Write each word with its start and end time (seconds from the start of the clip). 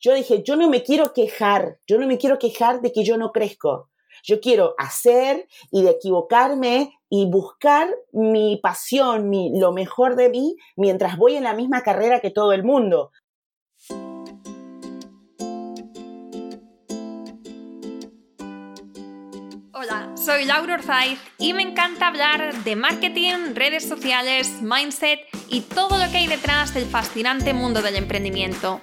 yo 0.00 0.14
dije, 0.14 0.42
yo 0.42 0.56
no 0.56 0.68
me 0.68 0.82
quiero 0.82 1.12
quejar, 1.12 1.78
yo 1.86 1.98
no 1.98 2.06
me 2.06 2.16
quiero 2.16 2.38
quejar 2.38 2.80
de 2.80 2.90
que 2.90 3.04
yo 3.04 3.18
no 3.18 3.32
crezco. 3.32 3.90
Yo 4.22 4.40
quiero 4.40 4.74
hacer 4.78 5.46
y 5.70 5.82
de 5.82 5.90
equivocarme 5.90 6.92
y 7.08 7.26
buscar 7.26 7.88
mi 8.12 8.58
pasión, 8.62 9.28
mi, 9.28 9.58
lo 9.58 9.72
mejor 9.72 10.16
de 10.16 10.28
mí, 10.30 10.56
mientras 10.76 11.16
voy 11.16 11.36
en 11.36 11.44
la 11.44 11.54
misma 11.54 11.82
carrera 11.82 12.20
que 12.20 12.30
todo 12.30 12.52
el 12.52 12.64
mundo. 12.64 13.12
Hola, 19.72 20.12
soy 20.16 20.44
Laura 20.44 20.74
Orzaiz 20.74 21.18
y 21.38 21.54
me 21.54 21.62
encanta 21.62 22.08
hablar 22.08 22.64
de 22.64 22.76
marketing, 22.76 23.54
redes 23.54 23.88
sociales, 23.88 24.60
mindset 24.60 25.20
y 25.48 25.62
todo 25.62 25.98
lo 25.98 26.10
que 26.10 26.18
hay 26.18 26.26
detrás 26.26 26.74
del 26.74 26.84
fascinante 26.84 27.54
mundo 27.54 27.80
del 27.80 27.96
emprendimiento. 27.96 28.82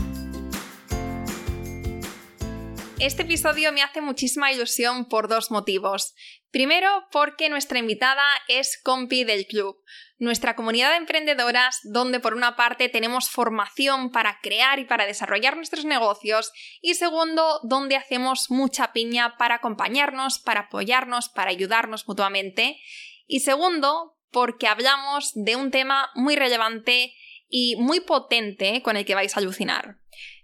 Este 3.01 3.23
episodio 3.23 3.73
me 3.73 3.81
hace 3.81 3.99
muchísima 3.99 4.51
ilusión 4.51 5.05
por 5.05 5.27
dos 5.27 5.49
motivos. 5.49 6.13
Primero, 6.51 7.07
porque 7.11 7.49
nuestra 7.49 7.79
invitada 7.79 8.23
es 8.47 8.79
compi 8.79 9.23
del 9.23 9.47
club, 9.47 9.75
nuestra 10.19 10.55
comunidad 10.55 10.91
de 10.91 10.97
emprendedoras 10.97 11.79
donde 11.81 12.19
por 12.19 12.35
una 12.35 12.55
parte 12.55 12.89
tenemos 12.89 13.27
formación 13.27 14.11
para 14.11 14.37
crear 14.43 14.77
y 14.77 14.85
para 14.85 15.07
desarrollar 15.07 15.55
nuestros 15.55 15.83
negocios 15.83 16.51
y 16.79 16.93
segundo, 16.93 17.59
donde 17.63 17.95
hacemos 17.95 18.51
mucha 18.51 18.93
piña 18.93 19.35
para 19.35 19.55
acompañarnos, 19.55 20.37
para 20.37 20.67
apoyarnos, 20.67 21.27
para 21.29 21.49
ayudarnos 21.49 22.07
mutuamente 22.07 22.79
y 23.25 23.39
segundo, 23.39 24.15
porque 24.29 24.67
hablamos 24.67 25.31
de 25.33 25.55
un 25.55 25.71
tema 25.71 26.11
muy 26.13 26.35
relevante 26.35 27.15
y 27.49 27.77
muy 27.77 28.01
potente 28.01 28.83
con 28.83 28.95
el 28.95 29.05
que 29.05 29.15
vais 29.15 29.35
a 29.35 29.39
alucinar. 29.39 29.97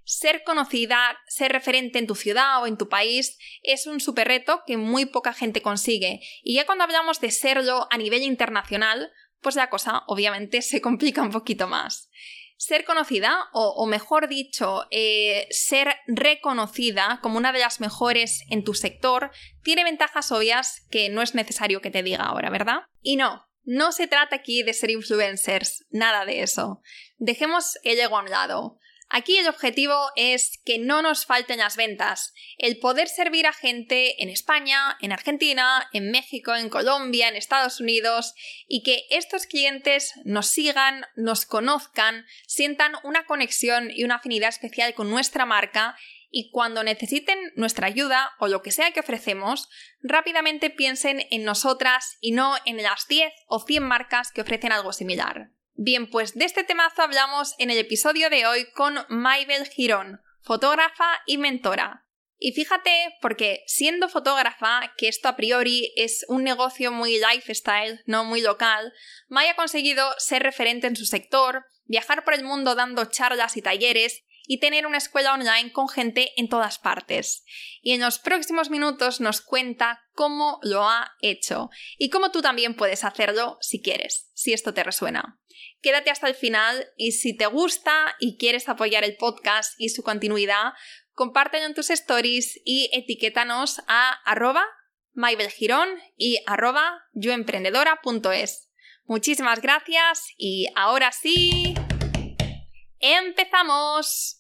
Ser 0.08 0.46
conocida, 0.46 1.20
ser 1.28 1.52
referente 1.52 2.00
en 2.00 2.08
tu 2.08 2.16
ciudad 2.16 2.64
o 2.64 2.66
en 2.66 2.78
tu 2.78 2.88
país 2.88 3.38
es 3.62 3.88
un 3.88 4.00
super 4.00 4.26
reto 4.26 4.62
que 4.66 4.78
muy 4.78 5.06
poca 5.06 5.34
gente 5.34 5.62
consigue. 5.62 6.22
Y 6.44 6.56
ya 6.56 6.66
cuando 6.66 6.86
hablamos 6.86 7.20
de 7.20 7.30
serlo 7.30 7.90
a 7.92 7.98
nivel 7.98 8.22
internacional, 8.22 9.12
pues 9.42 9.58
la 9.58 9.70
cosa 9.70 10.04
obviamente 10.08 10.62
se 10.62 10.80
complica 10.80 11.22
un 11.22 11.32
poquito 11.32 11.68
más. 11.68 12.10
Ser 12.56 12.86
conocida, 12.86 13.50
o, 13.52 13.86
mejor 13.86 14.30
dicho, 14.30 14.86
eh, 14.92 15.46
ser 15.52 15.94
reconocida 16.08 17.20
como 17.22 17.38
una 17.38 17.52
de 17.52 17.60
las 17.60 17.82
mejores 17.82 18.46
en 18.50 18.64
tu 18.64 18.76
sector, 18.76 19.32
tiene 19.62 19.84
ventajas 19.84 20.32
obvias 20.32 20.88
que 20.90 21.10
no 21.10 21.22
es 21.22 21.36
necesario 21.36 21.82
que 21.82 21.92
te 21.92 22.02
diga 22.02 22.24
ahora, 22.24 22.50
¿verdad? 22.50 22.84
Y 23.02 23.18
no, 23.18 23.46
no 23.66 23.92
se 23.92 24.08
trata 24.08 24.38
aquí 24.38 24.64
de 24.64 24.74
ser 24.74 24.90
influencers, 24.90 25.86
nada 25.90 26.24
de 26.24 26.44
eso. 26.44 26.82
Dejemos 27.18 27.78
el 27.84 28.00
ego 28.00 28.18
a 28.18 28.22
un 28.22 28.30
lado. 28.30 28.80
Aquí 29.10 29.38
el 29.38 29.48
objetivo 29.48 30.12
es 30.18 30.60
que 30.66 30.80
no 30.80 31.02
nos 31.02 31.26
falten 31.26 31.60
las 31.60 31.78
ventas, 31.78 32.34
el 32.58 32.78
poder 32.78 33.08
servir 33.08 33.48
a 33.48 33.54
gente 33.54 34.22
en 34.22 34.30
España, 34.30 34.98
en 35.00 35.14
Argentina, 35.14 35.88
en 35.94 36.12
México, 36.12 36.54
en 36.54 36.70
Colombia, 36.70 37.30
en 37.30 37.38
Estados 37.38 37.80
Unidos 37.80 38.34
y 38.68 38.84
que 38.84 39.06
estos 39.10 39.46
clientes 39.46 40.14
nos 40.26 40.48
sigan, 40.48 41.06
nos 41.16 41.46
conozcan, 41.46 42.26
sientan 42.48 42.94
una 43.04 43.26
conexión 43.26 43.92
y 43.92 44.04
una 44.04 44.16
afinidad 44.16 44.50
especial 44.50 44.94
con 44.94 45.10
nuestra 45.10 45.46
marca 45.46 45.96
y 46.30 46.52
cuando 46.52 46.84
necesiten 46.84 47.40
nuestra 47.56 47.88
ayuda 47.88 48.32
o 48.40 48.50
lo 48.50 48.62
que 48.62 48.72
sea 48.72 48.92
que 48.92 49.00
ofrecemos, 49.00 49.70
rápidamente 50.02 50.70
piensen 50.70 51.26
en 51.32 51.46
nosotras 51.46 52.18
y 52.20 52.32
no 52.32 52.56
en 52.66 52.84
las 52.84 53.08
10 53.08 53.32
o 53.48 53.62
100 53.62 53.84
marcas 53.84 54.34
que 54.34 54.42
ofrecen 54.42 54.74
algo 54.74 54.92
similar. 54.92 55.52
Bien, 55.80 56.10
pues 56.10 56.34
de 56.34 56.46
este 56.46 56.64
temazo 56.64 57.04
hablamos 57.04 57.54
en 57.60 57.70
el 57.70 57.78
episodio 57.78 58.32
de 58.32 58.48
hoy 58.48 58.66
con 58.72 58.98
Maybel 59.10 59.68
Girón, 59.68 60.20
fotógrafa 60.42 61.22
y 61.28 61.38
mentora. 61.38 62.08
Y 62.40 62.54
fíjate, 62.54 63.16
porque 63.22 63.62
siendo 63.68 64.10
fotógrafa, 64.10 64.96
que 64.98 65.08
esto 65.08 65.30
a 65.30 65.36
priori 65.36 65.94
es 65.96 66.26
un 66.30 66.44
negocio 66.44 66.92
muy 66.92 67.20
lifestyle, 67.20 68.02
no 68.08 68.24
muy 68.26 68.42
local, 68.42 68.92
May 69.28 69.50
ha 69.50 69.56
conseguido 69.56 70.16
ser 70.18 70.42
referente 70.42 70.88
en 70.88 70.96
su 70.96 71.06
sector, 71.06 71.68
viajar 71.86 72.24
por 72.24 72.34
el 72.34 72.44
mundo 72.44 72.74
dando 72.74 73.06
charlas 73.06 73.56
y 73.56 73.62
talleres 73.62 74.24
y 74.48 74.60
tener 74.60 74.88
una 74.88 74.98
escuela 74.98 75.34
online 75.34 75.72
con 75.72 75.90
gente 75.90 76.32
en 76.38 76.50
todas 76.50 76.80
partes. 76.80 77.44
Y 77.82 77.92
en 77.92 78.02
los 78.02 78.18
próximos 78.18 78.70
minutos 78.70 79.22
nos 79.22 79.42
cuenta 79.42 80.02
cómo 80.14 80.60
lo 80.64 80.84
ha 80.90 81.12
hecho 81.22 81.70
y 81.98 82.10
cómo 82.10 82.32
tú 82.32 82.42
también 82.42 82.74
puedes 82.74 83.04
hacerlo 83.04 83.58
si 83.62 83.82
quieres, 83.82 84.32
si 84.34 84.54
esto 84.54 84.74
te 84.74 84.84
resuena. 84.84 85.40
Quédate 85.82 86.10
hasta 86.10 86.28
el 86.28 86.36
final 86.36 86.88
y 86.96 87.12
si 87.12 87.36
te 87.36 87.46
gusta 87.46 88.16
y 88.20 88.38
quieres 88.38 88.68
apoyar 88.70 89.04
el 89.04 89.18
podcast 89.18 89.74
y 89.78 89.90
su 89.90 90.02
continuidad, 90.02 90.74
compártelo 91.12 91.66
en 91.66 91.76
tus 91.76 91.90
stories 91.90 92.60
y 92.66 92.90
etiquétanos 92.94 93.82
a 93.88 94.12
arroba 94.26 94.66
y 96.18 96.38
arroba 96.46 97.02
yoemprendedora.es. 97.14 98.72
Muchísimas 99.06 99.62
gracias 99.62 100.28
y 100.38 100.68
ahora 100.76 101.12
sí, 101.12 101.74
empezamos. 103.00 104.37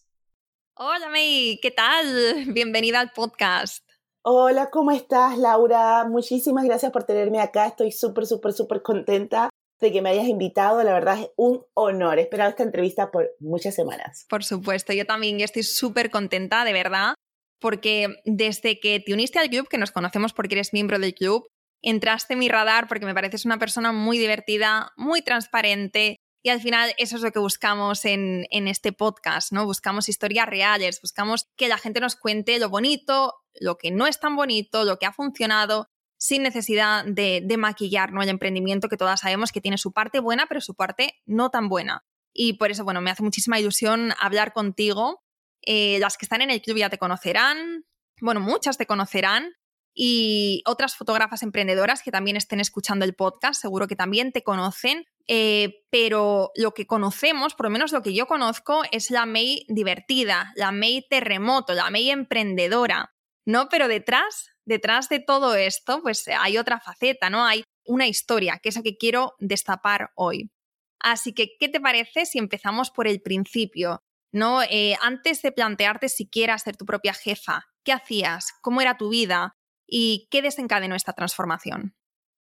Hola 0.79 1.09
May, 1.09 1.57
¿qué 1.59 1.71
tal? 1.71 2.45
Bienvenida 2.53 2.99
al 2.99 3.11
podcast. 3.11 3.83
Hola, 4.21 4.69
¿cómo 4.69 4.91
estás, 4.91 5.35
Laura? 5.39 6.05
Muchísimas 6.07 6.65
gracias 6.65 6.91
por 6.91 7.03
tenerme 7.03 7.39
acá. 7.39 7.65
Estoy 7.65 7.91
súper, 7.91 8.27
súper, 8.27 8.53
súper 8.53 8.83
contenta 8.83 9.49
de 9.79 9.91
que 9.91 10.03
me 10.03 10.11
hayas 10.11 10.27
invitado. 10.27 10.83
La 10.83 10.93
verdad 10.93 11.19
es 11.19 11.31
un 11.35 11.65
honor. 11.73 12.19
He 12.19 12.21
esperado 12.21 12.51
esta 12.51 12.61
entrevista 12.61 13.09
por 13.09 13.31
muchas 13.39 13.73
semanas. 13.73 14.27
Por 14.29 14.43
supuesto, 14.43 14.93
yo 14.93 15.07
también 15.07 15.41
estoy 15.41 15.63
súper 15.63 16.11
contenta, 16.11 16.63
de 16.63 16.73
verdad, 16.73 17.15
porque 17.59 18.09
desde 18.25 18.79
que 18.79 18.99
te 18.99 19.15
uniste 19.15 19.39
al 19.39 19.49
club, 19.49 19.67
que 19.67 19.79
nos 19.79 19.89
conocemos 19.89 20.31
porque 20.33 20.53
eres 20.53 20.73
miembro 20.73 20.99
del 20.99 21.15
club, 21.15 21.47
entraste 21.81 22.33
en 22.33 22.39
mi 22.39 22.49
radar 22.49 22.87
porque 22.87 23.07
me 23.07 23.15
pareces 23.15 23.45
una 23.45 23.57
persona 23.57 23.91
muy 23.93 24.19
divertida, 24.19 24.91
muy 24.95 25.23
transparente. 25.23 26.17
Y 26.47 26.49
al 26.49 26.61
final 26.61 26.93
eso 26.97 27.17
es 27.17 27.21
lo 27.23 27.33
que 27.33 27.39
buscamos 27.39 28.05
en, 28.05 28.47
en 28.51 28.69
este 28.69 28.93
podcast, 28.93 29.51
¿no? 29.51 29.65
Buscamos 29.65 30.07
historias 30.07 30.47
reales, 30.47 31.01
buscamos 31.01 31.49
que 31.57 31.67
la 31.67 31.77
gente 31.77 31.99
nos 31.99 32.15
cuente 32.15 32.57
lo 32.57 32.69
bonito, 32.69 33.33
lo 33.59 33.77
que 33.77 33.91
no 33.91 34.07
es 34.07 34.21
tan 34.21 34.37
bonito, 34.37 34.85
lo 34.85 34.97
que 34.97 35.05
ha 35.05 35.11
funcionado 35.11 35.89
sin 36.17 36.43
necesidad 36.43 37.03
de, 37.03 37.45
maquillar 37.57 38.13
¿no? 38.13 38.21
el 38.21 38.29
emprendimiento 38.29 38.87
que 38.87 38.95
todas 38.95 39.19
sabemos 39.19 39.51
que 39.51 39.59
tiene 39.59 39.77
su 39.77 39.91
parte 39.91 40.21
buena, 40.21 40.45
pero 40.47 40.61
su 40.61 40.73
parte 40.73 41.15
no 41.25 41.49
tan 41.49 41.67
buena. 41.67 42.05
Y 42.31 42.53
por 42.53 42.71
eso, 42.71 42.85
bueno, 42.85 43.01
me 43.01 43.11
hace 43.11 43.23
muchísima 43.23 43.59
ilusión 43.59 44.13
hablar 44.17 44.53
contigo. 44.53 45.25
Eh, 45.63 45.99
las 45.99 46.15
que 46.15 46.23
están 46.23 46.41
en 46.41 46.49
el 46.49 46.61
club 46.61 46.77
ya 46.77 46.89
te 46.89 46.97
conocerán, 46.97 47.83
bueno, 48.21 48.39
muchas 48.39 48.77
te 48.77 48.85
conocerán, 48.85 49.51
y 49.99 50.61
otras 50.67 50.95
fotógrafas 50.95 51.41
emprendedoras 51.41 52.03
que 52.03 52.11
también 52.11 52.37
estén 52.37 52.59
escuchando 52.59 53.03
el 53.03 53.15
podcast, 53.15 53.59
seguro 53.59 53.87
que 53.87 53.95
también 53.95 54.31
te 54.31 54.43
conocen, 54.43 55.05
eh, 55.27 55.83
pero 55.89 56.51
lo 56.55 56.73
que 56.73 56.87
conocemos, 56.87 57.53
por 57.53 57.65
lo 57.65 57.69
menos 57.69 57.91
lo 57.91 58.01
que 58.01 58.13
yo 58.13 58.27
conozco, 58.27 58.83
es 58.91 59.11
la 59.11 59.25
May 59.25 59.65
divertida, 59.67 60.53
la 60.55 60.71
May 60.71 61.05
terremoto, 61.09 61.73
la 61.73 61.89
May 61.89 62.09
emprendedora, 62.09 63.13
¿no? 63.45 63.69
Pero 63.69 63.87
detrás 63.87 64.51
detrás 64.67 65.07
de 65.09 65.19
todo 65.19 65.55
esto, 65.55 66.01
pues 66.03 66.27
hay 66.27 66.57
otra 66.57 66.79
faceta, 66.79 67.29
¿no? 67.29 67.45
Hay 67.45 67.63
una 67.85 68.05
historia, 68.05 68.59
que 68.61 68.69
es 68.69 68.75
la 68.75 68.83
que 68.83 68.97
quiero 68.97 69.33
destapar 69.39 70.11
hoy. 70.15 70.51
Así 70.99 71.33
que, 71.33 71.55
¿qué 71.57 71.69
te 71.69 71.79
parece 71.79 72.25
si 72.25 72.37
empezamos 72.37 72.91
por 72.91 73.07
el 73.07 73.21
principio? 73.21 74.03
¿No? 74.33 74.61
Eh, 74.63 74.95
antes 75.01 75.41
de 75.41 75.53
plantearte 75.53 76.09
si 76.09 76.27
quieres 76.27 76.61
ser 76.63 76.75
tu 76.75 76.85
propia 76.85 77.13
jefa, 77.13 77.65
¿qué 77.83 77.93
hacías? 77.93 78.53
¿Cómo 78.61 78.81
era 78.81 78.97
tu 78.97 79.09
vida? 79.09 79.53
¿Y 79.87 80.27
qué 80.29 80.41
desencadenó 80.41 80.95
esta 80.95 81.13
transformación? 81.13 81.95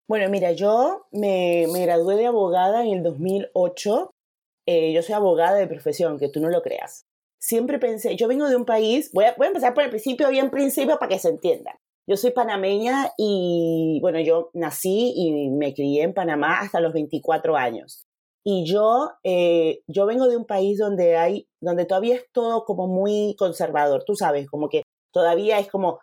Bueno, 0.08 0.30
mira, 0.30 0.52
yo 0.52 1.06
me, 1.12 1.66
gradué 1.68 2.18
de 2.18 2.26
abogada 2.26 2.84
en 2.84 2.94
el 2.94 3.04
2008. 3.04 4.12
Eh, 4.66 4.94
yo 4.94 5.02
soy 5.02 5.16
abogada 5.16 5.56
de 5.56 5.68
profesión, 5.68 6.20
que 6.20 6.30
tú 6.30 6.40
no 6.42 6.50
lo 6.50 6.62
creas. 6.62 7.06
Siempre 7.40 7.80
pensé, 7.80 8.16
yo 8.16 8.28
vengo 8.28 8.48
de 8.50 8.56
un 8.56 8.66
país, 8.66 9.12
voy 9.14 9.26
a, 9.26 9.36
voy 9.38 9.46
a 9.46 9.50
empezar 9.50 9.74
por 9.74 9.84
el 9.84 9.90
principio, 9.90 10.30
bien 10.30 10.50
principio, 10.50 10.98
para 10.98 11.10
que 11.10 11.20
se 11.20 11.30
entienda. 11.30 11.78
yo 12.08 12.18
soy 12.18 12.32
panameña 12.32 13.12
y 13.18 14.00
bueno, 14.02 14.20
yo 14.20 14.50
nací 14.54 15.14
y 15.16 15.50
me 15.52 15.74
crié 15.74 16.04
en 16.04 16.14
Panamá 16.14 16.60
hasta 16.60 16.82
los 16.82 16.94
24 16.94 17.56
años. 17.56 18.06
Y 18.46 18.66
yo, 18.66 19.12
eh, 19.24 19.84
yo 19.88 20.06
vengo 20.06 20.28
de 20.28 20.36
un 20.36 20.46
país 20.46 20.78
donde 20.78 21.16
hay, 21.16 21.48
donde 21.62 21.86
todavía 21.86 22.16
es 22.16 22.26
todo 22.34 22.66
como 22.66 22.88
muy 22.88 23.36
conservador, 23.38 24.04
tú 24.06 24.16
sabes, 24.16 24.50
como 24.50 24.68
que 24.68 24.84
todavía 25.14 25.60
es 25.60 25.70
como 25.70 26.00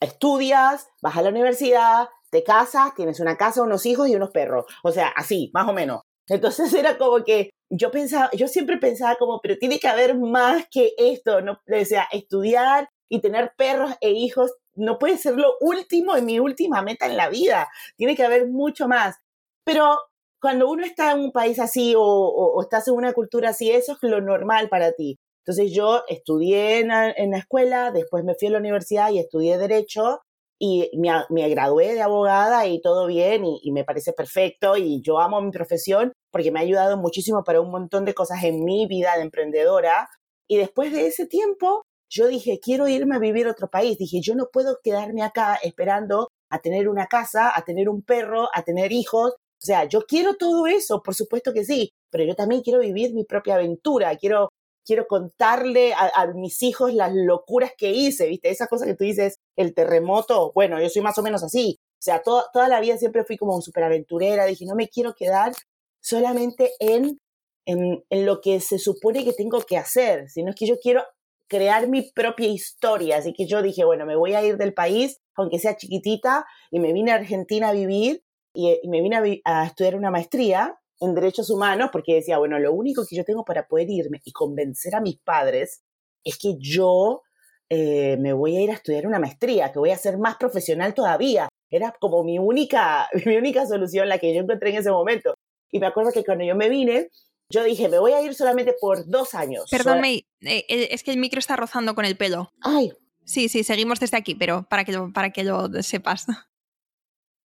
estudias, 0.00 0.88
vas 1.00 1.16
a 1.16 1.22
la 1.22 1.30
universidad, 1.30 2.08
te 2.32 2.42
casas, 2.42 2.94
tienes 2.94 3.20
una 3.20 3.36
casa, 3.36 3.62
unos 3.62 3.84
hijos 3.84 4.08
y 4.08 4.16
unos 4.16 4.30
perros. 4.30 4.64
O 4.82 4.90
sea, 4.90 5.08
así, 5.08 5.50
más 5.52 5.68
o 5.68 5.72
menos. 5.74 6.00
Entonces 6.28 6.72
era 6.74 6.96
como 6.96 7.22
que 7.24 7.50
yo 7.70 7.90
pensaba, 7.90 8.30
yo 8.32 8.48
siempre 8.48 8.78
pensaba 8.78 9.16
como, 9.16 9.40
pero 9.40 9.56
tiene 9.58 9.78
que 9.78 9.88
haber 9.88 10.18
más 10.18 10.66
que 10.70 10.94
esto, 10.96 11.42
¿no? 11.42 11.52
O 11.52 11.84
sea, 11.84 12.08
estudiar 12.10 12.88
y 13.10 13.20
tener 13.20 13.52
perros 13.56 13.92
e 14.00 14.10
hijos 14.10 14.52
no 14.74 14.98
puede 14.98 15.18
ser 15.18 15.36
lo 15.36 15.54
último 15.60 16.16
y 16.16 16.22
mi 16.22 16.38
última 16.40 16.80
meta 16.80 17.06
en 17.06 17.18
la 17.18 17.28
vida. 17.28 17.68
Tiene 17.96 18.16
que 18.16 18.24
haber 18.24 18.48
mucho 18.48 18.88
más. 18.88 19.16
Pero 19.64 19.98
cuando 20.40 20.70
uno 20.70 20.84
está 20.84 21.12
en 21.12 21.20
un 21.20 21.32
país 21.32 21.58
así 21.58 21.94
o, 21.96 22.60
estás 22.62 22.88
en 22.88 22.94
una 22.94 23.12
cultura 23.12 23.50
así, 23.50 23.70
eso 23.70 23.92
es 23.92 23.98
lo 24.02 24.22
normal 24.22 24.70
para 24.70 24.92
ti. 24.92 25.18
Entonces 25.44 25.74
yo 25.74 26.04
estudié 26.08 26.80
en 26.80 26.88
la, 26.88 27.10
escuela, 27.36 27.90
después 27.90 28.24
me 28.24 28.34
fui 28.34 28.48
a 28.48 28.52
la 28.52 28.58
universidad 28.58 29.10
y 29.10 29.18
estudié 29.18 29.58
derecho 29.58 30.20
y 30.64 30.88
me, 30.96 31.48
gradué 31.48 31.94
de 31.94 32.02
abogada 32.02 32.68
y 32.68 32.80
todo 32.80 33.08
bien 33.08 33.44
y, 33.44 33.58
y, 33.64 33.72
me 33.72 33.82
parece 33.82 34.12
perfecto 34.12 34.76
y 34.76 35.02
yo 35.02 35.18
amo 35.18 35.40
mi 35.40 35.50
profesión 35.50 36.12
porque 36.30 36.52
me 36.52 36.60
ha 36.60 36.62
ayudado 36.62 36.96
muchísimo 36.96 37.42
para 37.42 37.60
un 37.60 37.72
montón 37.72 38.04
de 38.04 38.14
cosas 38.14 38.44
en 38.44 38.64
mi 38.64 38.86
vida 38.86 39.16
de 39.16 39.22
emprendedora. 39.22 40.08
Y 40.48 40.58
después 40.58 40.92
de 40.92 41.08
ese 41.08 41.26
tiempo, 41.26 41.82
yo 42.08 42.28
dije, 42.28 42.60
quiero 42.62 42.86
irme 42.86 43.16
a 43.16 43.18
vivir 43.18 43.48
a 43.48 43.50
otro 43.50 43.68
país. 43.70 43.98
Dije, 43.98 44.20
yo 44.22 44.36
no 44.36 44.50
puedo 44.52 44.78
quedarme 44.84 45.24
acá 45.24 45.58
esperando 45.64 46.28
a 46.48 46.60
tener 46.60 46.88
una 46.88 47.06
casa, 47.08 47.50
a 47.52 47.64
tener 47.64 47.88
un 47.88 48.02
perro, 48.02 48.48
a 48.54 48.62
tener 48.62 48.92
hijos 48.92 49.34
o 49.62 49.64
sea, 49.64 49.84
yo 49.84 50.02
quiero 50.06 50.34
todo 50.34 50.66
eso, 50.66 51.02
por 51.04 51.14
supuesto 51.14 51.52
que 51.52 51.64
sí, 51.64 51.92
pero 52.10 52.24
yo 52.24 52.34
también 52.34 52.62
quiero 52.62 52.80
vivir 52.80 53.14
mi 53.14 53.24
propia 53.24 53.54
aventura, 53.54 54.16
quiero, 54.16 54.48
quiero 54.84 55.06
contarle 55.06 55.94
a, 55.94 56.26
mis 56.34 56.62
hijos 56.62 56.92
las 56.94 57.12
locuras 57.14 57.72
que 57.76 57.90
hice, 57.90 58.26
¿viste? 58.26 58.50
Esas 58.50 58.68
cosas 58.68 58.86
que 58.86 58.94
tú 58.94 59.04
dices, 59.04 59.38
el 59.56 59.74
terremoto, 59.74 60.52
bueno, 60.54 60.80
yo 60.80 60.88
soy 60.88 61.02
más 61.02 61.18
o 61.18 61.22
menos 61.22 61.42
así. 61.42 61.78
O 61.80 62.02
sea, 62.02 62.22
toda 62.22 62.68
la 62.68 62.80
vida 62.80 62.96
siempre 62.98 63.24
fui 63.24 63.36
como 63.36 63.54
un 63.54 63.62
superaventurera, 63.62 64.44
dije, 64.46 64.64
no 64.66 64.74
me 64.74 64.88
quiero 64.88 65.14
quedar 65.14 65.52
solamente 66.00 66.72
en, 66.80 67.18
en, 67.66 68.04
en 68.10 68.26
lo 68.26 68.40
que 68.40 68.60
se 68.60 68.78
supone 68.78 69.24
que 69.24 69.32
tengo 69.32 69.60
que 69.60 69.76
hacer, 69.76 70.28
sino 70.28 70.50
es 70.50 70.56
que 70.56 70.66
yo 70.66 70.78
quiero 70.80 71.04
crear 71.52 71.86
mi 71.86 72.10
propia 72.10 72.48
historia. 72.48 73.18
Así 73.18 73.34
que 73.34 73.46
yo 73.46 73.60
dije, 73.60 73.84
bueno, 73.84 74.06
me 74.06 74.16
voy 74.16 74.32
a 74.32 74.42
ir 74.42 74.56
del 74.56 74.72
país, 74.72 75.20
aunque 75.36 75.58
sea 75.58 75.76
chiquitita, 75.76 76.46
y 76.70 76.80
me 76.80 76.94
vine 76.94 77.12
a 77.12 77.16
Argentina 77.16 77.68
a 77.68 77.72
vivir 77.72 78.22
y, 78.54 78.80
me 78.88 79.02
vine 79.02 79.42
a, 79.44 79.66
estudiar 79.66 79.94
una 79.94 80.10
maestría 80.10 80.78
en 81.02 81.14
derechos 81.14 81.50
humanos 81.50 81.90
porque 81.92 82.14
decía, 82.14 82.38
bueno, 82.38 82.58
lo 82.58 82.72
único 82.72 83.04
que 83.06 83.16
yo 83.16 83.24
tengo 83.24 83.44
para 83.44 83.66
poder 83.66 83.90
irme 83.90 84.20
y 84.24 84.32
convencer 84.32 84.94
a 84.94 85.00
mis 85.00 85.18
padres 85.18 85.82
es 86.24 86.38
que 86.38 86.56
yo 86.58 87.22
eh, 87.68 88.16
me 88.18 88.32
voy 88.32 88.56
a 88.56 88.60
ir 88.60 88.70
a 88.70 88.74
estudiar 88.74 89.06
una 89.06 89.18
maestría, 89.18 89.72
que 89.72 89.80
voy 89.80 89.90
a 89.90 89.98
ser 89.98 90.16
más 90.18 90.36
profesional 90.36 90.94
todavía. 90.94 91.48
Era 91.70 91.92
como 92.00 92.22
mi 92.22 92.38
única, 92.38 93.08
mi 93.26 93.36
única 93.36 93.66
solución, 93.66 94.08
la 94.08 94.18
que 94.18 94.32
yo 94.32 94.40
encontré 94.40 94.70
en 94.70 94.76
ese 94.76 94.90
momento. 94.90 95.34
Y 95.70 95.80
me 95.80 95.86
acuerdo 95.86 96.12
que 96.12 96.24
cuando 96.24 96.44
yo 96.44 96.54
me 96.54 96.68
vine, 96.68 97.08
yo 97.50 97.64
dije, 97.64 97.88
me 97.88 97.98
voy 97.98 98.12
a 98.12 98.22
ir 98.22 98.34
solamente 98.34 98.74
por 98.80 99.08
dos 99.08 99.34
años. 99.34 99.64
Perdón, 99.70 100.00
May, 100.00 100.26
eh, 100.42 100.64
eh, 100.68 100.88
es 100.92 101.02
que 101.02 101.10
el 101.10 101.18
micro 101.18 101.40
está 101.40 101.56
rozando 101.56 101.94
con 101.94 102.04
el 102.04 102.16
pelo. 102.16 102.52
Ay. 102.60 102.92
Sí, 103.24 103.48
sí, 103.48 103.64
seguimos 103.64 103.98
desde 103.98 104.16
aquí, 104.16 104.34
pero 104.34 104.66
para 104.68 104.84
que 104.84 104.96
para 105.12 105.30
que 105.30 105.44
lo 105.44 105.68
sepas. 105.82 106.26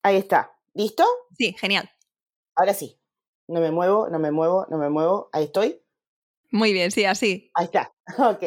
Ahí 0.03 0.17
está. 0.17 0.51
¿Listo? 0.73 1.03
Sí, 1.37 1.55
genial. 1.57 1.89
Ahora 2.55 2.73
sí. 2.73 2.99
No 3.47 3.61
me 3.61 3.71
muevo, 3.71 4.09
no 4.09 4.19
me 4.19 4.31
muevo, 4.31 4.65
no 4.69 4.77
me 4.77 4.89
muevo. 4.89 5.29
Ahí 5.31 5.45
estoy. 5.45 5.81
Muy 6.51 6.73
bien, 6.73 6.91
sí, 6.91 7.05
así. 7.05 7.51
Ahí 7.53 7.65
está. 7.65 7.93
Ok. 8.17 8.43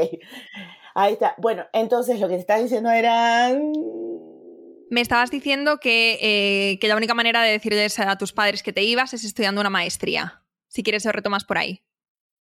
Ahí 0.94 1.12
está. 1.14 1.34
Bueno, 1.38 1.64
entonces 1.72 2.18
lo 2.20 2.28
que 2.28 2.34
te 2.34 2.40
estaba 2.40 2.60
diciendo 2.60 2.90
era... 2.90 3.52
Me 4.90 5.00
estabas 5.00 5.30
diciendo 5.30 5.78
que, 5.78 6.18
eh, 6.20 6.78
que 6.80 6.88
la 6.88 6.96
única 6.96 7.14
manera 7.14 7.42
de 7.42 7.52
decirles 7.52 7.98
a 8.00 8.18
tus 8.18 8.32
padres 8.32 8.62
que 8.62 8.72
te 8.72 8.82
ibas 8.82 9.14
es 9.14 9.24
estudiando 9.24 9.60
una 9.60 9.70
maestría. 9.70 10.42
Si 10.68 10.82
quieres, 10.82 11.04
lo 11.04 11.12
retomas 11.12 11.44
por 11.44 11.58
ahí. 11.58 11.82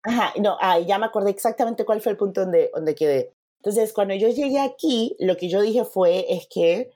Ajá, 0.02 0.34
no, 0.38 0.58
ah, 0.60 0.78
ya 0.78 0.98
me 0.98 1.06
acordé 1.06 1.30
exactamente 1.30 1.86
cuál 1.86 2.02
fue 2.02 2.12
el 2.12 2.18
punto 2.18 2.42
donde, 2.42 2.70
donde 2.74 2.94
quedé. 2.94 3.34
Entonces, 3.62 3.94
cuando 3.94 4.14
yo 4.14 4.28
llegué 4.28 4.60
aquí, 4.60 5.16
lo 5.18 5.38
que 5.38 5.48
yo 5.48 5.62
dije 5.62 5.84
fue, 5.86 6.26
es 6.28 6.46
que 6.52 6.90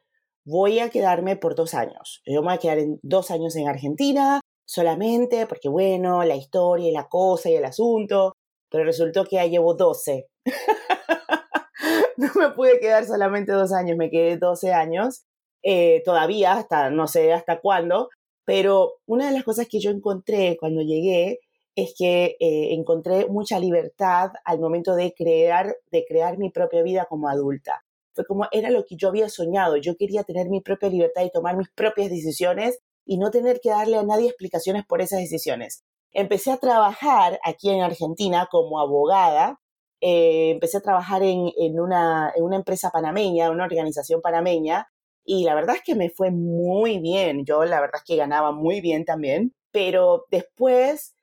voy 0.44 0.80
a 0.80 0.90
quedarme 0.90 1.36
por 1.36 1.54
dos 1.54 1.72
años. 1.72 2.20
Yo 2.26 2.42
me 2.42 2.48
voy 2.48 2.54
a 2.54 2.58
quedar 2.58 2.78
en 2.78 3.00
dos 3.02 3.30
años 3.30 3.56
en 3.56 3.68
Argentina 3.68 4.40
solamente 4.68 5.46
porque, 5.46 5.68
bueno, 5.68 6.22
la 6.24 6.36
historia 6.36 6.90
y 6.90 6.92
la 6.92 7.08
cosa 7.08 7.48
y 7.48 7.54
el 7.54 7.64
asunto, 7.64 8.34
pero 8.70 8.84
resultó 8.84 9.24
que 9.24 9.36
ya 9.36 9.46
llevo 9.46 9.74
12. 9.74 10.28
no 12.18 12.28
me 12.34 12.50
pude 12.50 12.78
quedar 12.78 13.06
solamente 13.06 13.52
dos 13.52 13.72
años, 13.72 13.96
me 13.96 14.10
quedé 14.10 14.36
12 14.36 14.72
años, 14.74 15.24
eh, 15.62 16.02
todavía 16.04 16.52
hasta 16.52 16.90
no 16.90 17.08
sé 17.08 17.32
hasta 17.32 17.60
cuándo, 17.60 18.10
pero 18.44 18.96
una 19.06 19.28
de 19.28 19.32
las 19.32 19.44
cosas 19.44 19.68
que 19.68 19.80
yo 19.80 19.90
encontré 19.90 20.58
cuando 20.60 20.82
llegué 20.82 21.40
es 21.74 21.94
que 21.96 22.36
eh, 22.38 22.74
encontré 22.74 23.26
mucha 23.26 23.58
libertad 23.58 24.32
al 24.44 24.60
momento 24.60 24.94
de 24.96 25.14
crear, 25.14 25.76
de 25.90 26.04
crear 26.06 26.36
mi 26.36 26.50
propia 26.50 26.82
vida 26.82 27.06
como 27.08 27.28
adulta 27.28 27.82
fue 28.18 28.26
como 28.26 28.48
era 28.50 28.70
lo 28.70 28.84
que 28.84 28.96
yo 28.96 29.08
había 29.08 29.28
soñado. 29.28 29.76
Yo 29.76 29.96
quería 29.96 30.24
tener 30.24 30.48
mi 30.48 30.60
propia 30.60 30.88
libertad 30.88 31.22
y 31.22 31.30
tomar 31.30 31.56
mis 31.56 31.68
propias 31.68 32.10
decisiones 32.10 32.80
y 33.08 33.16
no 33.16 33.30
tener 33.30 33.60
que 33.60 33.70
darle 33.70 33.96
a 33.96 34.02
nadie 34.02 34.28
explicaciones 34.28 34.84
por 34.86 35.00
esas 35.00 35.20
decisiones. 35.20 35.82
Empecé 36.12 36.52
a 36.52 36.58
trabajar 36.58 37.40
aquí 37.42 37.70
en 37.70 37.80
Argentina 37.80 38.46
como 38.50 38.78
abogada. 38.78 39.58
Eh, 40.02 40.50
empecé 40.50 40.76
a 40.76 40.82
trabajar 40.82 41.22
en, 41.22 41.50
en, 41.56 41.80
una, 41.80 42.30
en 42.36 42.44
una 42.44 42.56
empresa 42.56 42.90
panameña, 42.90 43.50
una 43.50 43.64
organización 43.64 44.20
panameña, 44.20 44.86
y 45.24 45.44
la 45.44 45.54
verdad 45.54 45.76
es 45.76 45.82
que 45.82 45.94
me 45.94 46.10
fue 46.10 46.30
muy 46.30 46.98
bien. 46.98 47.46
Yo 47.46 47.64
la 47.64 47.80
verdad 47.80 47.96
es 47.96 48.04
que 48.06 48.16
ganaba 48.16 48.52
muy 48.52 48.82
bien 48.82 49.06
también, 49.06 49.54
pero 49.72 50.26
después 50.30 51.14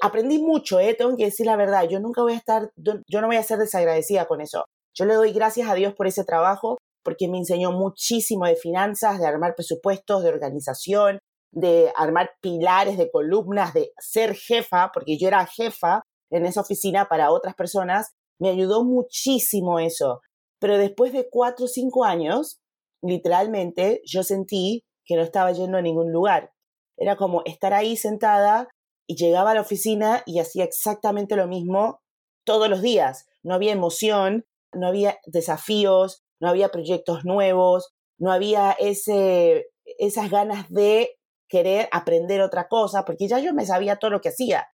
aprendí 0.00 0.38
mucho, 0.38 0.80
¿eh? 0.80 0.94
tengo 0.94 1.14
que 1.16 1.26
decir 1.26 1.44
la 1.44 1.56
verdad, 1.56 1.86
yo 1.88 2.00
nunca 2.00 2.22
voy 2.22 2.32
a 2.32 2.36
estar, 2.36 2.70
yo 2.76 3.20
no 3.20 3.26
voy 3.26 3.36
a 3.36 3.42
ser 3.42 3.58
desagradecida 3.58 4.26
con 4.26 4.40
eso. 4.40 4.64
Yo 4.94 5.04
le 5.04 5.14
doy 5.14 5.32
gracias 5.32 5.68
a 5.68 5.74
Dios 5.74 5.94
por 5.94 6.06
ese 6.06 6.24
trabajo 6.24 6.78
porque 7.04 7.28
me 7.28 7.38
enseñó 7.38 7.70
muchísimo 7.70 8.46
de 8.46 8.56
finanzas, 8.56 9.20
de 9.20 9.26
armar 9.26 9.54
presupuestos, 9.54 10.22
de 10.22 10.30
organización, 10.30 11.18
de 11.54 11.92
armar 11.96 12.32
pilares 12.40 12.98
de 12.98 13.10
columnas, 13.10 13.72
de 13.72 13.92
ser 13.98 14.34
jefa, 14.34 14.90
porque 14.92 15.16
yo 15.18 15.28
era 15.28 15.46
jefa 15.46 16.02
en 16.30 16.46
esa 16.46 16.60
oficina 16.60 17.06
para 17.08 17.30
otras 17.30 17.54
personas. 17.54 18.10
Me 18.40 18.50
ayudó 18.50 18.84
muchísimo 18.84 19.78
eso. 19.78 20.20
Pero 20.58 20.76
después 20.78 21.12
de 21.12 21.28
cuatro 21.30 21.66
o 21.66 21.68
cinco 21.68 22.04
años, 22.04 22.60
literalmente, 23.02 24.00
yo 24.04 24.22
sentí 24.22 24.82
que 25.04 25.16
no 25.16 25.22
estaba 25.22 25.52
yendo 25.52 25.78
a 25.78 25.82
ningún 25.82 26.12
lugar. 26.12 26.50
Era 26.96 27.16
como 27.16 27.42
estar 27.44 27.72
ahí 27.72 27.96
sentada 27.96 28.68
y 29.06 29.16
llegaba 29.16 29.52
a 29.52 29.54
la 29.54 29.60
oficina 29.60 30.22
y 30.26 30.40
hacía 30.40 30.64
exactamente 30.64 31.36
lo 31.36 31.46
mismo 31.46 32.00
todos 32.44 32.68
los 32.68 32.82
días. 32.82 33.26
No 33.42 33.54
había 33.54 33.72
emoción, 33.72 34.44
no 34.72 34.88
había 34.88 35.18
desafíos, 35.26 36.22
no 36.40 36.48
había 36.48 36.70
proyectos 36.70 37.24
nuevos, 37.24 37.92
no 38.18 38.32
había 38.32 38.72
ese, 38.72 39.66
esas 39.98 40.30
ganas 40.30 40.68
de 40.70 41.10
querer 41.54 41.88
aprender 41.92 42.40
otra 42.40 42.66
cosa, 42.66 43.04
porque 43.04 43.28
ya 43.28 43.38
yo 43.38 43.54
me 43.54 43.64
sabía 43.64 43.94
todo 43.94 44.10
lo 44.10 44.20
que 44.20 44.30
hacía. 44.30 44.66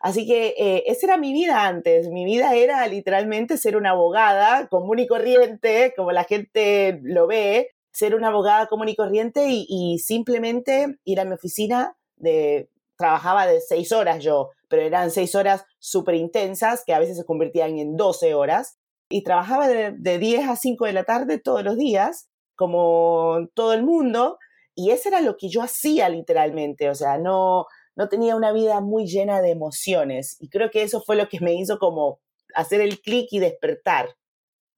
Así 0.00 0.26
que 0.26 0.54
eh, 0.58 0.82
esa 0.86 1.06
era 1.06 1.16
mi 1.16 1.32
vida 1.32 1.64
antes. 1.64 2.08
Mi 2.08 2.24
vida 2.24 2.56
era 2.56 2.84
literalmente 2.88 3.56
ser 3.56 3.76
una 3.76 3.90
abogada 3.90 4.66
común 4.66 4.98
y 4.98 5.06
corriente, 5.06 5.94
como 5.96 6.10
la 6.10 6.24
gente 6.24 6.98
lo 7.04 7.28
ve, 7.28 7.70
ser 7.92 8.16
una 8.16 8.28
abogada 8.28 8.66
común 8.66 8.88
y 8.88 8.96
corriente 8.96 9.46
y, 9.48 9.98
simplemente 10.00 10.98
ir 11.04 11.20
a 11.20 11.24
mi 11.24 11.34
oficina 11.34 11.96
de, 12.16 12.68
trabajaba 12.96 13.46
de 13.46 13.60
seis 13.60 13.92
horas 13.92 14.22
yo, 14.24 14.50
pero 14.68 14.82
eran 14.82 15.12
seis 15.12 15.36
horas 15.36 15.64
súper 15.78 16.16
intensas 16.16 16.82
que 16.84 16.94
a 16.94 16.98
veces 16.98 17.16
se 17.16 17.24
convertían 17.24 17.78
en 17.78 17.96
doce 17.96 18.34
horas 18.34 18.76
y 19.08 19.22
trabajaba 19.22 19.68
de, 19.68 20.18
10 20.18 20.48
a 20.48 20.56
5 20.56 20.86
de 20.86 20.92
la 20.92 21.04
tarde 21.04 21.38
todos 21.38 21.62
los 21.62 21.76
días, 21.76 22.28
como 22.56 23.46
todo 23.54 23.72
el 23.72 23.84
mundo, 23.84 24.38
y 24.74 24.90
eso 24.90 25.08
era 25.08 25.20
lo 25.20 25.36
que 25.36 25.48
yo 25.48 25.62
hacía 25.62 26.08
literalmente, 26.08 26.88
o 26.88 26.94
sea, 26.94 27.18
no, 27.18 27.66
no 27.96 28.08
tenía 28.08 28.36
una 28.36 28.52
vida 28.52 28.80
muy 28.80 29.06
llena 29.06 29.40
de 29.40 29.50
emociones, 29.50 30.36
y 30.40 30.48
creo 30.48 30.70
que 30.70 30.82
eso 30.82 31.02
fue 31.02 31.16
lo 31.16 31.28
que 31.28 31.40
me 31.40 31.54
hizo 31.54 31.78
como 31.78 32.20
hacer 32.54 32.80
el 32.80 33.00
clic 33.00 33.28
y 33.30 33.38
despertar. 33.38 34.14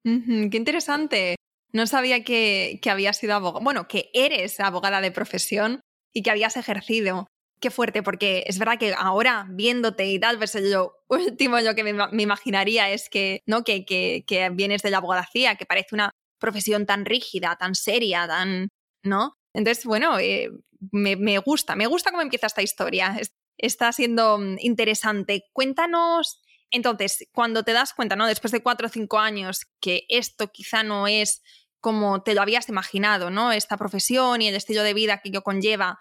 qué 0.05 0.57
interesante. 0.57 1.37
No 1.73 1.87
sabía 1.87 2.25
que, 2.25 2.79
que 2.81 2.91
habías 2.91 3.19
sido 3.19 3.35
abogada, 3.35 3.63
bueno, 3.63 3.89
que 3.89 4.11
eres 4.15 4.61
abogada 4.61 5.01
de 5.01 5.11
profesión 5.11 5.81
y 6.13 6.23
que 6.23 6.31
habías 6.31 6.57
ejercido. 6.57 7.27
Qué 7.61 7.71
fuerte, 7.71 8.03
porque 8.03 8.45
es 8.47 8.59
verdad 8.59 8.79
que 8.79 8.95
ahora 8.97 9.47
viéndote 9.51 10.07
y 10.07 10.19
tal, 10.19 10.39
pues 10.39 10.55
lo 10.55 10.95
último 11.09 11.59
lo 11.61 11.75
que 11.75 11.85
me, 11.85 12.23
imaginaría 12.23 12.91
es 12.91 13.09
que, 13.09 13.41
¿no? 13.47 13.65
Que, 13.65 13.85
que, 13.85 14.51
vienes 14.53 14.83
de 14.83 14.91
la 14.91 14.99
abogacía, 14.99 15.57
que 15.57 15.67
parece 15.67 15.95
una 15.95 16.11
profesión 16.39 16.87
tan 16.87 17.05
rígida, 17.05 17.57
tan 17.57 17.75
seria, 17.75 18.27
tan, 18.27 18.69
¿no? 19.03 19.35
Entonces, 19.57 19.87
bueno, 19.87 20.19
eh, 20.19 20.51
me, 20.93 21.39
gusta, 21.39 21.77
me 21.77 21.87
gusta 21.87 22.11
cómo 22.11 22.21
empieza 22.21 22.47
esta 22.47 22.61
historia. 22.61 23.19
Está 23.57 23.91
siendo 23.91 24.37
mm, 24.37 24.59
interesante. 24.61 25.45
Cuéntanos, 25.55 26.43
entonces, 26.71 27.27
cuando 27.33 27.63
te 27.63 27.73
das 27.73 27.95
cuenta, 27.95 28.17
¿no? 28.17 28.27
Después 28.27 28.53
de 28.53 28.63
cuatro 28.63 28.89
o 28.89 28.91
cinco 28.91 29.19
años, 29.19 29.67
que 29.81 30.05
esto 30.11 30.53
quizá 30.53 30.83
no 30.83 31.09
es 31.09 31.43
como 31.81 32.23
te 32.23 32.35
lo 32.35 32.43
habías 32.43 32.69
imaginado, 32.69 33.31
¿no? 33.31 33.51
Esta 33.51 33.79
profesión 33.79 34.43
y 34.43 34.49
el 34.49 34.57
estilo 34.57 34.83
de 34.83 34.93
vida 34.93 35.23
que 35.23 35.31
yo 35.31 35.43
conlleva. 35.43 36.01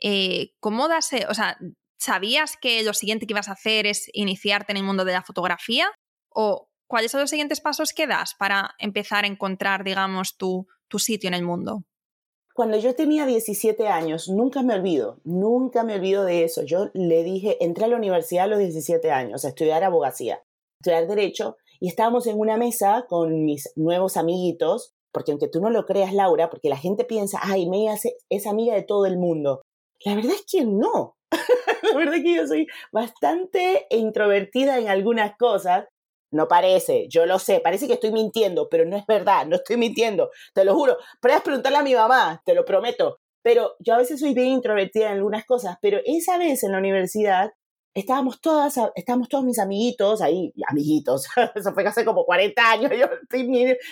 Eh, 0.00 0.52
¿Cómo 0.60 0.86
das, 0.86 1.10
o 1.26 1.34
sea, 1.34 1.56
sabías 1.98 2.58
que 2.60 2.82
lo 2.82 2.92
siguiente 2.92 3.26
que 3.26 3.32
ibas 3.32 3.48
a 3.48 3.52
hacer 3.52 3.86
es 3.86 4.10
iniciarte 4.12 4.72
en 4.72 4.76
el 4.76 4.84
mundo 4.84 5.06
de 5.06 5.12
la 5.12 5.22
fotografía? 5.22 5.90
¿O 6.28 6.68
cuáles 6.86 7.12
son 7.12 7.22
los 7.22 7.30
siguientes 7.30 7.62
pasos 7.62 7.94
que 7.94 8.06
das 8.06 8.34
para 8.34 8.74
empezar 8.78 9.24
a 9.24 9.28
encontrar, 9.28 9.84
digamos, 9.84 10.36
tu, 10.36 10.66
tu 10.88 10.98
sitio 10.98 11.28
en 11.28 11.34
el 11.34 11.44
mundo? 11.44 11.86
Cuando 12.60 12.76
yo 12.76 12.94
tenía 12.94 13.24
17 13.24 13.88
años, 13.88 14.28
nunca 14.28 14.62
me 14.62 14.74
olvido, 14.74 15.16
nunca 15.24 15.82
me 15.82 15.94
olvido 15.94 16.26
de 16.26 16.44
eso. 16.44 16.62
Yo 16.62 16.90
le 16.92 17.24
dije, 17.24 17.56
entré 17.64 17.86
a 17.86 17.88
la 17.88 17.96
universidad 17.96 18.44
a 18.44 18.48
los 18.48 18.58
17 18.58 19.10
años 19.10 19.46
a 19.46 19.48
estudiar 19.48 19.82
abogacía, 19.82 20.42
estudiar 20.78 21.06
derecho, 21.06 21.56
y 21.80 21.88
estábamos 21.88 22.26
en 22.26 22.38
una 22.38 22.58
mesa 22.58 23.06
con 23.08 23.46
mis 23.46 23.72
nuevos 23.76 24.18
amiguitos, 24.18 24.92
porque 25.10 25.32
aunque 25.32 25.48
tú 25.48 25.62
no 25.62 25.70
lo 25.70 25.86
creas, 25.86 26.12
Laura, 26.12 26.50
porque 26.50 26.68
la 26.68 26.76
gente 26.76 27.06
piensa, 27.06 27.40
ay, 27.42 27.66
me 27.66 27.86
es 28.28 28.46
amiga 28.46 28.74
de 28.74 28.82
todo 28.82 29.06
el 29.06 29.16
mundo. 29.16 29.62
La 30.04 30.14
verdad 30.14 30.32
es 30.34 30.44
que 30.44 30.66
no. 30.66 31.16
la 31.82 31.96
verdad 31.96 32.16
es 32.16 32.22
que 32.22 32.34
yo 32.34 32.46
soy 32.46 32.66
bastante 32.92 33.86
introvertida 33.88 34.78
en 34.78 34.88
algunas 34.88 35.34
cosas 35.38 35.86
no 36.30 36.48
parece, 36.48 37.06
yo 37.08 37.26
lo 37.26 37.38
sé, 37.38 37.60
parece 37.60 37.86
que 37.86 37.94
estoy 37.94 38.12
mintiendo, 38.12 38.68
pero 38.68 38.84
no 38.84 38.96
es 38.96 39.06
verdad, 39.06 39.46
no 39.46 39.56
estoy 39.56 39.76
mintiendo, 39.76 40.30
te 40.54 40.64
lo 40.64 40.74
juro. 40.74 40.96
Puedes 41.20 41.40
preguntarle 41.42 41.78
a 41.78 41.82
mi 41.82 41.94
mamá, 41.94 42.42
te 42.44 42.54
lo 42.54 42.64
prometo. 42.64 43.18
Pero 43.42 43.74
yo 43.78 43.94
a 43.94 43.98
veces 43.98 44.20
soy 44.20 44.34
bien 44.34 44.48
introvertida 44.48 45.06
en 45.06 45.16
algunas 45.16 45.46
cosas, 45.46 45.76
pero 45.80 45.98
esa 46.04 46.36
vez 46.36 46.62
en 46.62 46.72
la 46.72 46.78
universidad 46.78 47.52
estábamos 47.94 48.40
todas, 48.40 48.78
estábamos 48.94 49.28
todos 49.28 49.44
mis 49.44 49.58
amiguitos 49.58 50.20
ahí, 50.22 50.52
amiguitos, 50.68 51.26
eso 51.54 51.72
fue 51.72 51.86
hace 51.86 52.04
como 52.04 52.24
40 52.24 52.70
años, 52.70 52.92
yo 52.98 53.06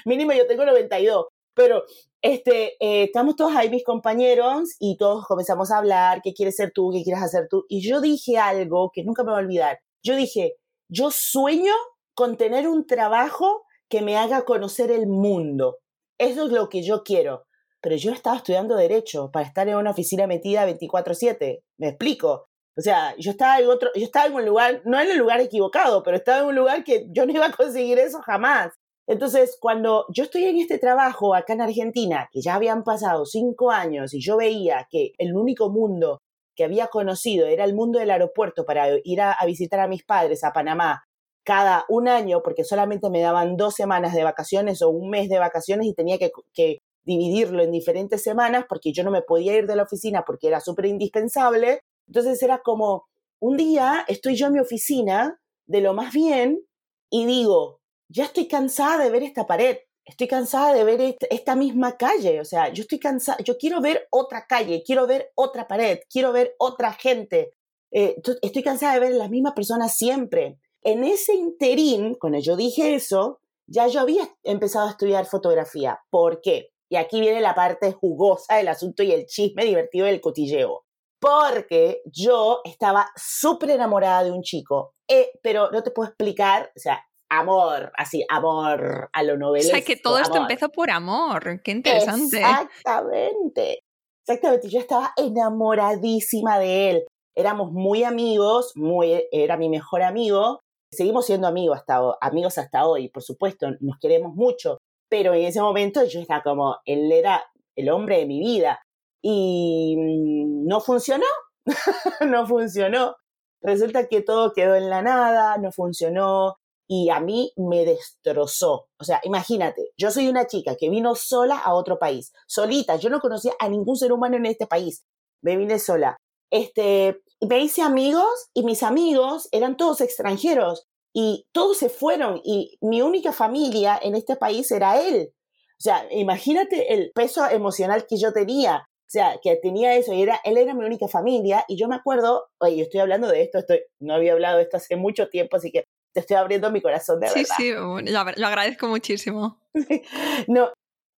mínimo, 0.05 0.33
yo 0.33 0.47
tengo 0.47 0.65
92, 0.65 1.27
pero 1.55 1.83
este, 2.23 2.75
eh, 2.79 3.05
estamos 3.05 3.37
todos 3.37 3.57
ahí 3.57 3.71
mis 3.71 3.85
compañeros 3.85 4.77
y 4.79 4.97
todos 4.97 5.27
comenzamos 5.27 5.71
a 5.71 5.79
hablar, 5.79 6.21
qué 6.23 6.33
quieres 6.33 6.57
ser 6.57 6.73
tú, 6.73 6.91
qué 6.93 7.03
quieres 7.03 7.23
hacer 7.23 7.49
tú, 7.49 7.65
y 7.69 7.81
yo 7.81 8.01
dije 8.01 8.39
algo 8.39 8.91
que 8.93 9.03
nunca 9.03 9.25
me 9.25 9.31
voy 9.31 9.41
a 9.41 9.45
olvidar, 9.45 9.81
yo 10.03 10.15
dije, 10.15 10.55
yo 10.89 11.11
sueño 11.11 11.73
con 12.19 12.37
tener 12.37 12.67
un 12.67 12.85
trabajo 12.85 13.63
que 13.89 14.03
me 14.03 14.17
haga 14.17 14.45
conocer 14.45 14.91
el 14.91 15.07
mundo. 15.07 15.79
Eso 16.19 16.47
es 16.47 16.51
lo 16.51 16.69
que 16.69 16.83
yo 16.83 17.05
quiero. 17.05 17.45
Pero 17.81 17.95
yo 17.95 18.11
estaba 18.11 18.39
estudiando 18.39 18.75
derecho 18.75 19.31
para 19.33 19.47
estar 19.47 19.69
en 19.69 19.77
una 19.77 19.93
oficina 19.93 20.27
metida 20.27 20.67
24/7. 20.67 21.63
¿Me 21.79 21.91
explico? 21.91 22.49
O 22.77 22.81
sea, 22.81 23.15
yo 23.19 23.31
estaba 23.31 23.61
en 23.61 23.69
otro, 23.69 23.91
yo 23.95 24.03
estaba 24.03 24.27
en 24.27 24.35
un 24.35 24.45
lugar, 24.45 24.83
no 24.85 24.99
en 24.99 25.09
el 25.09 25.17
lugar 25.17 25.39
equivocado, 25.39 26.03
pero 26.03 26.17
estaba 26.17 26.41
en 26.41 26.47
un 26.47 26.57
lugar 26.57 26.83
que 26.83 27.07
yo 27.13 27.25
no 27.25 27.33
iba 27.33 27.47
a 27.47 27.53
conseguir 27.53 28.01
eso 28.01 28.19
jamás. 28.21 28.73
Entonces, 29.07 29.57
cuando 29.61 30.05
yo 30.13 30.25
estoy 30.25 30.47
en 30.47 30.59
este 30.59 30.81
trabajo 30.81 31.37
acá 31.37 31.53
en 31.53 31.61
Argentina, 31.61 32.29
que 32.33 32.41
ya 32.41 32.57
habían 32.57 32.83
pasado 32.83 33.27
cinco 33.27 33.71
años 33.71 34.13
y 34.13 34.21
yo 34.21 34.39
veía 34.39 34.89
que 34.91 35.13
el 35.19 35.37
único 35.37 35.71
mundo 35.71 36.19
que 36.57 36.65
había 36.65 36.89
conocido 36.89 37.47
era 37.47 37.63
el 37.63 37.77
mundo 37.77 38.01
del 38.01 38.11
aeropuerto 38.11 38.65
para 38.65 38.89
ir 39.05 39.21
a 39.21 39.39
visitar 39.47 39.79
a 39.79 39.87
mis 39.87 40.03
padres 40.03 40.43
a 40.43 40.53
Panamá 40.53 41.05
cada 41.49 41.87
un 41.89 42.09
año, 42.09 42.43
porque 42.43 42.63
solamente 42.63 43.09
me 43.09 43.23
daban 43.23 43.57
dos 43.57 43.73
semanas 43.73 44.13
de 44.13 44.23
vacaciones 44.23 44.83
o 44.83 44.91
un 44.91 45.09
mes 45.09 45.31
de 45.31 45.39
vacaciones 45.39 45.87
y 45.87 45.95
tenía 45.95 46.19
que, 46.19 46.83
dividirlo 47.07 47.63
en 47.63 47.73
diferentes 47.73 48.23
semanas 48.23 48.67
porque 48.69 48.93
yo 48.93 49.03
no 49.03 49.11
me 49.11 49.23
podía 49.23 49.57
ir 49.57 49.67
de 49.67 49.75
la 49.75 49.85
oficina 49.85 50.27
porque 50.27 50.49
era 50.49 50.61
súper 50.61 50.85
indispensable. 50.85 51.81
Entonces 52.07 52.43
era 52.43 52.59
como, 52.59 53.07
un 53.41 53.57
día 53.57 54.05
estoy 54.09 54.35
yo 54.37 54.49
en 54.49 54.53
mi 54.53 54.59
oficina 54.59 55.41
de 55.67 55.81
lo 55.81 55.95
más 55.95 56.13
bien 56.13 56.61
y 57.09 57.25
digo, 57.25 57.81
ya 58.11 58.25
estoy 58.25 58.47
cansada 58.47 59.03
de 59.03 59.09
ver 59.09 59.23
esta 59.23 59.47
pared, 59.47 59.79
estoy 60.05 60.29
cansada 60.29 60.75
de 60.75 60.85
ver 60.85 61.17
esta 61.31 61.57
misma 61.57 61.97
calle, 61.97 62.43
o 62.43 62.45
sea, 62.45 62.71
yo 62.75 62.83
estoy 62.83 62.99
cansada, 62.99 63.39
yo 63.43 63.57
quiero 63.57 63.81
ver 63.81 64.07
otra 64.11 64.45
calle, 64.47 64.83
quiero 64.85 65.07
ver 65.07 65.31
otra 65.35 65.67
pared, 65.67 66.01
quiero 66.11 66.31
ver 66.33 66.55
otra 66.59 66.93
gente, 66.93 67.55
eh, 67.91 68.17
estoy 68.43 68.63
cansada 68.63 68.93
de 68.93 69.01
ver 69.01 69.15
las 69.15 69.31
mismas 69.31 69.55
personas 69.55 69.97
siempre. 69.97 70.59
En 70.83 71.05
ese 71.05 71.35
interín, 71.35 72.15
cuando 72.15 72.39
yo 72.39 72.57
dije 72.57 72.95
eso, 72.95 73.41
ya 73.69 73.87
yo 73.89 74.01
había 74.01 74.29
empezado 74.43 74.87
a 74.87 74.91
estudiar 74.91 75.27
fotografía. 75.27 76.01
¿Por 76.11 76.41
qué? 76.41 76.71
Y 76.91 76.97
aquí 76.97 77.21
viene 77.21 77.41
la 77.41 77.55
parte 77.55 77.93
jugosa 77.93 78.57
del 78.57 78.69
asunto 78.69 79.03
y 79.03 79.13
el 79.13 79.27
chisme 79.27 79.65
divertido 79.65 80.07
del 80.07 80.21
cotilleo. 80.21 80.85
Porque 81.21 82.01
yo 82.07 82.61
estaba 82.65 83.09
súper 83.17 83.71
enamorada 83.71 84.25
de 84.25 84.31
un 84.31 84.43
chico, 84.43 84.95
eh, 85.09 85.33
pero 85.43 85.71
no 85.71 85.83
te 85.83 85.91
puedo 85.91 86.09
explicar, 86.09 86.71
o 86.77 86.79
sea, 86.79 87.05
amor, 87.29 87.93
así, 87.97 88.25
amor 88.29 89.11
a 89.13 89.23
lo 89.23 89.37
novelesco. 89.37 89.73
O 89.73 89.77
sea, 89.77 89.85
que 89.85 89.97
todo 89.97 90.19
esto 90.19 90.37
empezó 90.37 90.69
por 90.71 90.91
amor, 90.91 91.61
qué 91.63 91.73
interesante. 91.73 92.39
Exactamente, 92.39 93.81
exactamente, 94.25 94.69
yo 94.69 94.79
estaba 94.79 95.13
enamoradísima 95.17 96.59
de 96.59 96.91
él. 96.91 97.05
Éramos 97.37 97.73
muy 97.73 98.05
amigos, 98.05 98.73
muy, 98.77 99.27
era 99.31 99.57
mi 99.57 99.69
mejor 99.69 100.03
amigo, 100.03 100.61
Seguimos 100.91 101.27
siendo 101.27 101.47
amigos 101.47 101.79
hasta, 101.79 102.01
amigos 102.21 102.57
hasta 102.59 102.87
hoy, 102.87 103.09
por 103.11 103.23
supuesto, 103.23 103.69
nos 103.81 103.99
queremos 103.99 104.35
mucho, 104.35 104.79
pero 105.11 105.35
en 105.35 105.45
ese 105.45 105.61
momento 105.61 106.05
yo 106.05 106.21
estaba 106.21 106.43
como, 106.43 106.79
él 106.87 107.13
era 107.13 107.45
el 107.77 107.91
hombre 107.91 108.19
de 108.19 108.27
mi 108.27 108.41
vida 108.41 108.81
y 109.23 109.97
mm, 109.97 110.67
no 110.67 110.81
funcionó, 110.81 111.27
no 112.27 112.47
funcionó. 112.47 113.17
Resulta 113.61 114.07
que 114.07 114.23
todo 114.23 114.53
quedó 114.53 114.77
en 114.77 114.89
la 114.89 115.03
nada, 115.03 115.59
no 115.59 115.73
funcionó 115.73 116.57
y 116.89 117.11
a 117.11 117.21
mí 117.21 117.53
me 117.57 117.85
destrozó. 117.85 118.89
O 118.99 119.05
sea, 119.05 119.21
imagínate, 119.25 119.93
yo 119.99 120.11
soy 120.11 120.29
una 120.29 120.47
chica 120.47 120.77
que 120.77 120.89
vino 120.89 121.15
sola 121.15 121.59
a 121.59 121.75
otro 121.75 121.99
país, 121.99 122.33
solita, 122.47 122.97
yo 122.97 123.11
no 123.11 123.21
conocía 123.21 123.53
a 123.59 123.69
ningún 123.69 123.97
ser 123.97 124.13
humano 124.13 124.37
en 124.37 124.47
este 124.47 124.67
país, 124.67 125.05
me 125.43 125.57
vine 125.57 125.79
sola. 125.79 126.17
Este, 126.51 127.21
me 127.41 127.61
hice 127.61 127.83
amigos 127.83 128.49
y 128.55 128.65
mis 128.65 128.83
amigos 128.83 129.49
eran 129.53 129.77
todos 129.77 130.01
extranjeros 130.01 130.87
y 131.15 131.47
todos 131.53 131.79
se 131.79 131.89
fueron 131.89 132.41
y 132.45 132.79
mi 132.81 133.03
única 133.03 133.33
familia 133.33 133.99
en 134.03 134.15
este 134.15 134.37
país 134.37 134.71
era 134.71 135.01
él. 135.01 135.33
O 135.79 135.81
sea, 135.81 136.07
imagínate 136.11 136.93
el 136.93 137.13
peso 137.15 137.49
emocional 137.49 138.07
que 138.09 138.19
yo 138.19 138.33
tenía. 138.33 138.89
O 139.09 139.11
sea, 139.11 139.39
que 139.43 139.57
tenía 139.57 139.95
eso 139.95 140.13
y 140.13 140.21
era, 140.21 140.39
él 140.45 140.59
era 140.59 140.75
mi 140.75 140.85
única 140.85 141.09
familia 141.09 141.65
y 141.67 141.79
yo 141.79 141.89
me 141.89 141.95
acuerdo, 141.95 142.49
oye, 142.61 142.77
yo 142.77 142.83
estoy 142.83 143.01
hablando 143.01 143.29
de 143.29 143.43
esto, 143.43 143.59
estoy, 143.59 143.81
no 144.01 144.15
había 144.15 144.35
hablado 144.35 144.59
de 144.59 144.65
esto 144.65 144.77
hace 144.77 144.97
mucho 144.97 145.29
tiempo, 145.29 145.57
así 145.57 145.71
que 145.71 145.85
te 146.13 146.21
estoy 146.21 146.37
abriendo 146.37 146.71
mi 146.71 146.83
corazón 146.83 147.19
de 147.21 147.29
verdad. 147.29 147.43
Sí, 147.57 147.71
sí, 147.71 147.73
lo, 147.73 148.01
lo 148.01 148.47
agradezco 148.47 148.87
muchísimo. 148.87 149.59
no, 150.47 150.73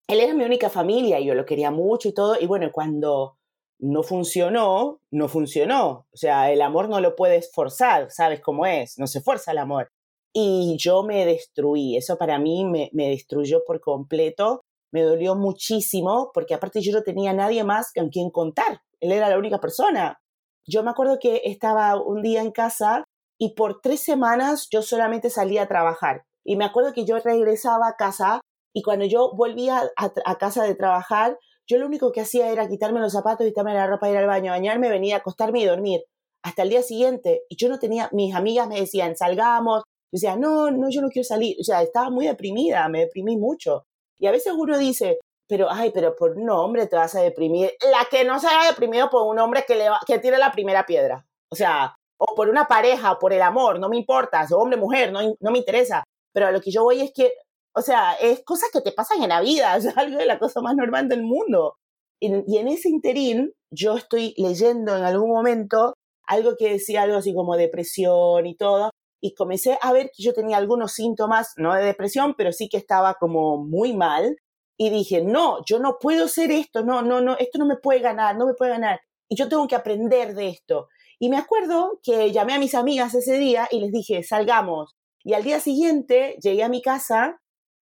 él 0.07 0.21
era 0.21 0.35
mi 0.35 0.45
única 0.45 0.71
familia 0.71 1.19
y 1.19 1.27
yo 1.27 1.35
lo 1.35 1.45
quería 1.45 1.73
mucho 1.73 2.09
y 2.09 2.15
todo. 2.15 2.37
Y 2.41 2.47
bueno, 2.47 2.71
cuando 2.73 3.39
no 3.81 4.03
funcionó, 4.03 5.01
no 5.11 5.29
funcionó. 5.29 6.07
O 6.13 6.17
sea, 6.17 6.53
el 6.53 6.63
amor 6.63 6.89
no 6.89 7.01
lo 7.01 7.17
puedes 7.17 7.51
forzar, 7.53 8.11
sabes 8.11 8.41
cómo 8.41 8.67
es, 8.67 8.99
no 8.99 9.07
se 9.07 9.21
fuerza 9.21 9.53
el 9.53 9.59
amor. 9.59 9.91
Y 10.33 10.77
yo 10.79 11.03
me 11.03 11.27
destruí, 11.27 11.97
eso 11.97 12.17
para 12.17 12.39
mí 12.39 12.65
me, 12.65 12.91
me 12.93 13.09
destruyó 13.09 13.65
por 13.67 13.81
completo, 13.81 14.61
me 14.93 15.03
dolió 15.03 15.35
muchísimo, 15.35 16.31
porque 16.33 16.55
aparte 16.55 16.81
yo 16.81 16.93
no 16.93 17.03
tenía 17.03 17.33
nadie 17.33 17.65
más 17.65 17.93
con 17.93 18.11
quien 18.11 18.31
contar, 18.31 18.81
él 19.01 19.13
era 19.13 19.29
la 19.29 19.39
única 19.39 19.59
persona. 19.59 20.21
Yo 20.67 20.83
me 20.83 20.91
acuerdo 20.91 21.19
que 21.19 21.43
estaba 21.45 22.01
un 22.01 22.23
día 22.23 22.43
en 22.43 22.53
casa 22.53 23.05
y 23.39 23.55
por 23.55 23.81
tres 23.81 24.03
semanas 24.03 24.69
yo 24.71 24.83
solamente 24.83 25.31
salía 25.31 25.63
a 25.63 25.69
trabajar. 25.69 26.25
Y 26.45 26.57
me 26.57 26.65
acuerdo 26.65 26.93
que 26.93 27.05
yo 27.05 27.19
regresaba 27.19 27.89
a 27.89 27.97
casa 27.97 28.41
y 28.73 28.83
cuando 28.83 29.05
yo 29.05 29.33
volvía 29.35 29.91
a 29.97 30.39
casa 30.39 30.63
de 30.63 30.75
trabajar, 30.75 31.39
yo 31.71 31.79
lo 31.79 31.87
único 31.87 32.11
que 32.11 32.21
hacía 32.21 32.51
era 32.51 32.69
quitarme 32.69 32.99
los 32.99 33.13
zapatos, 33.13 33.47
quitarme 33.47 33.75
la 33.75 33.87
ropa, 33.87 34.11
ir 34.11 34.17
al 34.17 34.27
baño, 34.27 34.51
bañarme, 34.51 34.89
venir 34.89 35.15
acostarme 35.15 35.61
y 35.61 35.67
dormir. 35.67 36.03
Hasta 36.43 36.65
el 36.65 36.71
día 36.71 36.83
siguiente. 36.83 37.43
Y 37.49 37.57
yo 37.57 37.69
no 37.69 37.79
tenía, 37.79 38.09
mis 38.13 38.35
amigas 38.35 38.67
me 38.67 38.81
decían, 38.81 39.17
salgamos. 39.17 39.85
Yo 40.13 40.17
decía, 40.17 40.37
no, 40.37 40.73
no, 40.73 40.91
yo 40.91 41.01
no 41.01 41.11
quiero 41.11 41.25
salir. 41.25 41.57
O 41.61 41.63
sea, 41.63 41.83
estaba 41.83 42.11
muy 42.11 42.27
deprimida, 42.27 42.89
me 42.89 43.01
deprimí 43.01 43.37
mucho. 43.37 43.85
Y 44.19 44.27
a 44.27 44.33
veces 44.33 44.53
uno 44.57 44.77
dice, 44.79 45.19
pero, 45.49 45.71
ay, 45.71 45.93
pero 45.95 46.17
por 46.17 46.37
un 46.37 46.51
hombre 46.51 46.89
te 46.89 46.97
vas 46.97 47.15
a 47.15 47.21
deprimir. 47.21 47.71
La 47.93 48.05
que 48.11 48.25
no 48.25 48.41
se 48.41 48.49
haya 48.49 48.71
deprimido 48.71 49.09
por 49.09 49.29
un 49.29 49.39
hombre 49.39 49.65
que, 49.65 49.77
le 49.77 49.87
que 50.07 50.19
tire 50.19 50.39
la 50.39 50.51
primera 50.51 50.85
piedra. 50.87 51.25
O 51.53 51.55
sea, 51.55 51.95
o 52.19 52.35
por 52.35 52.49
una 52.49 52.67
pareja, 52.67 53.13
o 53.13 53.19
por 53.21 53.33
el 53.33 53.43
amor, 53.43 53.79
no 53.79 53.89
me 53.89 53.97
importa, 53.97 54.45
si 54.47 54.55
hombre, 54.55 54.77
mujer, 54.77 55.13
no, 55.13 55.21
no 55.39 55.51
me 55.53 55.59
interesa. 55.59 56.03
Pero 56.33 56.49
a 56.49 56.51
lo 56.51 56.61
que 56.61 56.73
yo 56.73 56.83
voy 56.83 57.01
es 57.01 57.13
que 57.15 57.33
o 57.75 57.83
sea, 57.83 58.15
es 58.15 58.43
cosas 58.45 58.71
que 58.73 58.81
te 58.81 58.93
pasan 58.93 59.23
en 59.23 59.31
la 59.31 59.41
vida, 59.41 59.77
es 59.77 59.97
algo 59.97 60.19
de 60.19 60.27
la 60.27 60.39
cosa 60.39 60.61
más 60.61 60.77
normal 60.77 61.09
del 61.09 61.23
mundo. 61.23 61.77
Y, 62.23 62.59
en 62.59 62.69
ese 62.69 62.91
interín, 62.91 63.53
yo 63.71 63.97
estoy 63.97 64.35
leyendo 64.37 64.97
en 64.97 65.05
algún 65.05 65.31
momento 65.31 65.95
algo 66.27 66.55
que 66.59 66.73
decía 66.73 67.03
algo 67.03 67.17
así 67.17 67.35
como 67.35 67.57
depresión 67.57 68.47
y 68.47 68.57
todo, 68.57 68.91
y 69.23 69.35
comencé 69.35 69.79
a 69.83 69.93
ver 69.93 70.11
que 70.15 70.23
yo 70.23 70.33
tenía 70.35 70.59
algunos 70.59 70.93
síntomas, 70.93 71.53
no 71.57 71.75
de 71.75 71.85
depresión, 71.85 72.35
pero 72.37 72.53
sí 72.53 72.69
que 72.69 72.77
estaba 72.77 73.15
como 73.15 73.59
muy 73.59 73.95
mal. 73.95 74.37
y 74.79 74.89
dije, 74.91 75.23
no, 75.23 75.59
yo 75.67 75.79
no 75.79 75.99
puedo 76.01 76.25
hacer 76.25 76.51
esto, 76.51 76.83
no, 76.83 77.03
no, 77.03 77.21
no, 77.21 77.37
esto 77.39 77.59
no 77.59 77.67
me 77.67 77.77
puede 77.77 78.01
ganar, 78.01 78.37
no 78.37 78.47
me 78.47 78.55
puede 78.55 78.73
ganar. 78.73 79.01
Y 79.29 79.37
yo 79.37 79.49
tengo 79.49 79.69
que 79.69 79.77
aprender 79.77 80.35
de 80.35 80.49
esto. 80.49 80.89
Y 81.19 81.29
me 81.29 81.37
acuerdo 81.37 82.01
que 82.03 82.33
llamé 82.33 82.55
a 82.55 82.59
mis 82.59 82.75
amigas 82.75 83.15
ese 83.15 83.37
día 83.39 83.69
y 83.71 83.81
les 83.81 83.93
dije, 83.93 84.23
salgamos. 84.23 84.95
Y 85.23 85.35
al 85.35 85.45
día 85.45 85.61
siguiente 85.61 86.37
llegué 86.43 86.63
a 86.63 86.71
mi 86.71 86.81
casa 86.81 87.41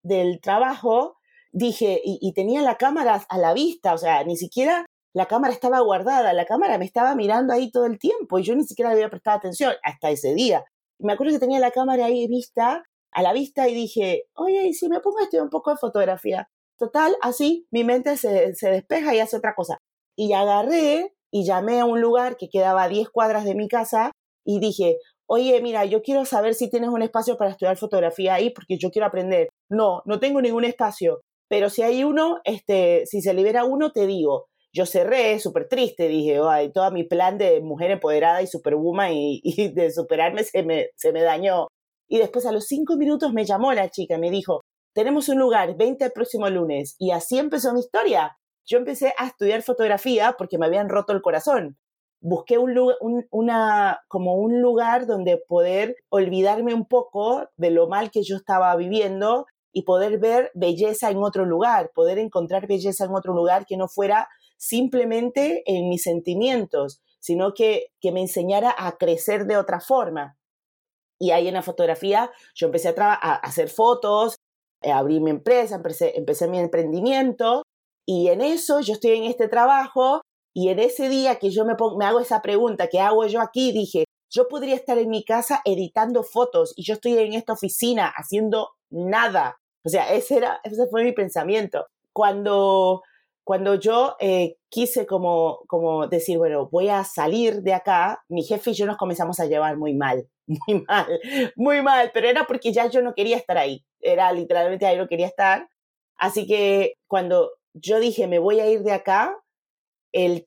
del 0.08 0.40
trabajo, 0.40 1.16
dije, 1.52 2.00
y, 2.04 2.32
tenía 2.32 2.62
la 2.62 2.76
cámara 2.76 3.24
a 3.28 3.38
la 3.38 3.54
vista, 3.54 3.94
o 3.94 3.98
sea, 3.98 4.24
ni 4.24 4.36
siquiera 4.36 4.86
la 5.14 5.26
cámara 5.26 5.52
estaba 5.52 5.80
guardada, 5.80 6.32
la 6.32 6.44
cámara 6.44 6.78
me 6.78 6.84
estaba 6.84 7.14
mirando 7.14 7.52
ahí 7.52 7.70
todo 7.70 7.86
el 7.86 7.98
tiempo 7.98 8.38
y 8.38 8.42
yo 8.42 8.54
ni 8.54 8.64
siquiera 8.64 8.90
le 8.90 8.96
había 8.96 9.10
prestado 9.10 9.38
atención 9.38 9.74
hasta 9.82 10.10
ese 10.10 10.34
día. 10.34 10.64
Me 10.98 11.12
acuerdo 11.12 11.32
que 11.32 11.38
tenía 11.38 11.60
la 11.60 11.70
cámara 11.70 12.06
ahí 12.06 12.26
vista, 12.28 12.84
a 13.12 13.22
la 13.22 13.32
vista 13.32 13.68
y 13.68 13.74
dije, 13.74 14.24
oye, 14.34 14.72
si 14.74 14.88
me 14.88 15.00
pongo 15.00 15.18
a 15.18 15.22
estudiar 15.22 15.44
un 15.44 15.50
poco 15.50 15.70
de 15.70 15.78
fotografía? 15.78 16.48
Total, 16.76 17.16
así 17.22 17.66
mi 17.70 17.84
mente 17.84 18.16
se, 18.16 18.54
se 18.54 18.70
despeja 18.70 19.14
y 19.14 19.20
hace 19.20 19.36
otra 19.36 19.54
cosa. 19.54 19.78
Y 20.16 20.32
agarré 20.32 21.14
y 21.30 21.44
llamé 21.44 21.80
a 21.80 21.84
un 21.84 22.00
lugar 22.00 22.36
que 22.36 22.48
quedaba 22.48 22.84
a 22.84 22.88
10 22.88 23.08
cuadras 23.10 23.44
de 23.44 23.54
mi 23.54 23.68
casa 23.68 24.12
y 24.44 24.60
dije, 24.60 24.98
oye, 25.28 25.60
mira, 25.60 25.84
yo 25.84 26.02
quiero 26.02 26.24
saber 26.24 26.54
si 26.54 26.70
tienes 26.70 26.88
un 26.88 27.02
espacio 27.02 27.36
para 27.36 27.50
estudiar 27.50 27.76
fotografía 27.76 28.34
ahí 28.34 28.50
porque 28.50 28.78
yo 28.78 28.90
quiero 28.90 29.06
aprender. 29.06 29.48
No, 29.68 30.02
no 30.06 30.18
tengo 30.18 30.40
ningún 30.40 30.64
espacio, 30.64 31.20
pero 31.48 31.70
si 31.70 31.82
hay 31.82 32.02
uno, 32.02 32.40
este, 32.44 33.04
si 33.06 33.20
se 33.20 33.34
libera 33.34 33.64
uno, 33.64 33.92
te 33.92 34.06
digo. 34.06 34.46
Yo 34.72 34.86
cerré, 34.86 35.38
súper 35.38 35.68
triste, 35.68 36.08
dije, 36.08 36.40
ay, 36.46 36.72
todo 36.72 36.90
mi 36.90 37.04
plan 37.04 37.38
de 37.38 37.60
mujer 37.60 37.90
empoderada 37.90 38.42
y 38.42 38.46
superwoman 38.46 39.12
y, 39.12 39.40
y 39.42 39.68
de 39.68 39.90
superarme 39.90 40.44
se 40.44 40.62
me, 40.62 40.88
se 40.96 41.12
me 41.12 41.22
dañó. 41.22 41.68
Y 42.08 42.18
después 42.18 42.46
a 42.46 42.52
los 42.52 42.66
cinco 42.66 42.96
minutos 42.96 43.32
me 43.32 43.44
llamó 43.44 43.72
la 43.72 43.90
chica 43.90 44.18
me 44.18 44.30
dijo, 44.30 44.62
tenemos 44.94 45.28
un 45.28 45.38
lugar, 45.38 45.76
20 45.76 46.04
el 46.06 46.12
próximo 46.12 46.48
lunes. 46.48 46.96
Y 46.98 47.10
así 47.10 47.38
empezó 47.38 47.72
mi 47.74 47.80
historia. 47.80 48.38
Yo 48.66 48.78
empecé 48.78 49.14
a 49.18 49.26
estudiar 49.26 49.62
fotografía 49.62 50.34
porque 50.38 50.58
me 50.58 50.66
habían 50.66 50.88
roto 50.88 51.12
el 51.12 51.22
corazón 51.22 51.76
busqué 52.20 52.58
un, 52.58 52.74
lugar, 52.74 52.96
una, 53.30 54.00
como 54.08 54.34
un 54.34 54.60
lugar 54.60 55.06
donde 55.06 55.36
poder 55.36 55.96
olvidarme 56.08 56.74
un 56.74 56.86
poco 56.86 57.48
de 57.56 57.70
lo 57.70 57.88
mal 57.88 58.10
que 58.10 58.22
yo 58.22 58.36
estaba 58.36 58.74
viviendo 58.76 59.46
y 59.72 59.82
poder 59.82 60.18
ver 60.18 60.50
belleza 60.54 61.10
en 61.10 61.18
otro 61.18 61.44
lugar, 61.44 61.92
poder 61.94 62.18
encontrar 62.18 62.66
belleza 62.66 63.04
en 63.04 63.14
otro 63.14 63.34
lugar 63.34 63.66
que 63.66 63.76
no 63.76 63.88
fuera 63.88 64.28
simplemente 64.56 65.62
en 65.66 65.88
mis 65.88 66.02
sentimientos, 66.02 67.00
sino 67.20 67.54
que, 67.54 67.92
que 68.00 68.12
me 68.12 68.20
enseñara 68.20 68.74
a 68.76 68.96
crecer 68.96 69.46
de 69.46 69.56
otra 69.56 69.80
forma. 69.80 70.36
Y 71.20 71.30
ahí 71.30 71.48
en 71.48 71.54
la 71.54 71.62
fotografía 71.62 72.30
yo 72.54 72.66
empecé 72.66 72.88
a, 72.88 73.12
a 73.12 73.34
hacer 73.36 73.68
fotos, 73.68 74.36
eh, 74.82 74.92
abrir 74.92 75.20
mi 75.20 75.30
empresa, 75.30 75.76
empecé, 75.76 76.16
empecé 76.16 76.48
mi 76.48 76.58
emprendimiento 76.58 77.62
y 78.06 78.28
en 78.28 78.40
eso 78.40 78.80
yo 78.80 78.94
estoy 78.94 79.12
en 79.12 79.24
este 79.24 79.48
trabajo 79.48 80.22
y 80.58 80.70
en 80.70 80.80
ese 80.80 81.08
día 81.08 81.36
que 81.36 81.50
yo 81.50 81.64
me, 81.64 81.74
hago 82.04 82.18
esa 82.18 82.42
pregunta, 82.42 82.88
¿qué 82.88 82.98
hago 82.98 83.24
yo 83.28 83.40
aquí? 83.40 83.70
Dije, 83.70 84.06
yo 84.28 84.48
podría 84.48 84.74
estar 84.74 84.98
en 84.98 85.08
mi 85.08 85.22
casa 85.24 85.62
editando 85.64 86.24
fotos 86.24 86.74
y 86.74 86.82
yo 86.82 86.94
estoy 86.94 87.16
en 87.16 87.34
esta 87.34 87.52
oficina 87.52 88.12
haciendo 88.16 88.70
nada. 88.90 89.60
O 89.84 89.88
sea, 89.88 90.12
ese, 90.12 90.38
era, 90.38 90.60
ese 90.64 90.88
fue 90.88 91.04
mi 91.04 91.12
pensamiento. 91.12 91.86
Cuando, 92.12 93.02
cuando 93.44 93.76
yo 93.76 94.16
eh, 94.18 94.56
quise 94.68 95.06
como, 95.06 95.60
como 95.68 96.08
decir, 96.08 96.38
bueno, 96.38 96.68
voy 96.72 96.88
a 96.88 97.04
salir 97.04 97.62
de 97.62 97.74
acá, 97.74 98.24
mi 98.28 98.42
jefe 98.42 98.72
y 98.72 98.74
yo 98.74 98.84
nos 98.84 98.96
comenzamos 98.96 99.38
a 99.38 99.46
llevar 99.46 99.76
muy 99.76 99.94
mal, 99.94 100.28
muy 100.66 100.84
mal, 100.88 101.20
muy 101.54 101.82
mal, 101.82 102.10
pero 102.12 102.26
era 102.26 102.48
porque 102.48 102.72
ya 102.72 102.88
yo 102.88 103.00
no 103.00 103.14
quería 103.14 103.36
estar 103.36 103.58
ahí. 103.58 103.84
Era 104.00 104.32
literalmente 104.32 104.86
ahí 104.86 104.96
no 104.96 105.06
quería 105.06 105.28
estar. 105.28 105.68
Así 106.16 106.48
que 106.48 106.94
cuando 107.06 107.52
yo 107.74 108.00
dije, 108.00 108.26
me 108.26 108.40
voy 108.40 108.58
a 108.58 108.68
ir 108.68 108.82
de 108.82 108.90
acá, 108.90 109.38
el, 110.12 110.44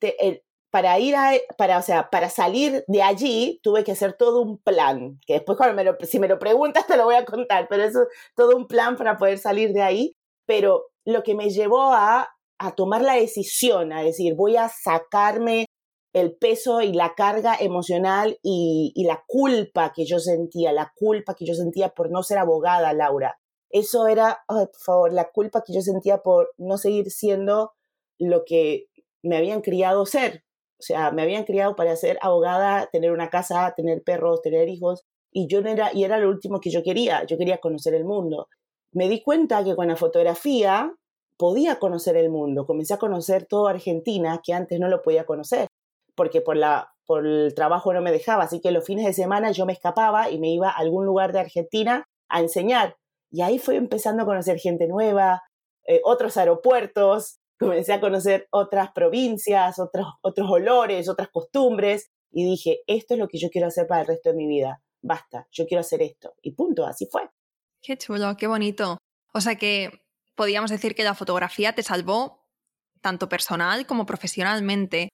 para 0.72 0.98
ir 0.98 1.14
para, 1.58 1.78
o 1.78 1.82
sea, 1.82 2.08
para 2.08 2.30
salir 2.30 2.82
de 2.88 3.02
allí 3.02 3.60
tuve 3.62 3.84
que 3.84 3.92
hacer 3.92 4.14
todo 4.14 4.40
un 4.40 4.58
plan, 4.58 5.20
que 5.26 5.34
después 5.34 5.58
cuando 5.58 5.76
me 5.76 5.84
lo, 5.84 5.96
si 6.00 6.18
me 6.18 6.28
lo 6.28 6.38
preguntas 6.38 6.86
te 6.88 6.96
lo 6.96 7.04
voy 7.04 7.14
a 7.14 7.26
contar, 7.26 7.66
pero 7.68 7.84
eso 7.84 8.00
todo 8.34 8.56
un 8.56 8.66
plan 8.66 8.96
para 8.96 9.18
poder 9.18 9.38
salir 9.38 9.72
de 9.72 9.82
ahí, 9.82 10.16
pero 10.46 10.86
lo 11.04 11.22
que 11.22 11.34
me 11.34 11.50
llevó 11.50 11.92
a, 11.92 12.30
a 12.58 12.74
tomar 12.74 13.02
la 13.02 13.14
decisión, 13.14 13.92
a 13.92 14.02
decir, 14.02 14.34
voy 14.34 14.56
a 14.56 14.70
sacarme 14.70 15.66
el 16.14 16.36
peso 16.36 16.80
y 16.80 16.92
la 16.92 17.14
carga 17.14 17.56
emocional 17.58 18.38
y, 18.42 18.92
y, 18.94 19.04
la 19.04 19.22
culpa 19.26 19.92
que 19.94 20.04
yo 20.04 20.18
sentía, 20.18 20.72
la 20.72 20.92
culpa 20.94 21.34
que 21.34 21.46
yo 21.46 21.54
sentía 21.54 21.90
por 21.90 22.10
no 22.10 22.22
ser 22.22 22.38
abogada, 22.38 22.92
Laura. 22.92 23.38
Eso 23.70 24.06
era, 24.06 24.44
por 24.46 24.70
favor, 24.84 25.12
la 25.12 25.30
culpa 25.30 25.62
que 25.66 25.72
yo 25.72 25.80
sentía 25.80 26.18
por 26.18 26.52
no 26.58 26.76
seguir 26.76 27.10
siendo 27.10 27.72
lo 28.18 28.44
que 28.44 28.88
me 29.22 29.36
habían 29.36 29.60
criado 29.60 30.06
ser. 30.06 30.44
O 30.78 30.82
sea, 30.82 31.12
me 31.12 31.22
habían 31.22 31.44
criado 31.44 31.76
para 31.76 31.94
ser 31.96 32.18
abogada, 32.22 32.88
tener 32.90 33.12
una 33.12 33.30
casa, 33.30 33.72
tener 33.76 34.02
perros, 34.02 34.42
tener 34.42 34.68
hijos, 34.68 35.04
y 35.30 35.46
yo 35.46 35.62
no 35.62 35.70
era, 35.70 35.92
y 35.94 36.04
era 36.04 36.18
lo 36.18 36.28
último 36.28 36.60
que 36.60 36.70
yo 36.70 36.82
quería, 36.82 37.24
yo 37.24 37.38
quería 37.38 37.58
conocer 37.58 37.94
el 37.94 38.04
mundo. 38.04 38.48
Me 38.92 39.08
di 39.08 39.22
cuenta 39.22 39.64
que 39.64 39.74
con 39.74 39.88
la 39.88 39.96
fotografía 39.96 40.92
podía 41.38 41.78
conocer 41.78 42.16
el 42.16 42.30
mundo, 42.30 42.66
comencé 42.66 42.94
a 42.94 42.98
conocer 42.98 43.46
toda 43.46 43.70
Argentina 43.70 44.40
que 44.44 44.52
antes 44.52 44.78
no 44.78 44.88
lo 44.88 45.02
podía 45.02 45.24
conocer, 45.24 45.68
porque 46.14 46.40
por, 46.40 46.56
la, 46.56 46.92
por 47.06 47.26
el 47.26 47.54
trabajo 47.54 47.92
no 47.94 48.02
me 48.02 48.12
dejaba, 48.12 48.44
así 48.44 48.60
que 48.60 48.70
los 48.70 48.84
fines 48.84 49.06
de 49.06 49.12
semana 49.12 49.50
yo 49.52 49.66
me 49.66 49.72
escapaba 49.72 50.30
y 50.30 50.38
me 50.38 50.50
iba 50.50 50.68
a 50.68 50.76
algún 50.76 51.06
lugar 51.06 51.32
de 51.32 51.40
Argentina 51.40 52.04
a 52.28 52.40
enseñar. 52.40 52.96
Y 53.30 53.40
ahí 53.40 53.58
fui 53.58 53.76
empezando 53.76 54.24
a 54.24 54.26
conocer 54.26 54.58
gente 54.58 54.86
nueva, 54.86 55.42
eh, 55.86 56.00
otros 56.04 56.36
aeropuertos, 56.36 57.40
comencé 57.62 57.92
a 57.92 58.00
conocer 58.00 58.48
otras 58.50 58.92
provincias, 58.92 59.78
otros, 59.78 60.06
otros 60.20 60.50
olores, 60.50 61.08
otras 61.08 61.28
costumbres 61.28 62.10
y 62.30 62.44
dije, 62.44 62.80
esto 62.86 63.14
es 63.14 63.20
lo 63.20 63.28
que 63.28 63.38
yo 63.38 63.50
quiero 63.50 63.68
hacer 63.68 63.86
para 63.86 64.02
el 64.02 64.06
resto 64.06 64.30
de 64.30 64.36
mi 64.36 64.46
vida. 64.46 64.82
Basta, 65.02 65.46
yo 65.50 65.66
quiero 65.66 65.80
hacer 65.80 66.02
esto. 66.02 66.34
Y 66.42 66.52
punto, 66.52 66.86
así 66.86 67.06
fue. 67.06 67.28
Qué 67.80 67.96
chulo, 67.96 68.36
qué 68.36 68.46
bonito. 68.46 68.98
O 69.34 69.40
sea 69.40 69.56
que 69.56 70.02
podríamos 70.34 70.70
decir 70.70 70.94
que 70.94 71.04
la 71.04 71.14
fotografía 71.14 71.74
te 71.74 71.82
salvó 71.82 72.46
tanto 73.00 73.28
personal 73.28 73.86
como 73.86 74.06
profesionalmente. 74.06 75.08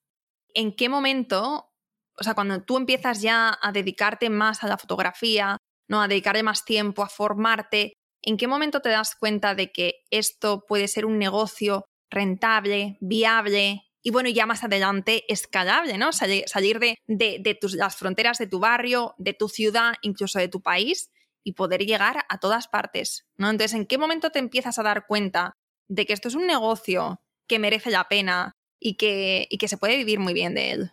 ¿En 0.55 0.75
qué 0.77 0.89
momento, 0.89 1.71
o 2.19 2.23
sea, 2.23 2.35
cuando 2.35 2.63
tú 2.63 2.77
empiezas 2.77 3.21
ya 3.23 3.59
a 3.61 3.73
dedicarte 3.73 4.31
más 4.31 4.63
a 4.63 4.69
la 4.69 4.79
fotografía, 4.79 5.57
no 5.89 6.03
a 6.03 6.09
dedicarle 6.09 6.43
más 6.43 6.65
tiempo, 6.65 7.03
a 7.03 7.09
formarte, 7.09 7.95
¿en 8.23 8.37
qué 8.37 8.47
momento 8.47 8.81
te 8.81 8.91
das 8.91 9.17
cuenta 9.17 9.55
de 9.55 9.73
que 9.73 10.03
esto 10.11 10.65
puede 10.67 10.87
ser 10.87 11.07
un 11.07 11.19
negocio 11.19 11.85
rentable, 12.11 12.99
viable 13.01 13.85
y 14.03 14.11
bueno, 14.11 14.29
ya 14.31 14.47
más 14.47 14.65
adelante 14.65 15.25
escalable, 15.33 15.99
¿no? 15.99 16.13
Salir, 16.13 16.79
de, 16.79 16.97
de, 17.07 17.59
tus, 17.61 17.75
las 17.75 17.97
fronteras 17.97 18.39
de 18.39 18.47
tu 18.47 18.59
barrio, 18.59 19.15
de 19.19 19.35
tu 19.35 19.49
ciudad, 19.49 19.95
incluso 20.03 20.39
de 20.39 20.49
tu 20.49 20.63
país 20.63 21.11
y 21.45 21.53
poder 21.53 21.85
llegar 21.85 22.25
a 22.29 22.39
todas 22.39 22.69
partes, 22.69 23.27
¿no? 23.37 23.51
Entonces, 23.51 23.75
¿en 23.75 23.87
qué 23.87 23.99
momento 23.99 24.31
te 24.31 24.39
empiezas 24.39 24.79
a 24.79 24.83
dar 24.83 25.07
cuenta 25.07 25.53
de 25.89 26.07
que 26.07 26.13
esto 26.13 26.29
es 26.29 26.35
un 26.35 26.47
negocio 26.47 27.21
que 27.47 27.59
merece 27.59 27.91
la 27.91 28.09
pena 28.09 28.53
y 28.81 28.97
que, 28.97 29.47
y 29.51 29.59
que 29.59 29.69
se 29.69 29.77
puede 29.77 29.97
vivir 29.97 30.21
muy 30.21 30.33
bien 30.33 30.55
de 30.55 30.71
él? 30.71 30.93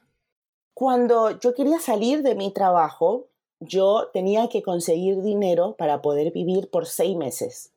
Cuando 0.74 1.40
yo 1.40 1.54
quería 1.54 1.80
salir 1.80 2.22
de 2.22 2.36
mi 2.36 2.52
trabajo, 2.52 3.30
yo 3.60 4.10
tenía 4.14 4.50
que 4.50 4.62
conseguir 4.62 5.22
dinero 5.22 5.76
para 5.78 6.02
poder 6.02 6.32
vivir 6.32 6.70
por 6.70 6.86
seis 6.86 7.16
meses. 7.16 7.72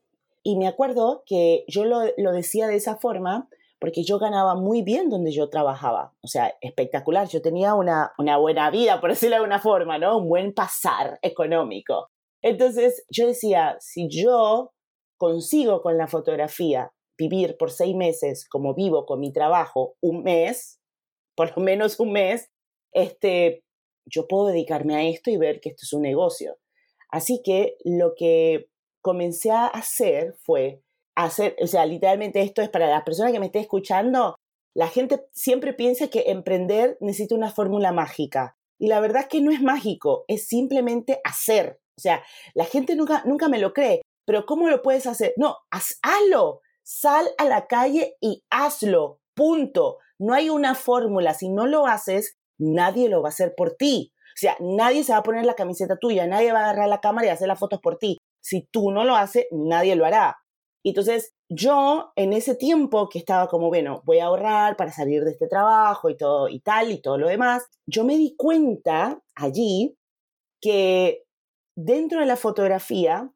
Y 0.49 0.57
me 0.57 0.67
acuerdo 0.67 1.25
que 1.27 1.67
yo 1.69 1.85
lo, 1.85 2.33
decía 2.33 2.69
de 2.69 2.77
esa 2.77 2.97
forma 2.97 3.51
porque 3.79 4.03
yo 4.03 4.19
ganaba 4.19 4.55
muy 4.55 4.81
bien 4.81 5.11
donde 5.11 5.31
yo 5.31 5.51
trabajaba. 5.51 6.15
O 6.23 6.27
sea, 6.27 6.55
espectacular. 6.63 7.29
Yo 7.29 7.43
tenía 7.43 7.75
una, 7.75 8.13
una 8.17 8.39
buena 8.39 8.71
vida, 8.71 8.99
por 8.99 9.11
decirlo 9.11 9.35
de 9.35 9.41
alguna 9.43 9.61
forma, 9.61 9.99
¿no? 9.99 10.17
Un 10.17 10.27
buen 10.27 10.55
pasar 10.55 11.19
económico. 11.21 12.09
Entonces 12.41 13.05
yo 13.11 13.27
decía, 13.27 13.77
si 13.79 14.09
yo 14.09 14.73
consigo 15.19 15.83
con 15.83 15.99
la 15.99 16.07
fotografía 16.07 16.95
vivir 17.19 17.59
por 17.59 17.71
seis 17.71 17.95
meses 17.95 18.49
como 18.49 18.73
vivo 18.73 19.05
con 19.05 19.21
mi 19.21 19.35
trabajo 19.35 19.97
un 20.01 20.23
mes, 20.23 20.81
por 21.37 21.55
lo 21.55 21.63
menos 21.63 22.01
un 22.01 22.13
mes, 22.13 22.51
este, 22.93 23.65
yo 24.07 24.27
puedo 24.27 24.47
dedicarme 24.47 24.97
a 24.97 25.03
esto 25.03 25.31
y 25.31 25.37
ver 25.37 25.61
que 25.61 25.69
esto 25.69 25.83
es 25.83 25.93
un 25.93 26.01
negocio. 26.01 26.57
Así 27.11 27.43
que 27.45 27.77
lo 27.85 28.15
que 28.17 28.71
comencé 29.03 29.51
a 29.51 29.67
hacer 29.67 30.37
fue 30.43 30.83
hacer, 31.17 31.57
o 31.61 31.67
sea, 31.67 31.85
literalmente 31.85 32.41
esto 32.43 32.63
es 32.63 32.69
para 32.69 32.89
las 32.89 33.03
personas 33.03 33.33
que 33.33 33.41
me 33.41 33.47
estén 33.47 33.63
escuchando, 33.63 34.37
la 34.75 34.89
gente 34.89 35.27
siempre 35.33 35.73
piensa 35.73 36.09
que 36.09 36.25
emprender 36.29 36.97
necesita 37.01 37.35
una 37.35 37.51
fórmula 37.51 37.91
mágica. 37.93 38.57
Y 38.79 38.87
la 38.87 39.01
verdad 39.01 39.23
es 39.23 39.29
que 39.29 39.41
no 39.41 39.51
es 39.51 39.61
mágico, 39.61 40.25
es 40.29 40.47
simplemente 40.47 41.21
hacer. 41.25 41.81
O 41.97 42.01
sea, 42.01 42.23
la 42.55 42.65
gente 42.65 42.95
nunca, 42.95 43.25
nunca 43.27 43.49
me 43.49 43.59
lo 43.59 43.73
cree, 43.73 44.03
pero 44.25 44.47
¿cómo 44.47 44.69
lo 44.69 44.83
puedes 44.83 45.07
hacer? 45.09 45.35
No, 45.37 45.57
hazlo, 45.73 46.61
sal 46.85 47.29
a 47.39 47.45
la 47.45 47.67
calle 47.67 48.15
y 48.21 48.45
hazlo, 48.51 49.21
punto. 49.35 49.99
No 50.21 50.35
hay 50.35 50.51
una 50.51 50.77
fórmula, 50.77 51.35
si 51.35 51.49
no 51.49 51.67
lo 51.67 51.87
haces, 51.87 52.37
nadie 52.59 53.09
lo 53.09 53.23
va 53.23 53.29
a 53.29 53.33
hacer 53.33 53.55
por 53.57 53.75
ti. 53.75 54.13
O 54.29 54.39
sea, 54.41 54.57
nadie 54.61 55.03
se 55.03 55.13
va 55.13 55.19
a 55.19 55.23
poner 55.25 55.45
la 55.45 55.55
camiseta 55.55 55.97
tuya, 55.97 56.29
nadie 56.29 56.53
va 56.53 56.61
a 56.61 56.63
agarrar 56.65 56.89
la 56.89 57.01
cámara 57.01 57.27
y 57.27 57.31
hacer 57.31 57.49
las 57.49 57.59
fotos 57.59 57.81
por 57.81 57.99
ti. 57.99 58.19
Si 58.40 58.66
tú 58.70 58.90
no 58.90 59.05
lo 59.05 59.16
haces, 59.16 59.46
nadie 59.51 59.96
lo 59.96 60.07
hará. 60.07 60.38
Entonces, 60.85 61.35
yo 61.51 62.12
en 62.16 62.33
ese 62.33 62.55
tiempo 62.55 63.09
que 63.09 63.18
estaba 63.18 63.48
como, 63.48 63.68
bueno, 63.68 64.03
voy 64.05 64.18
a 64.18 64.27
ahorrar 64.27 64.77
para 64.77 64.92
salir 64.92 65.24
de 65.24 65.33
este 65.33 65.48
trabajo 65.48 66.11
y 66.11 66.16
todo 66.16 66.48
y 66.48 66.61
tal 66.61 66.92
y 66.92 67.01
todo 67.01 67.18
lo 67.18 67.29
demás, 67.29 67.66
yo 67.87 68.05
me 68.05 68.16
di 68.16 68.35
cuenta 68.37 69.20
allí 69.35 69.96
que 70.61 71.24
dentro 71.77 72.20
de 72.20 72.27
la 72.27 72.37
fotografía 72.37 73.33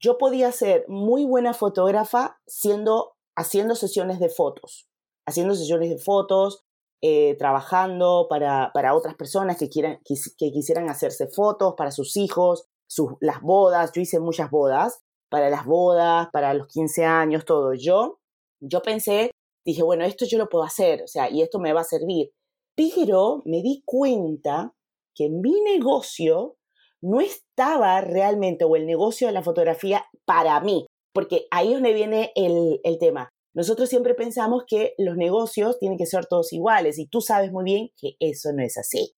yo 0.00 0.18
podía 0.18 0.52
ser 0.52 0.84
muy 0.88 1.24
buena 1.24 1.54
fotógrafa 1.54 2.38
siendo, 2.46 3.16
haciendo 3.36 3.74
sesiones 3.74 4.18
de 4.20 4.28
fotos, 4.28 4.88
haciendo 5.26 5.54
sesiones 5.54 5.88
de 5.90 5.98
fotos, 5.98 6.64
eh, 7.02 7.36
trabajando 7.38 8.26
para, 8.28 8.70
para, 8.74 8.94
otras 8.94 9.14
personas 9.14 9.56
que, 9.58 9.68
quieran, 9.68 10.00
que, 10.04 10.52
quisieran 10.52 10.88
hacerse 10.88 11.28
fotos 11.28 11.74
para 11.76 11.90
sus 11.90 12.16
hijos, 12.16 12.66
sus, 12.86 13.12
las 13.20 13.40
bodas. 13.40 13.92
Yo 13.94 14.02
hice 14.02 14.20
muchas 14.20 14.50
bodas, 14.50 15.00
para 15.30 15.50
las 15.50 15.64
bodas, 15.66 16.28
para 16.32 16.54
los 16.54 16.68
15 16.68 17.04
años, 17.04 17.44
todo. 17.44 17.74
Yo, 17.74 18.20
yo 18.60 18.82
pensé, 18.82 19.30
dije, 19.64 19.82
bueno, 19.82 20.04
esto 20.04 20.26
yo 20.26 20.38
lo 20.38 20.48
puedo 20.48 20.64
hacer, 20.64 21.02
o 21.02 21.06
sea, 21.06 21.30
y 21.30 21.42
esto 21.42 21.58
me 21.58 21.72
va 21.72 21.80
a 21.80 21.84
servir. 21.84 22.30
Pero 22.76 23.42
me 23.44 23.62
di 23.62 23.82
cuenta 23.84 24.74
que 25.14 25.28
mi 25.30 25.60
negocio 25.62 26.56
no 27.02 27.20
estaba 27.20 28.00
realmente, 28.00 28.64
o 28.64 28.76
el 28.76 28.86
negocio 28.86 29.26
de 29.26 29.32
la 29.32 29.42
fotografía, 29.42 30.04
para 30.24 30.58
mí, 30.60 30.86
porque 31.12 31.46
ahí 31.50 31.68
es 31.68 31.74
donde 31.74 31.92
viene 31.92 32.32
el, 32.34 32.80
el 32.82 32.98
tema. 32.98 33.28
Nosotros 33.54 33.88
siempre 33.88 34.14
pensamos 34.14 34.64
que 34.66 34.94
los 34.98 35.16
negocios 35.16 35.78
tienen 35.78 35.96
que 35.98 36.06
ser 36.06 36.26
todos 36.26 36.52
iguales 36.52 36.98
y 36.98 37.06
tú 37.06 37.20
sabes 37.20 37.52
muy 37.52 37.64
bien 37.64 37.90
que 37.96 38.16
eso 38.18 38.52
no 38.52 38.62
es 38.62 38.76
así. 38.76 39.14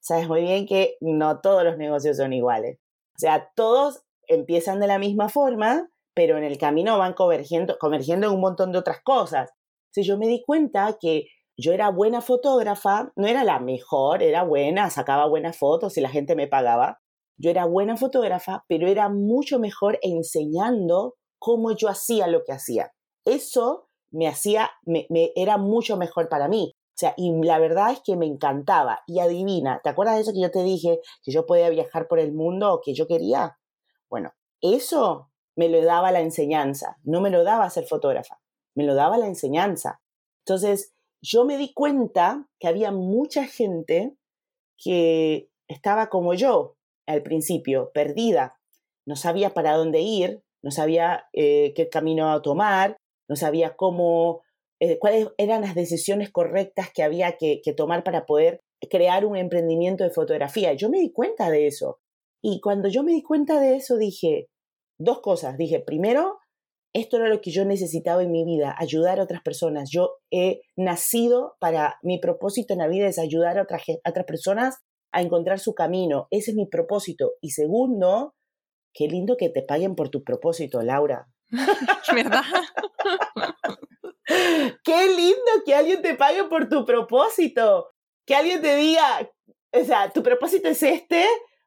Sabes 0.00 0.28
muy 0.28 0.42
bien 0.42 0.66
que 0.66 0.96
no 1.00 1.40
todos 1.40 1.64
los 1.64 1.76
negocios 1.76 2.16
son 2.16 2.32
iguales. 2.32 2.78
Sea, 3.20 3.50
todos 3.54 4.02
empiezan 4.26 4.80
de 4.80 4.86
la 4.86 4.98
misma 4.98 5.28
forma, 5.28 5.88
pero 6.14 6.38
en 6.38 6.44
el 6.44 6.58
camino 6.58 6.98
van 6.98 7.14
convergiendo, 7.14 7.76
convergiendo 7.78 8.26
en 8.28 8.34
un 8.34 8.40
montón 8.40 8.72
de 8.72 8.78
otras 8.78 9.00
cosas. 9.02 9.50
Si 9.92 10.02
yo 10.02 10.18
me 10.18 10.28
di 10.28 10.42
cuenta 10.44 10.96
que 11.00 11.26
yo 11.56 11.72
era 11.72 11.90
buena 11.90 12.20
fotógrafa, 12.20 13.12
no 13.16 13.26
era 13.26 13.44
la 13.44 13.60
mejor, 13.60 14.22
era 14.22 14.44
buena, 14.44 14.90
sacaba 14.90 15.26
buenas 15.26 15.58
fotos 15.58 15.96
y 15.96 16.00
la 16.00 16.08
gente 16.08 16.34
me 16.34 16.48
pagaba. 16.48 16.98
Yo 17.38 17.50
era 17.50 17.64
buena 17.64 17.96
fotógrafa, 17.96 18.64
pero 18.68 18.88
era 18.88 19.08
mucho 19.08 19.58
mejor 19.58 19.98
enseñando 20.02 21.14
cómo 21.38 21.76
yo 21.76 21.88
hacía 21.88 22.26
lo 22.26 22.44
que 22.44 22.52
hacía 22.52 22.92
eso 23.24 23.88
me 24.12 24.26
hacía, 24.26 24.70
me, 24.84 25.06
era 25.36 25.56
mucho 25.56 25.96
mejor 25.96 26.28
para 26.28 26.48
mí. 26.48 26.74
Sea, 27.00 27.14
y 27.16 27.32
la 27.42 27.58
verdad 27.58 27.92
es 27.92 28.00
que 28.04 28.14
me 28.14 28.26
encantaba. 28.26 29.00
Y 29.06 29.20
adivina, 29.20 29.80
¿te 29.82 29.88
acuerdas 29.88 30.16
de 30.16 30.20
eso 30.20 30.32
que 30.34 30.42
yo 30.42 30.50
te 30.50 30.62
dije, 30.62 31.00
que 31.22 31.32
yo 31.32 31.46
podía 31.46 31.70
viajar 31.70 32.08
por 32.08 32.18
el 32.18 32.34
mundo 32.34 32.74
o 32.74 32.82
que 32.82 32.92
yo 32.92 33.06
quería? 33.06 33.58
Bueno, 34.10 34.34
eso 34.60 35.30
me 35.56 35.70
lo 35.70 35.82
daba 35.82 36.12
la 36.12 36.20
enseñanza, 36.20 36.98
no 37.02 37.22
me 37.22 37.30
lo 37.30 37.42
daba 37.42 37.70
ser 37.70 37.86
fotógrafa, 37.86 38.42
me 38.74 38.84
lo 38.84 38.94
daba 38.94 39.16
la 39.16 39.28
enseñanza. 39.28 40.02
Entonces, 40.44 40.92
yo 41.22 41.46
me 41.46 41.56
di 41.56 41.72
cuenta 41.72 42.46
que 42.58 42.68
había 42.68 42.92
mucha 42.92 43.46
gente 43.46 44.14
que 44.76 45.48
estaba 45.68 46.10
como 46.10 46.34
yo 46.34 46.76
al 47.06 47.22
principio, 47.22 47.92
perdida, 47.94 48.60
no 49.06 49.16
sabía 49.16 49.54
para 49.54 49.74
dónde 49.74 50.00
ir, 50.00 50.42
no 50.62 50.70
sabía 50.70 51.30
eh, 51.32 51.72
qué 51.74 51.88
camino 51.88 52.42
tomar, 52.42 52.98
no 53.26 53.36
sabía 53.36 53.74
cómo, 53.74 54.42
eh, 54.80 54.98
cuáles 54.98 55.28
eran 55.36 55.60
las 55.60 55.74
decisiones 55.74 56.30
correctas 56.30 56.90
que 56.92 57.02
había 57.02 57.36
que, 57.36 57.60
tomar 57.76 58.02
para 58.02 58.24
poder 58.24 58.62
crear 58.88 59.26
un 59.26 59.36
emprendimiento 59.36 60.04
de 60.04 60.10
fotografía. 60.10 60.72
Yo 60.72 60.88
me 60.88 61.00
di 61.00 61.12
cuenta 61.12 61.50
de 61.50 61.66
eso. 61.66 62.00
Y 62.42 62.60
cuando 62.60 62.88
yo 62.88 63.02
me 63.02 63.12
di 63.12 63.22
cuenta 63.22 63.60
de 63.60 63.76
eso, 63.76 63.98
dije 63.98 64.48
dos 64.98 65.20
cosas. 65.20 65.58
Dije, 65.58 65.80
primero, 65.80 66.38
esto 66.94 67.18
era 67.18 67.28
lo 67.28 67.42
que 67.42 67.50
yo 67.50 67.66
necesitaba 67.66 68.22
en 68.22 68.32
mi 68.32 68.44
vida, 68.44 68.74
ayudar 68.78 69.20
a 69.20 69.24
otras 69.24 69.42
personas. 69.42 69.90
Yo 69.92 70.16
he 70.30 70.62
nacido 70.76 71.56
para, 71.60 71.98
mi 72.02 72.18
propósito 72.18 72.72
en 72.72 72.78
la 72.78 72.88
vida 72.88 73.06
es 73.06 73.18
ayudar 73.18 73.58
a 73.58 73.62
otras, 73.62 73.82
personas 74.26 74.78
a 75.12 75.20
encontrar 75.20 75.58
su 75.58 75.74
camino. 75.74 76.26
Ese 76.30 76.52
es 76.52 76.56
mi 76.56 76.66
propósito. 76.66 77.32
Y 77.42 77.50
segundo, 77.50 78.34
qué 78.94 79.08
lindo 79.08 79.36
que 79.36 79.50
te 79.50 79.62
paguen 79.62 79.94
por 79.94 80.08
tu 80.08 80.24
propósito, 80.24 80.80
Laura. 80.80 81.26
¿Verdad? 82.14 82.42
Qué 84.84 85.06
lindo 85.08 85.64
que 85.64 85.74
alguien 85.74 86.02
te 86.02 86.14
pague 86.14 86.44
por 86.44 86.68
tu 86.68 86.84
propósito. 86.84 87.90
Que 88.26 88.34
alguien 88.34 88.60
te 88.60 88.76
diga, 88.76 89.30
o 89.72 89.84
sea, 89.84 90.10
tu 90.10 90.22
propósito 90.22 90.68
es 90.68 90.82
este, 90.82 91.26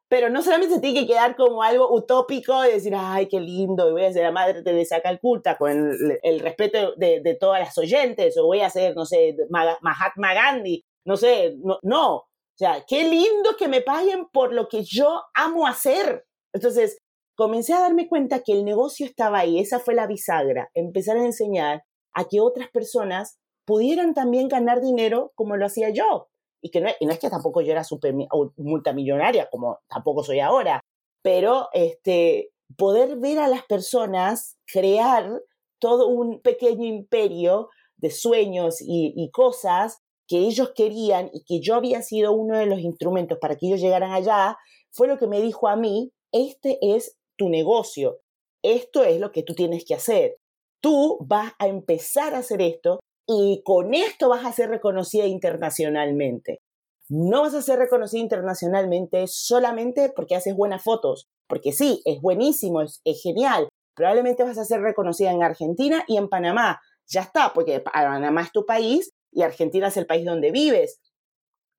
pero 0.10 0.30
no 0.30 0.42
solamente 0.44 0.76
se 0.76 0.82
tiene 0.82 1.02
que 1.02 1.08
quedar 1.08 1.36
como 1.36 1.64
algo 1.64 1.94
utópico 1.94 2.62
de 2.62 2.74
decir, 2.74 2.94
ay, 2.96 3.28
qué 3.28 3.40
lindo, 3.40 3.90
y 3.90 3.94
voy 3.94 4.06
a 4.06 4.14
ser 4.14 4.24
la 4.24 4.32
madre 4.32 4.62
Teresa 4.62 5.02
Calcuta 5.02 5.58
con 5.58 5.72
el, 5.72 6.20
el 6.22 6.40
respeto 6.40 6.94
de, 6.98 7.22
de, 7.22 7.36
todas 7.36 7.60
las 7.60 7.78
oyentes, 7.78 8.38
o 8.38 8.46
voy 8.46 8.62
a 8.62 8.70
ser, 8.70 8.96
no 8.96 9.06
sé, 9.06 9.36
Mahatma 9.50 10.34
Gandhi, 10.34 10.84
no 11.06 11.18
sé, 11.18 11.56
no, 11.64 11.80
no. 11.82 12.16
O 12.18 12.58
sea, 12.58 12.86
qué 12.88 13.04
lindo 13.10 13.56
que 13.58 13.68
me 13.68 13.82
paguen 13.82 14.28
por 14.32 14.54
lo 14.54 14.68
que 14.68 14.84
yo 14.84 15.24
amo 15.34 15.66
hacer. 15.66 16.24
Entonces, 16.54 17.00
comencé 17.36 17.74
a 17.74 17.80
darme 17.80 18.08
cuenta 18.08 18.44
que 18.44 18.54
el 18.54 18.64
negocio 18.64 19.06
estaba 19.08 19.40
ahí, 19.40 19.60
esa 19.60 19.80
fue 19.80 19.96
la 19.96 20.06
bisagra, 20.06 20.70
empezar 20.76 21.18
a 21.18 21.26
enseñar 21.26 21.84
a 22.14 22.26
que 22.26 22.40
otras 22.40 22.70
personas 22.70 23.40
pudieran 23.66 24.14
también 24.14 24.48
ganar 24.48 24.82
dinero 24.82 25.32
como 25.36 25.58
lo 25.58 25.66
hacía 25.66 25.90
yo. 25.90 26.28
Y 26.62 26.70
que 26.70 26.82
no, 26.82 26.90
y 27.00 27.06
no 27.06 27.12
es 27.12 27.20
que 27.20 27.30
tampoco 27.30 27.62
yo 27.62 27.72
era 27.72 27.84
super 27.84 28.14
multimillonaria, 28.58 29.50
como 29.50 29.80
tampoco 29.90 30.24
soy 30.24 30.40
ahora, 30.40 30.80
pero 31.22 31.70
este, 31.74 32.52
poder 32.78 33.18
ver 33.18 33.40
a 33.40 33.48
las 33.48 33.64
personas 33.66 34.58
crear 34.66 35.42
todo 35.80 36.08
un 36.08 36.42
pequeño 36.42 36.86
imperio 36.86 37.70
de 37.98 38.12
sueños 38.12 38.82
y, 38.82 39.14
y 39.16 39.30
cosas 39.32 40.00
que 40.28 40.38
ellos 40.38 40.72
querían 40.74 41.30
y 41.34 41.44
que 41.44 41.60
yo 41.60 41.76
había 41.76 42.02
sido 42.02 42.32
uno 42.32 42.58
de 42.58 42.66
los 42.66 42.80
instrumentos 42.80 43.38
para 43.40 43.58
que 43.58 43.68
ellos 43.68 43.82
llegaran 43.82 44.12
allá, 44.12 44.58
fue 44.92 45.08
lo 45.08 45.18
que 45.18 45.28
me 45.28 45.42
dijo 45.42 45.68
a 45.68 45.76
mí, 45.76 46.12
este 46.32 46.80
es 46.82 47.18
tu 47.38 47.50
negocio. 47.50 48.20
Esto 48.64 49.04
es 49.04 49.20
lo 49.20 49.32
que 49.32 49.44
tú 49.44 49.54
tienes 49.54 49.84
que 49.86 49.96
hacer. 49.96 50.38
Tú 50.84 51.18
vas 51.22 51.54
a 51.60 51.68
empezar 51.68 52.36
a 52.36 52.40
hacer 52.40 52.62
esto 52.62 53.00
y 53.26 53.62
con 53.64 53.94
esto 53.94 54.28
vas 54.28 54.44
a 54.44 54.52
ser 54.52 54.70
reconocida 54.70 55.26
internacionalmente. 55.26 56.60
No 57.08 57.44
vas 57.44 57.54
a 57.54 57.62
ser 57.62 57.80
reconocida 57.80 58.20
internacionalmente 58.20 59.24
solamente 59.28 60.12
porque 60.14 60.36
haces 60.36 60.58
buenas 60.58 60.84
fotos, 60.84 61.30
porque 61.48 61.72
sí, 61.72 62.02
es 62.04 62.20
buenísimo, 62.20 62.82
es, 62.82 63.02
genial. 63.24 63.70
Probablemente 63.96 64.44
vas 64.44 64.58
a 64.58 64.66
ser 64.66 64.82
reconocida 64.82 65.32
en 65.32 65.42
Argentina 65.42 66.04
y 66.06 66.18
en 66.18 66.28
Panamá. 66.28 66.82
Ya 67.08 67.22
está, 67.22 67.54
porque 67.54 67.80
Panamá 67.80 68.42
es 68.42 68.52
tu 68.52 68.66
país 68.66 69.12
y 69.32 69.44
Argentina 69.44 69.88
es 69.88 69.96
el 69.96 70.06
país 70.06 70.26
donde 70.26 70.52
vives. 70.52 71.00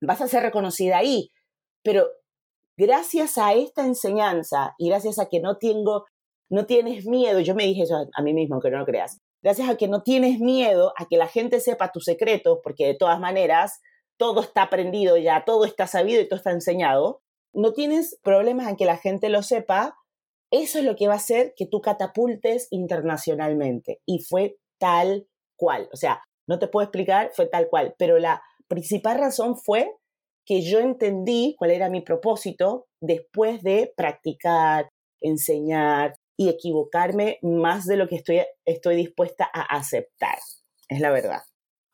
Vas 0.01 0.23
a 0.23 0.29
ser 0.29 0.45
reconocida 0.45 0.97
ahí. 0.97 1.31
Pero 1.83 2.07
gracias 2.79 3.37
a 3.37 3.53
esta 3.53 3.85
enseñanza 3.85 4.75
y 4.79 4.89
gracias 4.89 5.19
a 5.19 5.29
que 5.29 5.41
no 5.41 5.59
tengo, 5.59 6.07
no 6.51 6.67
tienes 6.67 7.07
miedo, 7.07 7.41
yo 7.41 7.55
me 7.55 7.65
dije 7.65 7.83
eso 7.83 8.07
a, 8.13 8.23
mí 8.23 8.35
mismo, 8.35 8.61
que 8.61 8.71
no 8.71 8.79
lo 8.79 8.85
creas, 8.85 9.21
gracias 9.43 9.69
a 9.69 9.77
que 9.77 9.89
no 9.89 10.03
tienes 10.03 10.41
miedo 10.41 10.93
a 10.97 11.07
que 11.07 11.17
la 11.17 11.27
gente 11.27 11.61
sepa 11.61 11.93
tus 11.93 12.05
secretos, 12.05 12.59
porque 12.63 12.87
de 12.87 12.95
todas 12.95 13.19
maneras 13.19 13.81
todo 14.17 14.43
está 14.43 14.63
aprendido 14.63 15.17
ya, 15.17 15.45
todo 15.45 15.65
está 15.65 15.87
sabido 15.87 16.21
y 16.21 16.29
todo 16.29 16.37
está 16.37 16.53
enseñado, 16.53 17.23
no 17.53 17.73
tienes 17.73 18.19
problemas 18.23 18.69
en 18.69 18.77
que 18.77 18.85
la 18.85 18.97
gente 18.97 19.29
lo 19.29 19.43
sepa, 19.43 19.97
eso 20.51 20.79
es 20.79 20.85
lo 20.85 20.97
que 20.97 21.09
va 21.09 21.15
a 21.15 21.17
hacer 21.17 21.55
que 21.57 21.67
tú 21.67 21.81
catapultes 21.81 22.69
internacionalmente. 22.71 24.01
Y 24.07 24.21
fue 24.21 24.57
tal 24.79 25.27
cual. 25.57 25.89
O 25.93 25.97
sea, 25.97 26.23
no 26.47 26.59
te 26.59 26.69
puedo 26.69 26.85
explicar, 26.85 27.31
fue 27.35 27.47
tal 27.47 27.69
cual. 27.69 27.95
Pero 27.99 28.19
la 28.19 28.43
principal 28.69 29.19
razón 29.19 29.57
fue 29.57 29.91
que 30.45 30.63
yo 30.63 30.79
entendí 30.79 31.55
cuál 31.59 31.71
era 31.71 31.89
mi 31.89 32.03
propósito 32.03 32.87
después 33.01 33.63
de 33.63 33.93
practicar, 33.97 34.89
enseñar 35.21 36.15
y 36.37 36.49
equivocarme 36.49 37.39
más 37.43 37.87
de 37.87 37.97
lo 37.97 38.09
que 38.09 38.17
estoy, 38.17 38.43
estoy 38.65 38.97
dispuesta 38.97 39.49
a 39.53 39.63
aceptar. 39.77 40.39
Es 40.89 41.01
la 41.01 41.11
verdad. 41.11 41.43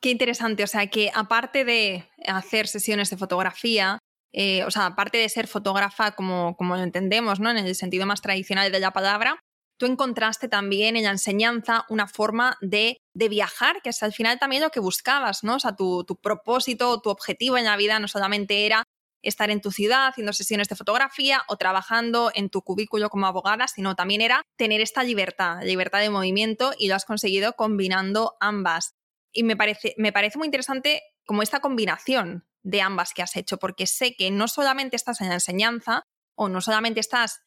Qué 0.00 0.10
interesante, 0.10 0.64
o 0.64 0.66
sea 0.66 0.86
que 0.86 1.10
aparte 1.14 1.64
de 1.64 2.08
hacer 2.26 2.66
sesiones 2.68 3.10
de 3.10 3.18
fotografía, 3.18 3.98
eh, 4.32 4.64
o 4.64 4.70
sea, 4.70 4.86
aparte 4.86 5.18
de 5.18 5.28
ser 5.28 5.46
fotógrafa 5.46 6.12
como, 6.12 6.56
como 6.56 6.76
entendemos, 6.76 7.38
¿no? 7.38 7.50
En 7.50 7.58
el 7.58 7.74
sentido 7.74 8.06
más 8.06 8.22
tradicional 8.22 8.72
de 8.72 8.80
la 8.80 8.92
palabra, 8.92 9.40
tú 9.78 9.86
encontraste 9.86 10.48
también 10.48 10.96
en 10.96 11.04
la 11.04 11.10
enseñanza 11.10 11.84
una 11.88 12.06
forma 12.06 12.56
de, 12.60 12.98
viajar, 13.14 13.82
que 13.82 13.90
es 13.90 14.02
al 14.02 14.12
final 14.14 14.38
también 14.38 14.62
lo 14.62 14.70
que 14.70 14.80
buscabas, 14.80 15.44
¿no? 15.44 15.56
O 15.56 15.60
sea, 15.60 15.76
tu, 15.76 16.04
tu 16.04 16.16
propósito, 16.16 17.00
tu 17.02 17.10
objetivo 17.10 17.58
en 17.58 17.64
la 17.64 17.76
vida 17.76 17.98
no 17.98 18.08
solamente 18.08 18.64
era 18.64 18.84
estar 19.22 19.50
en 19.50 19.60
tu 19.60 19.70
ciudad 19.70 20.06
haciendo 20.06 20.32
sesiones 20.32 20.68
de 20.68 20.76
fotografía 20.76 21.42
o 21.48 21.56
trabajando 21.56 22.30
en 22.34 22.50
tu 22.50 22.62
cubículo 22.62 23.10
como 23.10 23.26
abogada, 23.26 23.68
sino 23.68 23.94
también 23.94 24.20
era 24.20 24.42
tener 24.56 24.80
esta 24.80 25.02
libertad, 25.02 25.62
libertad 25.62 26.00
de 26.00 26.10
movimiento 26.10 26.72
y 26.78 26.88
lo 26.88 26.94
has 26.94 27.04
conseguido 27.04 27.54
combinando 27.54 28.36
ambas. 28.40 28.94
Y 29.32 29.42
me 29.42 29.56
parece, 29.56 29.94
me 29.96 30.12
parece 30.12 30.38
muy 30.38 30.46
interesante 30.46 31.02
como 31.24 31.42
esta 31.42 31.60
combinación 31.60 32.46
de 32.62 32.82
ambas 32.82 33.12
que 33.14 33.22
has 33.22 33.36
hecho, 33.36 33.58
porque 33.58 33.86
sé 33.86 34.14
que 34.16 34.30
no 34.30 34.48
solamente 34.48 34.96
estás 34.96 35.20
en 35.20 35.28
la 35.28 35.34
enseñanza 35.34 36.02
o 36.34 36.48
no 36.48 36.60
solamente 36.60 37.00
estás 37.00 37.40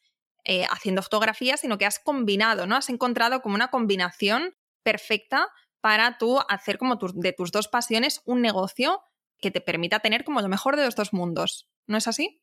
eh, 0.44 0.66
haciendo 0.70 1.02
fotografías, 1.02 1.60
sino 1.60 1.78
que 1.78 1.86
has 1.86 1.98
combinado, 1.98 2.66
¿no? 2.66 2.76
Has 2.76 2.88
encontrado 2.88 3.40
como 3.40 3.54
una 3.54 3.68
combinación 3.68 4.54
perfecta 4.82 5.48
para 5.80 6.18
tú 6.18 6.40
hacer 6.48 6.78
como 6.78 6.96
de 6.96 7.32
tus 7.32 7.52
dos 7.52 7.68
pasiones 7.68 8.20
un 8.24 8.40
negocio 8.40 9.02
que 9.44 9.50
te 9.50 9.60
permita 9.60 10.00
tener 10.00 10.24
como 10.24 10.40
lo 10.40 10.48
mejor 10.48 10.74
de 10.76 10.86
los 10.86 10.96
dos 10.96 11.12
mundos. 11.12 11.68
¿No 11.86 11.98
es 11.98 12.08
así? 12.08 12.40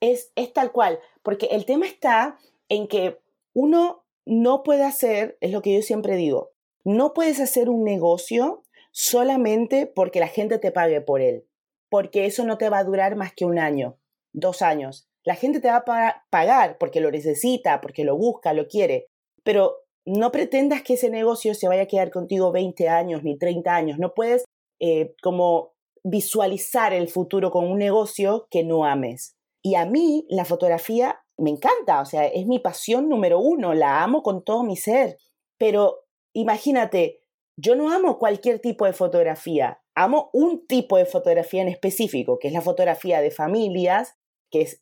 Es, 0.00 0.30
es 0.36 0.52
tal 0.52 0.70
cual, 0.70 1.00
porque 1.24 1.46
el 1.46 1.66
tema 1.66 1.86
está 1.86 2.38
en 2.68 2.86
que 2.86 3.18
uno 3.52 4.06
no 4.24 4.62
puede 4.62 4.84
hacer, 4.84 5.36
es 5.40 5.50
lo 5.50 5.60
que 5.60 5.74
yo 5.74 5.82
siempre 5.82 6.14
digo, 6.14 6.52
no 6.84 7.14
puedes 7.14 7.40
hacer 7.40 7.68
un 7.68 7.82
negocio 7.82 8.62
solamente 8.92 9.88
porque 9.88 10.20
la 10.20 10.28
gente 10.28 10.60
te 10.60 10.70
pague 10.70 11.00
por 11.00 11.20
él, 11.20 11.48
porque 11.88 12.26
eso 12.26 12.44
no 12.44 12.58
te 12.58 12.68
va 12.68 12.78
a 12.78 12.84
durar 12.84 13.16
más 13.16 13.32
que 13.34 13.44
un 13.44 13.58
año, 13.58 13.98
dos 14.32 14.62
años. 14.62 15.08
La 15.24 15.34
gente 15.34 15.58
te 15.58 15.68
va 15.68 15.78
a 15.86 16.24
pagar 16.30 16.78
porque 16.78 17.00
lo 17.00 17.10
necesita, 17.10 17.80
porque 17.80 18.04
lo 18.04 18.16
busca, 18.16 18.52
lo 18.52 18.68
quiere, 18.68 19.08
pero 19.42 19.78
no 20.04 20.30
pretendas 20.30 20.82
que 20.82 20.94
ese 20.94 21.10
negocio 21.10 21.54
se 21.54 21.66
vaya 21.66 21.82
a 21.82 21.86
quedar 21.86 22.12
contigo 22.12 22.52
20 22.52 22.88
años 22.88 23.24
ni 23.24 23.36
30 23.36 23.74
años. 23.74 23.98
No 23.98 24.14
puedes 24.14 24.44
eh, 24.78 25.14
como 25.22 25.73
visualizar 26.04 26.92
el 26.92 27.08
futuro 27.08 27.50
con 27.50 27.64
un 27.64 27.78
negocio 27.78 28.46
que 28.50 28.64
no 28.64 28.84
ames. 28.84 29.36
Y 29.62 29.74
a 29.76 29.86
mí 29.86 30.26
la 30.28 30.44
fotografía 30.44 31.20
me 31.38 31.50
encanta, 31.50 32.00
o 32.00 32.04
sea, 32.04 32.26
es 32.26 32.46
mi 32.46 32.58
pasión 32.58 33.08
número 33.08 33.40
uno, 33.40 33.74
la 33.74 34.02
amo 34.02 34.22
con 34.22 34.44
todo 34.44 34.62
mi 34.62 34.76
ser. 34.76 35.16
Pero 35.58 36.04
imagínate, 36.34 37.22
yo 37.58 37.74
no 37.74 37.90
amo 37.90 38.18
cualquier 38.18 38.60
tipo 38.60 38.84
de 38.84 38.92
fotografía, 38.92 39.80
amo 39.96 40.30
un 40.32 40.66
tipo 40.66 40.98
de 40.98 41.06
fotografía 41.06 41.62
en 41.62 41.68
específico, 41.68 42.38
que 42.38 42.48
es 42.48 42.54
la 42.54 42.60
fotografía 42.60 43.20
de 43.20 43.30
familias, 43.30 44.14
que 44.50 44.62
es, 44.62 44.80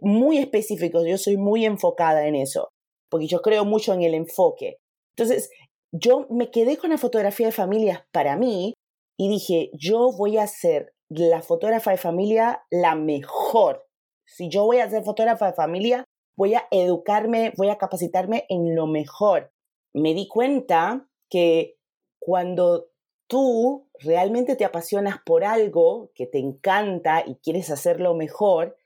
muy 0.00 0.38
específico, 0.38 1.04
yo 1.04 1.18
soy 1.18 1.36
muy 1.36 1.64
enfocada 1.64 2.28
en 2.28 2.36
eso 2.36 2.68
porque 3.14 3.28
yo 3.28 3.42
creo 3.42 3.64
mucho 3.64 3.92
en 3.92 4.02
el 4.02 4.12
enfoque. 4.12 4.78
Entonces, 5.16 5.48
yo 5.92 6.26
me 6.30 6.50
quedé 6.50 6.76
con 6.76 6.90
la 6.90 6.98
fotografía 6.98 7.46
de 7.46 7.52
familias 7.52 8.02
para 8.10 8.36
mí 8.36 8.73
y 9.16 9.28
dije, 9.28 9.70
yo 9.74 10.10
voy 10.16 10.38
a 10.38 10.46
ser 10.46 10.94
la 11.08 11.42
fotógrafa 11.42 11.90
de 11.90 11.96
familia 11.96 12.64
la 12.70 12.94
mejor. 12.94 13.86
Si 14.26 14.48
yo 14.48 14.64
voy 14.64 14.78
a 14.78 14.90
ser 14.90 15.04
fotógrafa 15.04 15.46
de 15.46 15.52
familia, 15.52 16.04
voy 16.36 16.54
a 16.54 16.66
educarme, 16.70 17.52
voy 17.56 17.68
a 17.68 17.78
capacitarme 17.78 18.46
en 18.48 18.74
lo 18.74 18.86
mejor. 18.86 19.52
Me 19.92 20.14
di 20.14 20.26
cuenta 20.26 21.08
que 21.28 21.76
cuando 22.18 22.88
tú 23.28 23.88
realmente 24.00 24.56
te 24.56 24.64
apasionas 24.64 25.18
por 25.24 25.44
algo 25.44 26.10
que 26.14 26.26
te 26.26 26.38
encanta 26.38 27.22
y 27.26 27.36
quieres 27.36 27.70
hacerlo 27.70 28.14
mejor, 28.14 28.76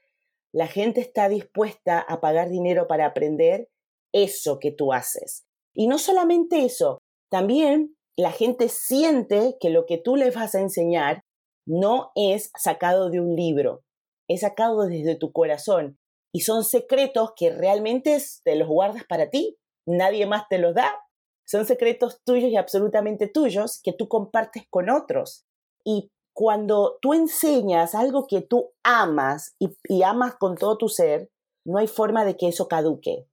la 0.52 0.66
gente 0.66 1.00
está 1.00 1.28
dispuesta 1.28 2.00
a 2.00 2.20
pagar 2.20 2.48
dinero 2.48 2.86
para 2.86 3.06
aprender 3.06 3.70
eso 4.12 4.58
que 4.58 4.72
tú 4.72 4.92
haces. 4.92 5.44
Y 5.74 5.86
no 5.86 5.98
solamente 5.98 6.64
eso, 6.64 6.98
también 7.30 7.97
la 8.22 8.32
gente 8.32 8.68
siente 8.68 9.56
que 9.60 9.70
lo 9.70 9.86
que 9.86 9.96
tú 9.96 10.16
les 10.16 10.34
vas 10.34 10.54
a 10.54 10.60
enseñar 10.60 11.24
no 11.66 12.10
es 12.16 12.50
sacado 12.58 13.10
de 13.10 13.20
un 13.20 13.36
libro, 13.36 13.84
es 14.28 14.40
sacado 14.40 14.86
desde 14.86 15.14
tu 15.14 15.32
corazón. 15.32 15.98
Y 16.34 16.40
son 16.40 16.64
secretos 16.64 17.32
que 17.36 17.50
realmente 17.50 18.18
te 18.44 18.56
los 18.56 18.68
guardas 18.68 19.04
para 19.08 19.30
ti, 19.30 19.56
nadie 19.86 20.26
más 20.26 20.48
te 20.48 20.58
los 20.58 20.74
da. 20.74 20.94
Son 21.46 21.64
secretos 21.64 22.20
tuyos 22.24 22.50
y 22.50 22.56
absolutamente 22.56 23.28
tuyos 23.28 23.80
que 23.82 23.92
tú 23.92 24.08
compartes 24.08 24.64
con 24.68 24.90
otros. 24.90 25.46
Y 25.84 26.10
cuando 26.34 26.98
tú 27.00 27.14
enseñas 27.14 27.94
algo 27.94 28.26
que 28.26 28.42
tú 28.42 28.72
amas 28.82 29.54
y, 29.58 29.70
y 29.84 30.02
amas 30.02 30.34
con 30.34 30.56
todo 30.56 30.76
tu 30.76 30.88
ser, 30.88 31.30
no 31.64 31.78
hay 31.78 31.86
forma 31.86 32.24
de 32.24 32.36
que 32.36 32.48
eso 32.48 32.66
caduque. 32.68 33.26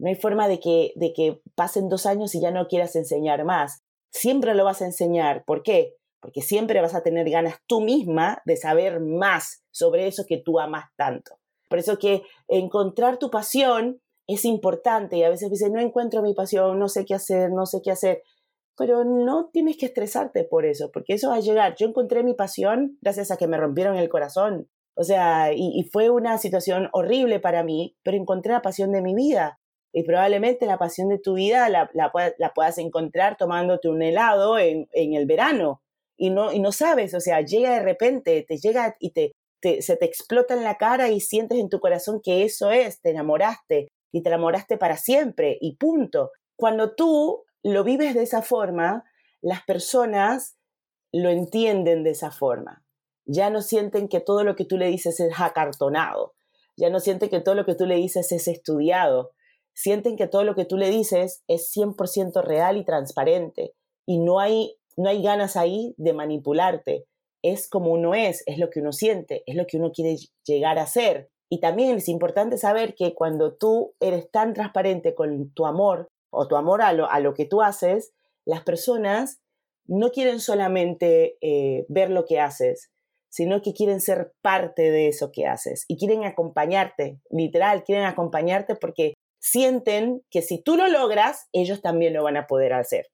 No 0.00 0.08
hay 0.08 0.16
forma 0.16 0.48
de 0.48 0.58
que, 0.58 0.92
de 0.96 1.12
que 1.12 1.40
pasen 1.54 1.88
dos 1.88 2.04
años 2.04 2.34
y 2.34 2.40
ya 2.40 2.50
no 2.50 2.66
quieras 2.66 2.96
enseñar 2.96 3.44
más. 3.44 3.84
Siempre 4.14 4.54
lo 4.54 4.64
vas 4.64 4.80
a 4.80 4.86
enseñar. 4.86 5.44
¿Por 5.44 5.64
qué? 5.64 5.96
Porque 6.20 6.40
siempre 6.40 6.80
vas 6.80 6.94
a 6.94 7.02
tener 7.02 7.28
ganas 7.28 7.56
tú 7.66 7.80
misma 7.80 8.40
de 8.44 8.56
saber 8.56 9.00
más 9.00 9.64
sobre 9.72 10.06
eso 10.06 10.24
que 10.24 10.38
tú 10.38 10.60
amas 10.60 10.84
tanto. 10.96 11.40
Por 11.68 11.80
eso 11.80 11.98
que 11.98 12.22
encontrar 12.46 13.18
tu 13.18 13.28
pasión 13.28 14.00
es 14.28 14.44
importante 14.44 15.16
y 15.16 15.24
a 15.24 15.30
veces 15.30 15.50
dices, 15.50 15.72
no 15.72 15.80
encuentro 15.80 16.22
mi 16.22 16.32
pasión, 16.32 16.78
no 16.78 16.88
sé 16.88 17.04
qué 17.04 17.14
hacer, 17.14 17.50
no 17.50 17.66
sé 17.66 17.82
qué 17.82 17.90
hacer. 17.90 18.22
Pero 18.76 19.04
no 19.04 19.50
tienes 19.52 19.76
que 19.76 19.86
estresarte 19.86 20.44
por 20.44 20.64
eso, 20.64 20.92
porque 20.92 21.14
eso 21.14 21.30
va 21.30 21.36
a 21.36 21.40
llegar. 21.40 21.74
Yo 21.76 21.88
encontré 21.88 22.22
mi 22.22 22.34
pasión 22.34 22.96
gracias 23.02 23.32
a 23.32 23.36
que 23.36 23.48
me 23.48 23.56
rompieron 23.56 23.96
el 23.96 24.08
corazón. 24.08 24.68
O 24.94 25.02
sea, 25.02 25.52
y, 25.52 25.72
y 25.74 25.90
fue 25.90 26.08
una 26.08 26.38
situación 26.38 26.88
horrible 26.92 27.40
para 27.40 27.64
mí, 27.64 27.96
pero 28.04 28.16
encontré 28.16 28.52
la 28.52 28.62
pasión 28.62 28.92
de 28.92 29.02
mi 29.02 29.12
vida 29.16 29.58
y 29.96 30.02
probablemente 30.02 30.66
la 30.66 30.76
pasión 30.76 31.08
de 31.08 31.20
tu 31.20 31.34
vida 31.34 31.68
la, 31.68 31.88
puedas 32.52 32.78
encontrar 32.78 33.36
tomándote 33.36 33.88
un 33.88 34.02
helado 34.02 34.58
en, 34.58 34.88
el 34.92 35.24
verano 35.24 35.82
y 36.16 36.30
no, 36.30 36.52
y 36.52 36.58
no 36.58 36.72
sabes, 36.72 37.14
o 37.14 37.20
sea, 37.20 37.42
llega 37.42 37.74
de 37.74 37.80
repente, 37.80 38.44
te 38.46 38.56
llega 38.58 38.96
y 38.98 39.12
te, 39.12 39.32
se 39.80 39.96
te 39.96 40.04
explota 40.04 40.54
en 40.54 40.64
la 40.64 40.78
cara 40.78 41.10
y 41.10 41.20
sientes 41.20 41.60
en 41.60 41.68
tu 41.68 41.78
corazón 41.78 42.20
que 42.20 42.42
eso 42.42 42.72
es, 42.72 43.00
te 43.02 43.10
enamoraste 43.10 43.86
y 44.12 44.22
te 44.22 44.28
enamoraste 44.30 44.76
para 44.78 44.96
siempre 44.96 45.58
y 45.60 45.76
punto. 45.76 46.32
Cuando 46.56 46.96
tú 46.96 47.44
lo 47.62 47.84
vives 47.84 48.14
de 48.14 48.24
esa 48.24 48.42
forma, 48.42 49.04
las 49.42 49.62
personas 49.62 50.56
lo 51.12 51.30
entienden 51.30 52.02
de 52.02 52.10
esa 52.10 52.32
forma. 52.32 52.84
Ya 53.26 53.48
no 53.48 53.62
sienten 53.62 54.08
que 54.08 54.18
todo 54.18 54.42
lo 54.42 54.56
que 54.56 54.64
tú 54.64 54.76
le 54.76 54.88
dices 54.88 55.20
es 55.20 55.32
acartonado, 55.38 56.34
ya 56.76 56.90
no 56.90 56.98
sienten 56.98 57.30
que 57.30 57.40
todo 57.40 57.54
lo 57.54 57.64
que 57.64 57.76
tú 57.76 57.86
le 57.86 57.94
dices 57.94 58.32
es 58.32 58.48
estudiado, 58.48 59.30
sienten 59.74 60.16
que 60.16 60.28
todo 60.28 60.44
lo 60.44 60.54
que 60.54 60.64
tú 60.64 60.76
le 60.76 60.90
dices 60.90 61.42
es 61.48 61.72
100% 61.76 62.42
real 62.42 62.76
y 62.76 62.84
transparente 62.84 63.74
y 64.06 64.18
no 64.18 64.40
hay, 64.40 64.76
no 64.96 65.08
hay 65.08 65.22
ganas 65.22 65.56
ahí 65.56 65.94
de 65.96 66.12
manipularte. 66.12 67.06
Es 67.42 67.68
como 67.68 67.90
uno 67.92 68.14
es, 68.14 68.42
es 68.46 68.58
lo 68.58 68.70
que 68.70 68.80
uno 68.80 68.92
siente, 68.92 69.42
es 69.46 69.56
lo 69.56 69.66
que 69.66 69.76
uno 69.76 69.92
quiere 69.92 70.16
llegar 70.46 70.78
a 70.78 70.86
ser. 70.86 71.30
Y 71.50 71.60
también 71.60 71.96
es 71.96 72.08
importante 72.08 72.56
saber 72.56 72.94
que 72.94 73.14
cuando 73.14 73.54
tú 73.54 73.94
eres 74.00 74.30
tan 74.30 74.54
transparente 74.54 75.14
con 75.14 75.50
tu 75.50 75.66
amor 75.66 76.08
o 76.30 76.48
tu 76.48 76.56
amor 76.56 76.80
a 76.80 76.92
lo, 76.92 77.10
a 77.10 77.20
lo 77.20 77.34
que 77.34 77.44
tú 77.44 77.60
haces, 77.60 78.12
las 78.46 78.62
personas 78.62 79.40
no 79.86 80.10
quieren 80.10 80.40
solamente 80.40 81.36
eh, 81.40 81.84
ver 81.88 82.10
lo 82.10 82.24
que 82.24 82.40
haces, 82.40 82.90
sino 83.28 83.62
que 83.62 83.74
quieren 83.74 84.00
ser 84.00 84.32
parte 84.42 84.90
de 84.90 85.08
eso 85.08 85.32
que 85.32 85.46
haces 85.46 85.84
y 85.88 85.98
quieren 85.98 86.24
acompañarte, 86.24 87.18
literal, 87.30 87.84
quieren 87.84 88.04
acompañarte 88.04 88.76
porque 88.76 89.13
sienten 89.44 90.22
que 90.30 90.40
si 90.40 90.62
tú 90.62 90.76
lo 90.76 90.88
logras, 90.88 91.48
ellos 91.52 91.82
también 91.82 92.14
lo 92.14 92.24
van 92.24 92.38
a 92.38 92.46
poder 92.46 92.72
hacer. 92.72 93.08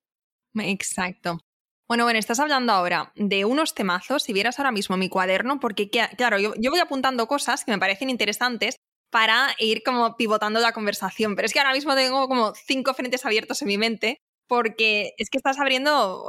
Exacto. 0.54 1.40
Bueno, 1.88 2.04
bueno, 2.04 2.20
estás 2.20 2.38
hablando 2.38 2.72
ahora 2.72 3.12
de 3.16 3.44
unos 3.44 3.74
temazos, 3.74 4.22
si 4.22 4.32
vieras 4.32 4.60
ahora 4.60 4.70
mismo 4.70 4.96
mi 4.96 5.08
cuaderno, 5.08 5.58
porque 5.58 5.90
claro, 5.90 6.38
yo, 6.38 6.52
voy 6.70 6.78
apuntando 6.78 7.26
cosas 7.26 7.64
que 7.64 7.72
me 7.72 7.78
parecen 7.78 8.10
interesantes 8.10 8.76
para 9.10 9.48
ir 9.58 9.82
como 9.82 10.16
pivotando 10.16 10.60
la 10.60 10.72
conversación, 10.72 11.34
pero 11.34 11.46
es 11.46 11.52
que 11.52 11.58
ahora 11.58 11.72
mismo 11.72 11.96
tengo 11.96 12.28
como 12.28 12.54
cinco 12.54 12.94
frentes 12.94 13.26
abiertos 13.26 13.60
en 13.62 13.68
mi 13.68 13.76
mente 13.76 14.18
porque 14.46 15.14
es 15.16 15.30
que 15.30 15.38
estás 15.38 15.58
abriendo 15.58 16.28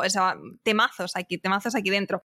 temazos 0.63 1.15
aquí, 1.15 1.37
temazos 1.37 1.75
aquí 1.75 1.91
dentro. 1.91 2.23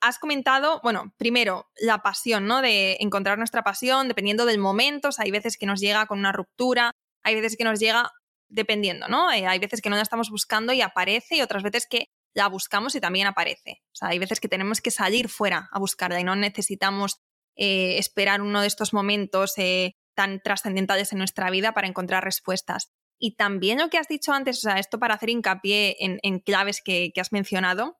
Has 0.00 0.18
comentado, 0.20 0.80
bueno, 0.84 1.12
primero, 1.16 1.66
la 1.80 2.02
pasión, 2.02 2.46
¿no? 2.46 2.62
De 2.62 2.98
encontrar 3.00 3.38
nuestra 3.38 3.64
pasión 3.64 4.06
dependiendo 4.06 4.44
del 4.44 4.58
momento, 4.58 5.08
o 5.08 5.12
hay 5.18 5.32
veces 5.32 5.56
que 5.56 5.66
nos 5.66 5.80
llega 5.80 6.06
con 6.06 6.20
una 6.20 6.32
ruptura, 6.32 6.92
hay 7.26 7.34
veces 7.34 7.56
que 7.56 7.64
nos 7.64 7.80
llega 7.80 8.12
dependiendo, 8.48 9.08
¿no? 9.08 9.32
Eh, 9.32 9.46
hay 9.48 9.58
veces 9.58 9.80
que 9.82 9.90
no 9.90 9.96
la 9.96 10.02
estamos 10.02 10.30
buscando 10.30 10.72
y 10.72 10.80
aparece 10.80 11.36
y 11.36 11.42
otras 11.42 11.64
veces 11.64 11.86
que 11.90 12.06
la 12.34 12.46
buscamos 12.48 12.94
y 12.94 13.00
también 13.00 13.26
aparece. 13.26 13.82
O 13.86 13.96
sea, 13.96 14.08
hay 14.10 14.20
veces 14.20 14.38
que 14.38 14.48
tenemos 14.48 14.80
que 14.80 14.92
salir 14.92 15.28
fuera 15.28 15.68
a 15.72 15.80
buscarla 15.80 16.20
y 16.20 16.24
no 16.24 16.36
necesitamos 16.36 17.16
eh, 17.56 17.98
esperar 17.98 18.42
uno 18.42 18.60
de 18.60 18.68
estos 18.68 18.92
momentos 18.92 19.54
eh, 19.58 19.96
tan 20.14 20.40
trascendentales 20.40 21.10
en 21.10 21.18
nuestra 21.18 21.50
vida 21.50 21.72
para 21.72 21.88
encontrar 21.88 22.22
respuestas. 22.22 22.92
Y 23.18 23.34
también 23.34 23.78
lo 23.78 23.88
que 23.88 23.98
has 23.98 24.06
dicho 24.06 24.32
antes, 24.32 24.58
o 24.58 24.60
sea, 24.60 24.78
esto 24.78 25.00
para 25.00 25.14
hacer 25.14 25.30
hincapié 25.30 25.96
en, 25.98 26.38
claves 26.38 26.80
que, 26.80 27.10
que 27.12 27.20
has 27.20 27.32
mencionado, 27.32 27.98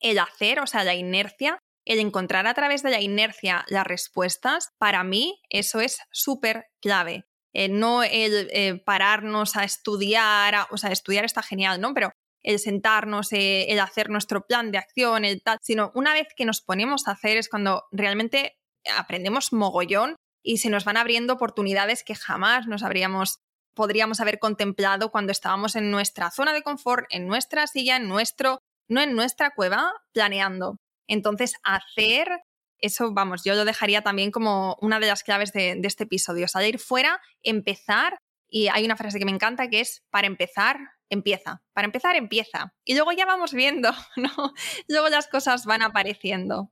el 0.00 0.18
hacer, 0.18 0.60
o 0.60 0.66
sea, 0.66 0.84
la 0.84 0.94
inercia, 0.94 1.60
el 1.86 2.00
encontrar 2.00 2.46
a 2.46 2.52
través 2.52 2.82
de 2.82 2.90
la 2.90 3.00
inercia 3.00 3.64
las 3.68 3.86
respuestas, 3.86 4.70
para 4.76 5.02
mí 5.02 5.40
eso 5.48 5.80
es 5.80 5.98
súper 6.10 6.66
clave. 6.82 7.24
Eh, 7.58 7.70
no 7.70 8.02
el 8.02 8.50
eh, 8.52 8.82
pararnos 8.84 9.56
a 9.56 9.64
estudiar, 9.64 10.66
o 10.70 10.76
sea, 10.76 10.92
estudiar 10.92 11.24
está 11.24 11.42
genial, 11.42 11.80
¿no? 11.80 11.94
Pero 11.94 12.10
el 12.42 12.58
sentarnos, 12.58 13.32
eh, 13.32 13.72
el 13.72 13.80
hacer 13.80 14.10
nuestro 14.10 14.46
plan 14.46 14.70
de 14.70 14.76
acción, 14.76 15.24
el 15.24 15.42
tal, 15.42 15.56
sino 15.62 15.90
una 15.94 16.12
vez 16.12 16.28
que 16.36 16.44
nos 16.44 16.60
ponemos 16.60 17.08
a 17.08 17.12
hacer 17.12 17.38
es 17.38 17.48
cuando 17.48 17.84
realmente 17.92 18.58
aprendemos 18.94 19.54
mogollón 19.54 20.16
y 20.44 20.58
se 20.58 20.68
nos 20.68 20.84
van 20.84 20.98
abriendo 20.98 21.32
oportunidades 21.32 22.04
que 22.04 22.14
jamás 22.14 22.66
nos 22.66 22.82
habríamos 22.82 23.38
podríamos 23.74 24.20
haber 24.20 24.38
contemplado 24.38 25.10
cuando 25.10 25.32
estábamos 25.32 25.76
en 25.76 25.90
nuestra 25.90 26.30
zona 26.30 26.52
de 26.52 26.62
confort, 26.62 27.06
en 27.08 27.26
nuestra 27.26 27.66
silla, 27.66 27.96
en 27.96 28.06
nuestro, 28.06 28.58
no 28.86 29.00
en 29.00 29.14
nuestra 29.14 29.54
cueva, 29.54 29.94
planeando. 30.12 30.76
Entonces, 31.08 31.54
hacer 31.62 32.28
eso, 32.78 33.12
vamos, 33.12 33.42
yo 33.44 33.54
lo 33.54 33.64
dejaría 33.64 34.02
también 34.02 34.30
como 34.30 34.76
una 34.80 35.00
de 35.00 35.06
las 35.06 35.22
claves 35.22 35.52
de, 35.52 35.80
este 35.82 36.04
episodio, 36.04 36.48
salir 36.48 36.78
fuera, 36.78 37.20
empezar, 37.42 38.18
y 38.48 38.68
hay 38.68 38.84
una 38.84 38.96
frase 38.96 39.18
que 39.18 39.24
me 39.24 39.32
encanta 39.32 39.68
que 39.68 39.80
es, 39.80 40.04
para 40.10 40.26
empezar, 40.26 40.78
empieza. 41.10 41.62
Para 41.72 41.86
empezar, 41.86 42.16
empieza. 42.16 42.74
Y 42.84 42.94
luego 42.94 43.12
ya 43.12 43.26
vamos 43.26 43.52
viendo, 43.52 43.90
¿no? 44.16 44.30
Luego 44.88 45.08
las 45.08 45.28
cosas 45.28 45.64
van 45.64 45.82
apareciendo. 45.82 46.70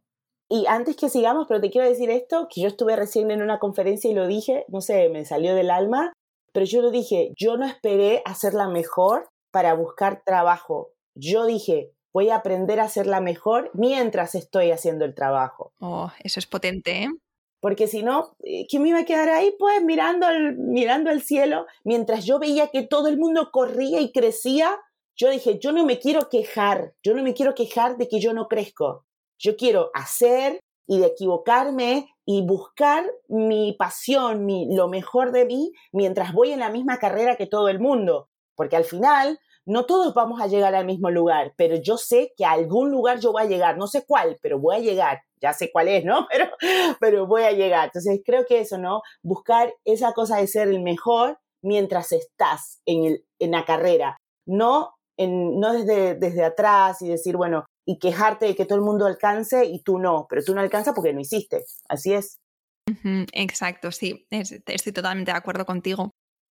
Y 0.49 0.67
antes 0.67 0.97
que 0.97 1.09
sigamos, 1.09 1.47
pero 1.49 1.61
te 1.61 1.71
quiero 1.71 1.88
decir 1.88 2.11
esto, 2.11 2.49
que 2.49 2.61
yo 2.61 2.69
estuve 2.69 2.97
recién 2.97 3.31
en 3.31 3.43
una 3.43 3.59
conferencia 3.59 4.11
y 4.11 4.14
lo 4.14 4.27
dije, 4.27 4.64
no 4.69 4.81
sé, 4.81 5.09
me 5.09 5.25
salió 5.25 5.55
del 5.55 5.71
alma, 5.71 6.12
pero 6.53 6.67
yo 6.67 6.83
lo 6.83 6.90
dije, 6.90 7.33
yo 7.37 7.57
no 7.57 7.67
esperé 7.67 8.23
hacerla 8.25 8.69
mejor 8.69 9.29
para 9.51 9.75
buscar 9.75 10.23
trabajo. 10.25 10.93
Yo 11.17 11.47
dije, 11.47 11.93
voy 12.14 12.31
a 12.31 12.37
aprender 12.37 12.79
a 12.81 12.85
hacerla 12.85 13.20
mejor 13.20 13.70
mientras 13.74 14.37
estoy 14.37 14.70
haciendo 14.70 15.05
el 15.05 15.14
trabajo. 15.14 15.72
Oh, 15.81 16.11
eso 16.20 16.38
es 16.38 16.46
potente, 16.46 17.03
¿eh? 17.03 17.09
Porque 17.61 17.88
si 17.88 18.03
no, 18.03 18.37
eh, 18.44 18.66
¿quién 18.68 18.83
me 18.83 18.90
iba 18.90 19.00
a 19.00 19.05
quedar 19.05 19.29
ahí? 19.31 19.55
Pues 19.59 19.83
mirando 19.83 20.29
el, 20.29 20.57
mirando 20.57 21.11
el 21.11 21.22
cielo, 21.22 21.66
mientras 21.83 22.24
yo 22.24 22.38
veía 22.38 22.68
que 22.68 22.83
todo 22.83 23.09
el 23.09 23.18
mundo 23.18 23.50
corría 23.50 24.00
y 24.00 24.12
crecía, 24.12 24.79
yo 25.16 25.31
dije, 25.31 25.59
yo 25.59 25.72
no 25.72 25.85
me 25.85 25.98
quiero 25.98 26.29
quejar, 26.29 26.92
yo 27.03 27.14
no 27.14 27.22
me 27.22 27.35
quiero 27.35 27.55
quejar 27.55 27.96
de 27.96 28.07
que 28.07 28.20
yo 28.20 28.33
no 28.33 28.48
crezco. 28.48 29.07
Yo 29.38 29.57
quiero 29.57 29.90
hacer 29.94 30.61
y 30.87 30.98
de 30.98 31.07
equivocarme 31.07 32.14
y 32.27 32.42
buscar 32.42 33.11
mi 33.29 33.74
pasión, 33.79 34.44
mi, 34.44 34.74
lo 34.74 34.88
mejor 34.88 35.33
de 35.33 35.46
mí, 35.46 35.72
mientras 35.90 36.33
voy 36.33 36.53
en 36.53 36.61
la 36.61 36.70
misma 36.70 36.98
carrera 36.98 37.37
que 37.37 37.46
todo 37.46 37.68
el 37.68 37.81
mundo. 37.81 38.29
Porque 38.55 38.77
al 38.77 38.85
final, 38.85 39.40
no 39.66 39.87
todos 39.87 40.14
vamos 40.14 40.40
a 40.40 40.46
llegar 40.46 40.74
al 40.74 40.85
mismo 40.85 41.11
lugar, 41.11 41.55
pero 41.57 41.77
yo 41.77 41.96
sé 41.96 42.33
que 42.37 42.44
a 42.44 42.53
algún 42.53 42.90
lugar 42.90 43.20
yo 43.20 43.33
voy 43.33 43.42
a 43.42 43.46
llegar, 43.46 43.79
no 43.79 43.87
sé 43.87 44.05
cuál, 44.07 44.38
pero 44.42 44.59
voy 44.59 44.77
a 44.77 44.81
llegar. 44.81 45.22
Ya 45.40 45.53
sé 45.53 45.70
cuál 45.70 45.88
es, 45.88 46.05
¿no? 46.07 46.27
Pero, 46.33 46.50
pero 47.00 47.27
voy 47.27 47.42
a 47.42 47.53
llegar. 47.53 47.87
Entonces 47.87 48.22
creo 48.24 48.46
que 48.46 48.61
eso, 48.61 48.79
¿no? 48.79 49.03
Buscar 49.22 49.74
esa 49.85 50.14
cosa 50.14 50.38
de 50.38 50.46
ser 50.46 50.68
el 50.68 50.81
mejor 50.81 51.38
mientras 51.62 52.12
estás 52.12 52.81
en, 52.87 53.05
el, 53.05 53.24
en 53.38 53.50
la 53.50 53.66
carrera, 53.66 54.16
no, 54.46 54.94
en, 55.18 55.61
no 55.61 55.74
desde, 55.74 56.14
desde 56.14 56.44
atrás 56.44 57.03
y 57.03 57.09
decir, 57.09 57.37
bueno, 57.37 57.66
y 57.87 57.98
quejarte 57.98 58.46
de 58.46 58.55
que 58.55 58.64
todo 58.64 58.79
el 58.79 58.85
mundo 58.85 59.05
alcance 59.05 59.66
y 59.66 59.83
tú 59.83 59.98
no, 59.98 60.27
pero 60.31 60.42
tú 60.42 60.55
no 60.55 60.62
alcanzas 60.62 60.94
porque 60.94 61.12
no 61.12 61.20
hiciste. 61.20 61.62
Así 61.88 62.14
es. 62.14 62.38
Exacto, 63.33 63.92
sí, 63.92 64.27
estoy 64.31 64.92
totalmente 64.92 65.33
de 65.33 65.38
acuerdo 65.38 65.66
contigo. 65.66 66.11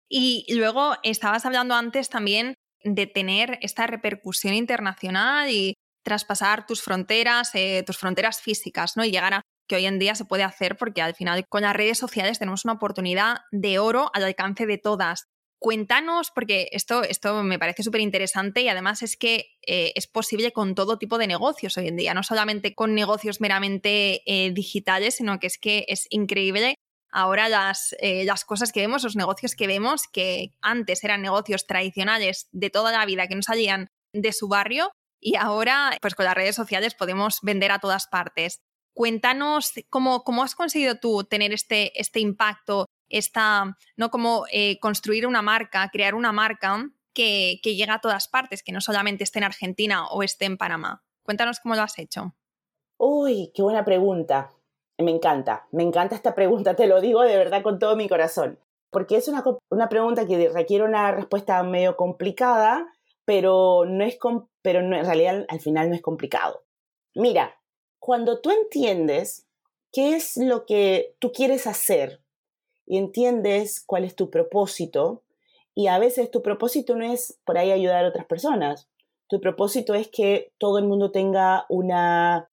Y 0.10 0.46
luego 0.56 0.93
estabas 1.04 1.46
hablando 1.46 1.76
antes 1.76 2.08
también 2.08 2.54
de 2.95 3.08
tener 3.08 3.60
esta 3.62 3.88
repercusión 3.88 4.54
internacional 4.54 5.50
y 5.50 5.73
traspasar 6.04 6.65
tus 6.65 6.82
fronteras, 6.82 7.52
eh, 7.54 7.84
tus 7.86 7.97
fronteras 7.97 8.41
físicas, 8.41 8.95
¿no? 8.95 9.04
Y 9.04 9.12
llegar 9.12 9.34
a 9.34 9.41
que 9.67 9.76
hoy 9.76 9.86
en 9.86 10.00
día 10.00 10.15
se 10.15 10.26
puede 10.26 10.43
hacer 10.43 10.78
porque 10.78 11.02
al 11.02 11.13
final 11.13 11.45
con 11.50 11.63
las 11.63 11.76
redes 11.76 11.97
sociales 11.97 12.39
tenemos 12.39 12.63
una 12.63 12.76
oportunidad 12.76 13.39
de 13.52 13.80
oro 13.80 14.10
al 14.13 14.23
alcance 14.23 14.65
de 14.65 14.78
todas. 14.78 15.26
Cuéntanos, 15.60 16.32
porque 16.34 16.69
esto, 16.71 17.04
esto 17.04 17.43
me 17.43 17.60
parece 17.60 17.84
súper 17.84 18.02
interesante 18.02 18.62
y 18.62 18.69
además 18.69 19.02
es 19.02 19.17
que 19.17 19.47
eh, 19.65 19.91
es 19.95 20.08
posible 20.08 20.52
con 20.52 20.76
todo 20.76 20.97
tipo 20.97 21.17
de 21.17 21.28
negocios 21.28 21.76
hoy 21.78 21.88
en 21.88 21.97
día, 21.97 22.13
no 22.13 22.23
solamente 22.23 22.76
con 22.76 22.93
negocios 22.93 23.41
meramente 23.41 24.21
eh, 24.26 24.52
digitales, 24.52 25.15
sino 25.15 25.39
que 25.39 25.47
es 25.47 25.58
que 25.58 25.86
es 25.88 26.06
increíble 26.10 26.76
ahora 27.12 27.50
las, 27.50 27.96
eh, 28.00 28.26
las 28.26 28.46
cosas 28.46 28.72
que 28.72 28.82
vemos, 28.82 29.04
los 29.04 29.15
negocios 29.15 29.56
que 29.56 29.67
vemos, 29.67 30.08
que 30.08 30.52
antes 30.62 31.04
eran 31.04 31.22
negocios 31.22 31.65
tradicionales 31.67 32.48
de 32.52 32.70
toda 32.70 32.91
la 32.91 33.06
vida 33.06 33.28
que 33.28 33.36
no 33.36 33.41
salían 33.41 33.89
de 34.13 34.34
su 34.34 34.48
barrio 34.48 34.91
y 35.20 35.36
ahora 35.36 35.98
pues 36.02 36.15
con 36.15 36.26
las 36.26 36.36
redes 36.36 36.56
sociales 36.56 36.93
podemos 36.93 37.39
vender 37.41 37.72
a 37.72 37.80
todas 37.80 38.08
partes. 38.08 38.62
Cuéntanos 38.93 39.74
cómo, 39.89 40.24
cómo 40.24 40.43
has 40.43 40.56
conseguido 40.56 40.96
tú 40.96 41.24
tener 41.24 41.54
este, 41.54 42.00
este 42.00 42.20
impacto 42.20 42.88
esta, 43.10 43.78
¿no? 43.96 44.10
Como 44.10 44.46
eh, 44.52 44.80
construir 44.80 45.28
una 45.28 45.41
marca, 45.41 45.89
crear 45.91 46.15
una 46.15 46.32
marca 46.32 46.89
que, 47.13 47.60
que 47.63 47.76
llega 47.76 47.96
a 47.96 48.02
todas 48.02 48.28
partes, 48.28 48.63
que 48.63 48.72
no 48.72 48.82
solamente 48.82 49.24
esté 49.24 49.39
en 49.39 49.46
Argentina 49.46 50.08
o 50.08 50.24
esté 50.24 50.46
en 50.46 50.58
Panamá. 50.58 51.04
Cuéntanos 51.24 51.60
cómo 51.60 51.76
lo 51.76 51.84
has 51.84 51.98
hecho. 52.00 52.36
Uy, 52.98 53.52
qué 53.54 53.62
buena 53.62 53.86
pregunta. 53.86 54.52
Me 54.98 55.12
encanta, 55.12 55.68
me 55.72 55.84
encanta 55.84 56.16
esta 56.16 56.34
pregunta, 56.34 56.76
te 56.76 56.88
lo 56.88 57.02
digo 57.02 57.22
de 57.22 57.38
verdad 57.38 57.62
con 57.62 57.78
todo 57.78 57.96
mi 57.96 58.10
corazón, 58.10 58.60
porque 58.90 59.18
es 59.18 59.28
una, 59.28 59.44
una 59.70 59.90
pregunta 59.90 60.26
que 60.26 60.50
requiere 60.50 60.84
una 60.84 61.12
respuesta 61.12 61.62
medio 61.64 61.96
complicada, 61.96 62.92
pero, 63.26 63.86
no 63.86 64.04
es 64.04 64.18
pero 64.62 64.80
en 64.80 64.92
realidad 65.06 65.46
al 65.50 65.60
final 65.60 65.90
no 65.90 65.96
es 65.96 66.02
complicado. 66.02 66.64
Mira, 67.14 67.60
cuando 68.00 68.40
tú 68.40 68.52
entiendes 68.52 69.48
qué 69.92 70.16
es 70.16 70.38
lo 70.38 70.66
que 70.66 71.16
tú 71.20 71.32
quieres 71.32 71.68
hacer 71.68 72.22
y 72.86 72.98
entiendes 72.98 73.84
cuál 73.86 74.04
es 74.06 74.16
tu 74.16 74.30
propósito. 74.30 75.24
Y 75.76 75.88
a 75.88 76.00
veces 76.00 76.32
tu 76.32 76.42
propósito 76.42 76.96
no 76.96 77.04
es 77.04 77.40
por 77.46 77.58
ahí 77.58 77.72
ayudar 77.72 78.06
a 78.06 78.08
otras 78.08 78.26
personas. 78.26 78.90
Tu 79.28 79.42
propósito 79.42 79.94
es 79.94 80.08
que 80.08 80.54
todo 80.58 80.80
el 80.80 80.86
mundo 80.86 81.12
tenga 81.12 81.66
una, 81.70 82.50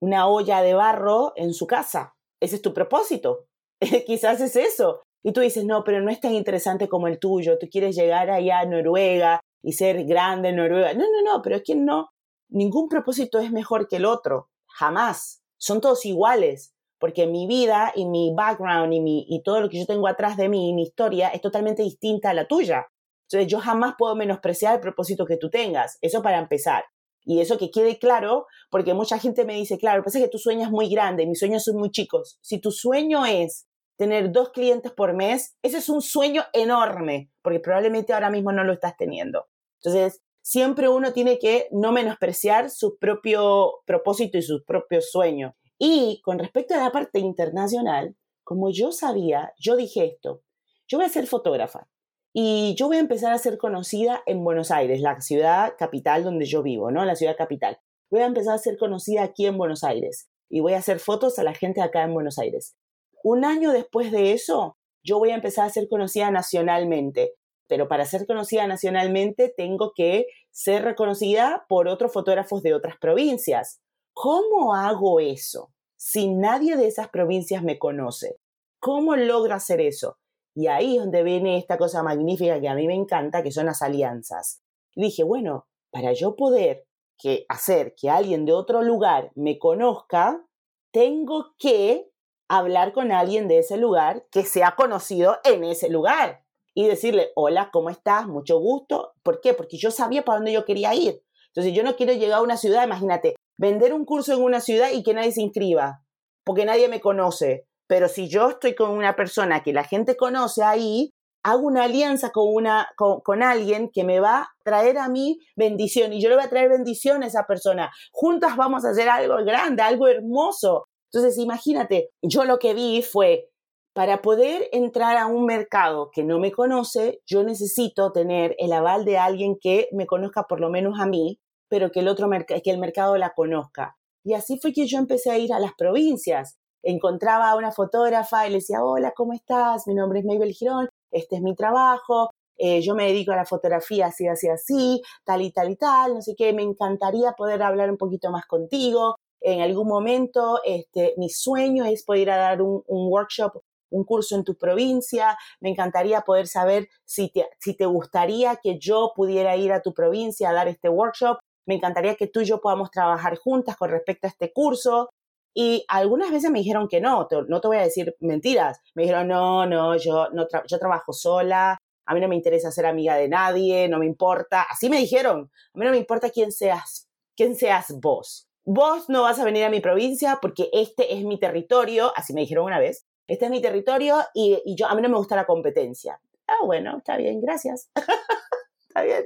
una 0.00 0.26
olla 0.28 0.62
de 0.62 0.74
barro 0.74 1.32
en 1.36 1.54
su 1.54 1.66
casa. 1.66 2.14
Ese 2.40 2.56
es 2.56 2.62
tu 2.62 2.74
propósito. 2.74 3.46
Quizás 4.06 4.40
es 4.40 4.56
eso. 4.56 5.02
Y 5.22 5.32
tú 5.32 5.40
dices, 5.40 5.64
no, 5.64 5.84
pero 5.84 6.00
no 6.00 6.10
es 6.10 6.20
tan 6.20 6.34
interesante 6.34 6.88
como 6.88 7.06
el 7.06 7.18
tuyo. 7.18 7.58
Tú 7.58 7.68
quieres 7.70 7.94
llegar 7.94 8.30
allá 8.30 8.60
a 8.60 8.66
Noruega 8.66 9.40
y 9.62 9.72
ser 9.72 10.04
grande 10.04 10.48
en 10.48 10.56
Noruega. 10.56 10.94
No, 10.94 11.04
no, 11.04 11.22
no, 11.22 11.42
pero 11.42 11.56
es 11.56 11.62
que 11.62 11.74
no. 11.74 12.08
Ningún 12.48 12.88
propósito 12.88 13.38
es 13.38 13.52
mejor 13.52 13.86
que 13.88 13.96
el 13.96 14.06
otro. 14.06 14.48
Jamás. 14.66 15.42
Son 15.58 15.80
todos 15.82 16.06
iguales 16.06 16.72
porque 16.98 17.26
mi 17.26 17.46
vida 17.46 17.92
y 17.96 18.04
mi 18.06 18.32
background 18.34 18.92
y, 18.92 19.00
mi, 19.00 19.26
y 19.28 19.42
todo 19.42 19.60
lo 19.60 19.68
que 19.68 19.78
yo 19.78 19.86
tengo 19.86 20.06
atrás 20.06 20.36
de 20.36 20.48
mí, 20.48 20.72
mi 20.74 20.82
historia, 20.82 21.28
es 21.28 21.40
totalmente 21.40 21.82
distinta 21.82 22.30
a 22.30 22.34
la 22.34 22.46
tuya. 22.46 22.86
Entonces 23.28 23.50
yo 23.50 23.58
jamás 23.58 23.94
puedo 23.98 24.14
menospreciar 24.14 24.74
el 24.74 24.80
propósito 24.80 25.24
que 25.24 25.38
tú 25.38 25.50
tengas. 25.50 25.98
Eso 26.02 26.22
para 26.22 26.38
empezar. 26.38 26.84
Y 27.24 27.40
eso 27.40 27.58
que 27.58 27.70
quede 27.70 27.98
claro, 27.98 28.46
porque 28.70 28.94
mucha 28.94 29.18
gente 29.18 29.44
me 29.44 29.54
dice, 29.54 29.78
claro, 29.78 30.02
pasa 30.02 30.18
que 30.18 30.28
tu 30.28 30.38
sueño 30.38 30.64
es 30.64 30.70
muy 30.70 30.88
grande, 30.88 31.26
mis 31.26 31.38
sueños 31.38 31.64
son 31.64 31.76
muy 31.76 31.90
chicos. 31.90 32.38
Si 32.40 32.58
tu 32.58 32.70
sueño 32.70 33.26
es 33.26 33.66
tener 33.96 34.32
dos 34.32 34.50
clientes 34.50 34.92
por 34.92 35.12
mes, 35.12 35.58
ese 35.62 35.78
es 35.78 35.88
un 35.90 36.00
sueño 36.00 36.44
enorme, 36.54 37.30
porque 37.42 37.60
probablemente 37.60 38.14
ahora 38.14 38.30
mismo 38.30 38.52
no 38.52 38.64
lo 38.64 38.72
estás 38.72 38.96
teniendo. 38.96 39.46
Entonces, 39.82 40.22
siempre 40.40 40.88
uno 40.88 41.12
tiene 41.12 41.38
que 41.38 41.68
no 41.70 41.92
menospreciar 41.92 42.70
su 42.70 42.96
propio 42.98 43.82
propósito 43.84 44.38
y 44.38 44.42
su 44.42 44.64
propio 44.64 45.02
sueño. 45.02 45.54
Y 45.78 46.22
con 46.22 46.38
respecto 46.38 46.74
a 46.74 46.78
la 46.78 46.92
parte 46.92 47.18
internacional, 47.18 48.16
como 48.42 48.70
yo 48.70 48.90
sabía, 48.90 49.52
yo 49.58 49.76
dije 49.76 50.06
esto, 50.06 50.42
yo 50.88 50.96
voy 50.96 51.06
a 51.06 51.10
ser 51.10 51.26
fotógrafa 51.26 51.89
y 52.32 52.74
yo 52.76 52.86
voy 52.86 52.98
a 52.98 53.00
empezar 53.00 53.32
a 53.32 53.38
ser 53.38 53.58
conocida 53.58 54.22
en 54.26 54.44
Buenos 54.44 54.70
Aires, 54.70 55.00
la 55.00 55.20
ciudad 55.20 55.74
capital 55.76 56.22
donde 56.22 56.46
yo 56.46 56.62
vivo, 56.62 56.90
¿no? 56.90 57.04
La 57.04 57.16
ciudad 57.16 57.36
capital. 57.36 57.78
Voy 58.10 58.20
a 58.20 58.26
empezar 58.26 58.54
a 58.54 58.58
ser 58.58 58.78
conocida 58.78 59.24
aquí 59.24 59.46
en 59.46 59.58
Buenos 59.58 59.82
Aires 59.82 60.28
y 60.48 60.60
voy 60.60 60.74
a 60.74 60.78
hacer 60.78 61.00
fotos 61.00 61.38
a 61.38 61.42
la 61.42 61.54
gente 61.54 61.80
acá 61.80 62.02
en 62.04 62.14
Buenos 62.14 62.38
Aires. 62.38 62.76
Un 63.24 63.44
año 63.44 63.72
después 63.72 64.12
de 64.12 64.32
eso, 64.32 64.76
yo 65.02 65.18
voy 65.18 65.30
a 65.30 65.34
empezar 65.34 65.66
a 65.66 65.70
ser 65.70 65.88
conocida 65.88 66.30
nacionalmente, 66.30 67.34
pero 67.66 67.88
para 67.88 68.04
ser 68.04 68.26
conocida 68.26 68.66
nacionalmente 68.66 69.52
tengo 69.56 69.92
que 69.94 70.26
ser 70.50 70.84
reconocida 70.84 71.66
por 71.68 71.88
otros 71.88 72.12
fotógrafos 72.12 72.62
de 72.62 72.74
otras 72.74 72.96
provincias. 72.98 73.80
¿Cómo 74.12 74.74
hago 74.74 75.20
eso 75.20 75.72
si 75.96 76.28
nadie 76.28 76.76
de 76.76 76.86
esas 76.86 77.08
provincias 77.08 77.62
me 77.62 77.78
conoce? 77.78 78.36
¿Cómo 78.78 79.16
logro 79.16 79.54
hacer 79.54 79.80
eso? 79.80 80.16
Y 80.60 80.66
ahí 80.66 80.96
es 80.96 81.00
donde 81.00 81.22
viene 81.22 81.56
esta 81.56 81.78
cosa 81.78 82.02
magnífica 82.02 82.60
que 82.60 82.68
a 82.68 82.74
mí 82.74 82.86
me 82.86 82.94
encanta, 82.94 83.42
que 83.42 83.50
son 83.50 83.64
las 83.64 83.80
alianzas. 83.80 84.62
Dije, 84.94 85.24
bueno, 85.24 85.66
para 85.90 86.12
yo 86.12 86.36
poder 86.36 86.86
que 87.16 87.46
hacer 87.48 87.94
que 87.94 88.10
alguien 88.10 88.44
de 88.44 88.52
otro 88.52 88.82
lugar 88.82 89.32
me 89.34 89.58
conozca, 89.58 90.44
tengo 90.92 91.54
que 91.58 92.10
hablar 92.46 92.92
con 92.92 93.10
alguien 93.10 93.48
de 93.48 93.60
ese 93.60 93.78
lugar 93.78 94.26
que 94.30 94.44
sea 94.44 94.74
conocido 94.76 95.38
en 95.44 95.64
ese 95.64 95.88
lugar 95.88 96.44
y 96.74 96.86
decirle, 96.86 97.30
hola, 97.36 97.70
¿cómo 97.72 97.88
estás? 97.88 98.26
Mucho 98.26 98.58
gusto. 98.58 99.14
¿Por 99.22 99.40
qué? 99.40 99.54
Porque 99.54 99.78
yo 99.78 99.90
sabía 99.90 100.26
para 100.26 100.40
dónde 100.40 100.52
yo 100.52 100.66
quería 100.66 100.94
ir. 100.94 101.22
Entonces 101.54 101.72
yo 101.72 101.82
no 101.84 101.96
quiero 101.96 102.12
llegar 102.12 102.40
a 102.40 102.42
una 102.42 102.58
ciudad, 102.58 102.84
imagínate, 102.84 103.34
vender 103.56 103.94
un 103.94 104.04
curso 104.04 104.34
en 104.34 104.42
una 104.42 104.60
ciudad 104.60 104.90
y 104.92 105.02
que 105.02 105.14
nadie 105.14 105.32
se 105.32 105.40
inscriba, 105.40 106.04
porque 106.44 106.66
nadie 106.66 106.88
me 106.88 107.00
conoce. 107.00 107.66
Pero 107.90 108.06
si 108.06 108.28
yo 108.28 108.50
estoy 108.50 108.76
con 108.76 108.90
una 108.90 109.16
persona 109.16 109.64
que 109.64 109.72
la 109.72 109.82
gente 109.82 110.16
conoce 110.16 110.62
ahí, 110.62 111.10
hago 111.42 111.66
una 111.66 111.82
alianza 111.82 112.30
con, 112.30 112.44
una, 112.46 112.88
con, 112.96 113.42
alguien 113.42 113.90
que 113.92 114.04
me 114.04 114.20
va 114.20 114.42
a 114.42 114.48
traer 114.62 114.96
a 114.96 115.08
mí 115.08 115.40
bendición 115.56 116.12
y 116.12 116.22
yo 116.22 116.28
le 116.28 116.36
voy 116.36 116.44
a 116.44 116.48
traer 116.48 116.68
bendición 116.68 117.24
a 117.24 117.26
esa 117.26 117.48
persona. 117.48 117.90
Juntas 118.12 118.56
vamos 118.56 118.84
a 118.84 118.90
hacer 118.90 119.08
algo 119.08 119.44
grande, 119.44 119.82
algo 119.82 120.06
hermoso. 120.06 120.86
Entonces, 121.12 121.36
imagínate, 121.36 122.10
yo 122.22 122.44
lo 122.44 122.60
que 122.60 122.74
vi 122.74 123.02
fue, 123.02 123.48
para 123.92 124.22
poder 124.22 124.68
entrar 124.70 125.16
a 125.16 125.26
un 125.26 125.44
mercado 125.44 126.10
que 126.12 126.22
no 126.22 126.38
me 126.38 126.52
conoce, 126.52 127.20
yo 127.26 127.42
necesito 127.42 128.12
tener 128.12 128.54
el 128.58 128.72
aval 128.72 129.04
de 129.04 129.18
alguien 129.18 129.56
que 129.60 129.88
me 129.90 130.06
conozca 130.06 130.44
por 130.44 130.60
lo 130.60 130.70
menos 130.70 131.00
a 131.00 131.06
mí 131.06 131.40
pero 131.70 131.92
que 131.92 132.00
el, 132.00 132.08
otro 132.08 132.28
que 132.46 132.70
el 132.70 132.78
mercado 132.78 133.16
la 133.16 133.30
conozca. 133.30 133.96
Y 134.24 134.34
así 134.34 134.58
fue 134.60 134.72
que 134.72 134.86
yo 134.86 134.98
empecé 134.98 135.30
a 135.30 135.38
ir 135.38 135.52
a 135.52 135.60
las 135.60 135.72
provincias. 135.74 136.58
Encontraba 136.82 137.50
a 137.50 137.56
una 137.56 137.72
fotógrafa 137.72 138.46
y 138.46 138.50
le 138.50 138.56
decía, 138.56 138.82
hola, 138.82 139.12
¿cómo 139.14 139.32
estás? 139.32 139.86
Mi 139.86 139.94
nombre 139.94 140.20
es 140.20 140.24
Mabel 140.24 140.52
Girón, 140.52 140.88
este 141.10 141.36
es 141.36 141.42
mi 141.42 141.54
trabajo, 141.54 142.30
eh, 142.62 142.82
yo 142.82 142.94
me 142.94 143.06
dedico 143.06 143.32
a 143.32 143.36
la 143.36 143.46
fotografía 143.46 144.06
así, 144.08 144.28
así, 144.28 144.46
así, 144.48 145.00
tal 145.24 145.40
y 145.40 145.50
tal 145.50 145.70
y 145.70 145.76
tal, 145.76 146.12
no 146.12 146.20
sé 146.20 146.34
qué, 146.36 146.52
me 146.52 146.62
encantaría 146.62 147.32
poder 147.32 147.62
hablar 147.62 147.90
un 147.90 147.96
poquito 147.96 148.30
más 148.30 148.44
contigo. 148.44 149.16
En 149.40 149.62
algún 149.62 149.88
momento, 149.88 150.60
este, 150.64 151.14
mi 151.16 151.30
sueño 151.30 151.86
es 151.86 152.04
poder 152.04 152.28
dar 152.28 152.60
un, 152.60 152.82
workshop 152.86 153.62
un 153.92 154.04
curso 154.04 154.36
en 154.36 154.44
tu 154.44 154.56
provincia, 154.56 155.38
me 155.60 155.70
encantaría 155.70 156.20
poder 156.20 156.46
saber 156.46 156.88
si 157.04 157.30
te, 157.30 157.48
si 157.58 157.74
te 157.74 157.86
gustaría 157.86 158.56
que 158.56 158.78
yo 158.78 159.12
pudiera 159.16 159.56
ir 159.56 159.72
a 159.72 159.80
tu 159.80 159.94
provincia 159.94 160.50
a 160.50 160.52
dar 160.52 160.68
este 160.68 160.90
workshop, 160.90 161.38
me 161.66 161.76
encantaría 161.76 162.14
que 162.14 162.26
tú 162.26 162.40
y 162.40 162.44
yo 162.44 162.60
podamos 162.60 162.90
trabajar 162.90 163.38
juntas 163.38 163.76
con 163.76 163.90
respecto 163.90 164.26
a 164.26 164.30
este 164.30 164.52
curso. 164.52 165.08
Y 165.54 165.84
algunas 165.88 166.30
veces 166.30 166.50
me 166.50 166.60
dijeron 166.60 166.88
que 166.88 167.00
no, 167.00 167.28
no 167.48 167.60
te 167.60 167.68
voy 167.68 167.76
a 167.76 167.82
decir 167.82 168.14
mentiras. 168.20 168.80
Me 168.94 169.02
dijeron, 169.02 169.28
no, 169.28 169.66
no, 169.66 169.96
yo, 169.96 170.28
no 170.32 170.46
yo 170.66 170.78
trabajo 170.78 171.12
sola, 171.12 171.78
a 172.06 172.14
mí 172.14 172.20
no 172.20 172.28
me 172.28 172.36
interesa 172.36 172.70
ser 172.70 172.86
amiga 172.86 173.14
de 173.16 173.28
nadie, 173.28 173.88
no 173.88 173.98
me 173.98 174.06
importa. 174.06 174.62
Así 174.68 174.88
me 174.88 174.98
dijeron, 174.98 175.50
a 175.74 175.78
mí 175.78 175.84
no 175.84 175.92
me 175.92 175.98
importa 175.98 176.30
quién 176.30 176.52
seas, 176.52 177.08
quién 177.36 177.54
seas 177.56 177.94
vos. 178.00 178.48
Vos 178.64 179.08
no 179.08 179.22
vas 179.22 179.38
a 179.38 179.44
venir 179.44 179.64
a 179.64 179.70
mi 179.70 179.80
provincia 179.80 180.38
porque 180.42 180.68
este 180.72 181.14
es 181.14 181.24
mi 181.24 181.38
territorio, 181.38 182.12
así 182.14 182.32
me 182.34 182.42
dijeron 182.42 182.64
una 182.66 182.78
vez, 182.78 183.06
este 183.26 183.46
es 183.46 183.50
mi 183.50 183.62
territorio 183.62 184.18
y, 184.34 184.60
y 184.64 184.76
yo, 184.76 184.86
a 184.86 184.94
mí 184.94 185.02
no 185.02 185.08
me 185.08 185.16
gusta 185.16 185.36
la 185.36 185.46
competencia. 185.46 186.20
Ah, 186.46 186.64
bueno, 186.64 186.98
está 186.98 187.16
bien, 187.16 187.40
gracias. 187.40 187.90
está 188.88 189.02
bien. 189.02 189.24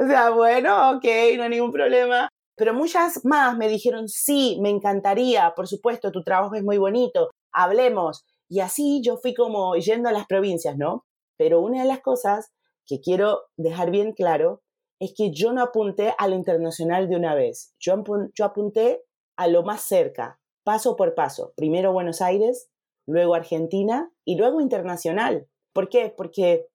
O 0.00 0.06
sea, 0.06 0.30
bueno, 0.30 0.90
ok, 0.96 1.04
no 1.36 1.42
hay 1.44 1.48
ningún 1.48 1.72
problema. 1.72 2.28
Pero 2.56 2.74
muchas 2.74 3.24
más 3.24 3.56
me 3.56 3.68
dijeron, 3.68 4.08
sí, 4.08 4.58
me 4.60 4.70
encantaría, 4.70 5.52
por 5.54 5.68
supuesto, 5.68 6.10
tu 6.10 6.22
trabajo 6.22 6.54
es 6.54 6.64
muy 6.64 6.78
bonito, 6.78 7.30
hablemos. 7.52 8.24
Y 8.48 8.60
así 8.60 9.02
yo 9.04 9.18
fui 9.18 9.34
como 9.34 9.74
yendo 9.76 10.08
a 10.08 10.12
las 10.12 10.26
provincias, 10.26 10.76
¿no? 10.76 11.04
Pero 11.36 11.60
una 11.60 11.82
de 11.82 11.88
las 11.88 12.00
cosas 12.00 12.52
que 12.86 13.00
quiero 13.00 13.42
dejar 13.56 13.90
bien 13.90 14.12
claro 14.12 14.62
es 15.00 15.12
que 15.14 15.30
yo 15.32 15.52
no 15.52 15.62
apunté 15.62 16.14
a 16.16 16.28
lo 16.28 16.36
internacional 16.36 17.08
de 17.08 17.16
una 17.16 17.34
vez. 17.34 17.74
Yo, 17.78 18.02
yo 18.34 18.44
apunté 18.44 19.02
a 19.36 19.48
lo 19.48 19.62
más 19.62 19.82
cerca, 19.82 20.40
paso 20.64 20.96
por 20.96 21.14
paso. 21.14 21.52
Primero 21.56 21.92
Buenos 21.92 22.22
Aires, 22.22 22.70
luego 23.06 23.34
Argentina 23.34 24.10
y 24.24 24.36
luego 24.36 24.60
internacional. 24.60 25.46
¿Por 25.74 25.90
qué? 25.90 26.14
Porque 26.16 26.66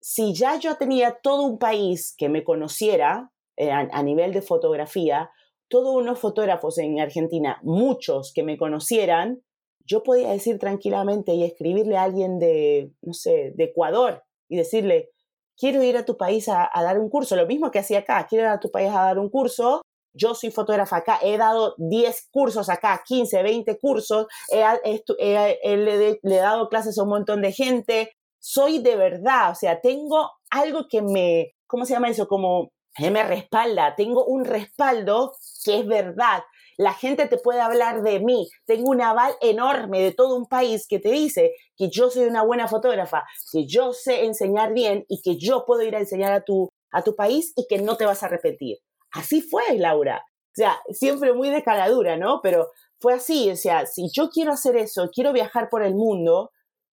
si 0.00 0.32
ya 0.32 0.56
yo 0.56 0.76
tenía 0.76 1.18
todo 1.22 1.42
un 1.42 1.58
país 1.58 2.14
que 2.16 2.28
me 2.28 2.44
conociera 2.44 3.30
eh, 3.60 3.72
a, 3.72 4.02
nivel 4.04 4.32
de 4.32 4.40
fotografía, 4.40 5.32
todos 5.66 5.92
unos 5.92 6.20
fotógrafos 6.20 6.78
en 6.78 7.00
Argentina, 7.00 7.58
muchos 7.64 8.32
que 8.32 8.44
me 8.44 8.56
conocieran, 8.56 9.42
yo 9.84 10.04
podía 10.04 10.30
decir 10.30 10.60
tranquilamente 10.60 11.34
y 11.34 11.42
escribirle 11.42 11.96
a 11.96 12.04
alguien 12.04 12.38
de, 12.38 12.92
no 13.02 13.12
sé, 13.14 13.52
de 13.56 13.64
Ecuador 13.64 14.22
y 14.48 14.58
decirle, 14.58 15.10
quiero 15.56 15.82
ir 15.82 15.96
a 15.96 16.04
tu 16.04 16.16
país 16.16 16.48
a, 16.48 16.70
dar 16.72 17.00
un 17.00 17.10
curso, 17.10 17.34
lo 17.34 17.48
mismo 17.48 17.72
que 17.72 17.80
hacía 17.80 17.98
acá, 17.98 18.24
quiero 18.28 18.44
ir 18.44 18.50
a 18.50 18.60
tu 18.60 18.70
país 18.70 18.90
a 18.90 19.02
dar 19.02 19.18
un 19.18 19.28
curso, 19.28 19.82
yo 20.14 20.36
soy 20.36 20.52
fotógrafa 20.52 20.98
acá, 20.98 21.18
he 21.20 21.36
dado 21.36 21.74
10 21.78 22.28
cursos 22.30 22.68
acá, 22.68 23.02
15, 23.04 23.42
20 23.42 23.76
cursos, 23.80 24.28
he, 24.52 25.76
le, 25.76 26.20
he 26.22 26.36
dado 26.36 26.68
clases 26.68 26.96
a 26.96 27.02
un 27.02 27.08
montón 27.08 27.42
de 27.42 27.50
gente, 27.50 28.12
soy 28.38 28.78
de 28.78 28.94
verdad, 28.94 29.50
o 29.50 29.56
sea, 29.56 29.80
tengo 29.80 30.30
algo 30.48 30.86
que 30.88 31.02
me, 31.02 31.56
¿cómo 31.66 31.84
se 31.84 31.94
llama 31.94 32.08
eso? 32.08 32.28
Como 32.28 32.70
me 33.10 33.22
respalda, 33.22 33.94
tengo 33.96 34.24
un 34.24 34.44
respaldo 34.44 35.32
que 35.64 35.80
es 35.80 35.86
verdad. 35.86 36.42
La 36.76 36.92
gente 36.92 37.26
te 37.26 37.38
puede 37.38 37.60
hablar 37.60 38.02
de 38.02 38.20
mí. 38.20 38.48
Tengo 38.64 38.90
un 38.90 39.02
aval 39.02 39.34
enorme 39.40 40.00
de 40.00 40.12
todo 40.12 40.36
un 40.36 40.46
país 40.46 40.86
que 40.88 40.98
te 40.98 41.10
dice 41.10 41.52
que 41.76 41.90
yo 41.90 42.10
soy 42.10 42.24
una 42.24 42.44
buena 42.44 42.68
fotógrafa, 42.68 43.24
que 43.52 43.66
yo 43.66 43.92
sé 43.92 44.24
enseñar 44.24 44.72
bien 44.74 45.04
y 45.08 45.20
que 45.22 45.36
yo 45.36 45.64
puedo 45.66 45.82
ir 45.82 45.96
a 45.96 46.00
enseñar 46.00 46.32
a 46.32 46.44
tu, 46.44 46.68
a 46.92 47.02
tu 47.02 47.16
país 47.16 47.52
y 47.56 47.66
que 47.68 47.78
no 47.78 47.96
te 47.96 48.06
vas 48.06 48.22
a 48.22 48.26
arrepentir. 48.26 48.78
Así 49.12 49.40
fue, 49.42 49.62
Laura. 49.76 50.22
O 50.24 50.54
sea, 50.54 50.78
siempre 50.90 51.32
muy 51.32 51.50
de 51.50 51.62
caladura, 51.62 52.16
¿no? 52.16 52.40
Pero 52.42 52.70
fue 53.00 53.14
así. 53.14 53.50
O 53.50 53.56
sea, 53.56 53.86
si 53.86 54.08
yo 54.12 54.28
quiero 54.30 54.52
hacer 54.52 54.76
eso, 54.76 55.08
quiero 55.12 55.32
viajar 55.32 55.68
por 55.70 55.82
el 55.82 55.94
mundo, 55.94 56.50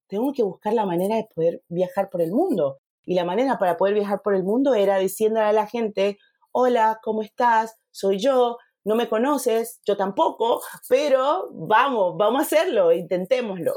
tengo 0.07 0.33
que 0.33 0.43
buscar 0.43 0.73
la 0.73 0.85
manera 0.85 1.15
de 1.15 1.27
poder 1.33 1.61
viajar 1.69 2.09
por 2.09 2.21
el 2.21 2.31
mundo. 2.31 2.77
Y 3.05 3.15
la 3.15 3.25
manera 3.25 3.57
para 3.57 3.77
poder 3.77 3.93
viajar 3.93 4.21
por 4.23 4.35
el 4.35 4.43
mundo 4.43 4.73
era 4.73 4.97
diciéndole 4.97 5.45
a 5.45 5.53
la 5.53 5.67
gente, 5.67 6.17
hola, 6.51 6.99
¿cómo 7.03 7.21
estás? 7.21 7.77
Soy 7.91 8.19
yo, 8.19 8.57
no 8.85 8.95
me 8.95 9.09
conoces, 9.09 9.81
yo 9.85 9.97
tampoco, 9.97 10.61
pero 10.89 11.49
vamos, 11.51 12.15
vamos 12.17 12.39
a 12.39 12.45
hacerlo, 12.45 12.91
intentémoslo. 12.91 13.73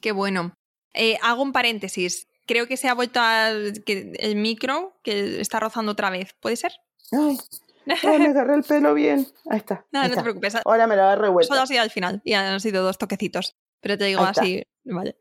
qué 0.00 0.12
bueno. 0.12 0.56
Eh, 0.94 1.18
hago 1.22 1.42
un 1.42 1.52
paréntesis. 1.52 2.28
Creo 2.46 2.66
que 2.66 2.76
se 2.76 2.88
ha 2.88 2.94
vuelto 2.94 3.20
al, 3.20 3.84
que 3.84 4.12
el 4.18 4.36
micro 4.36 4.98
que 5.02 5.40
está 5.40 5.60
rozando 5.60 5.92
otra 5.92 6.10
vez. 6.10 6.34
¿Puede 6.40 6.56
ser? 6.56 6.72
Ay, 7.12 7.38
me 8.18 8.28
agarré 8.28 8.54
el 8.54 8.62
pelo 8.62 8.94
bien. 8.94 9.26
Ahí 9.48 9.58
está. 9.58 9.86
No, 9.92 10.06
no 10.06 10.14
te 10.14 10.22
preocupes. 10.22 10.56
Ahora 10.64 10.86
me 10.86 10.96
lo 10.96 11.02
agarré 11.02 11.28
vuelta. 11.28 11.48
Solo 11.48 11.62
ha 11.62 11.66
sido 11.66 11.82
al 11.82 11.90
final 11.90 12.20
y 12.24 12.34
han 12.34 12.60
sido 12.60 12.82
dos 12.82 12.98
toquecitos. 12.98 13.56
Pero 13.80 13.98
te 13.98 14.04
digo 14.04 14.22
así, 14.22 14.64
vale. 14.84 15.16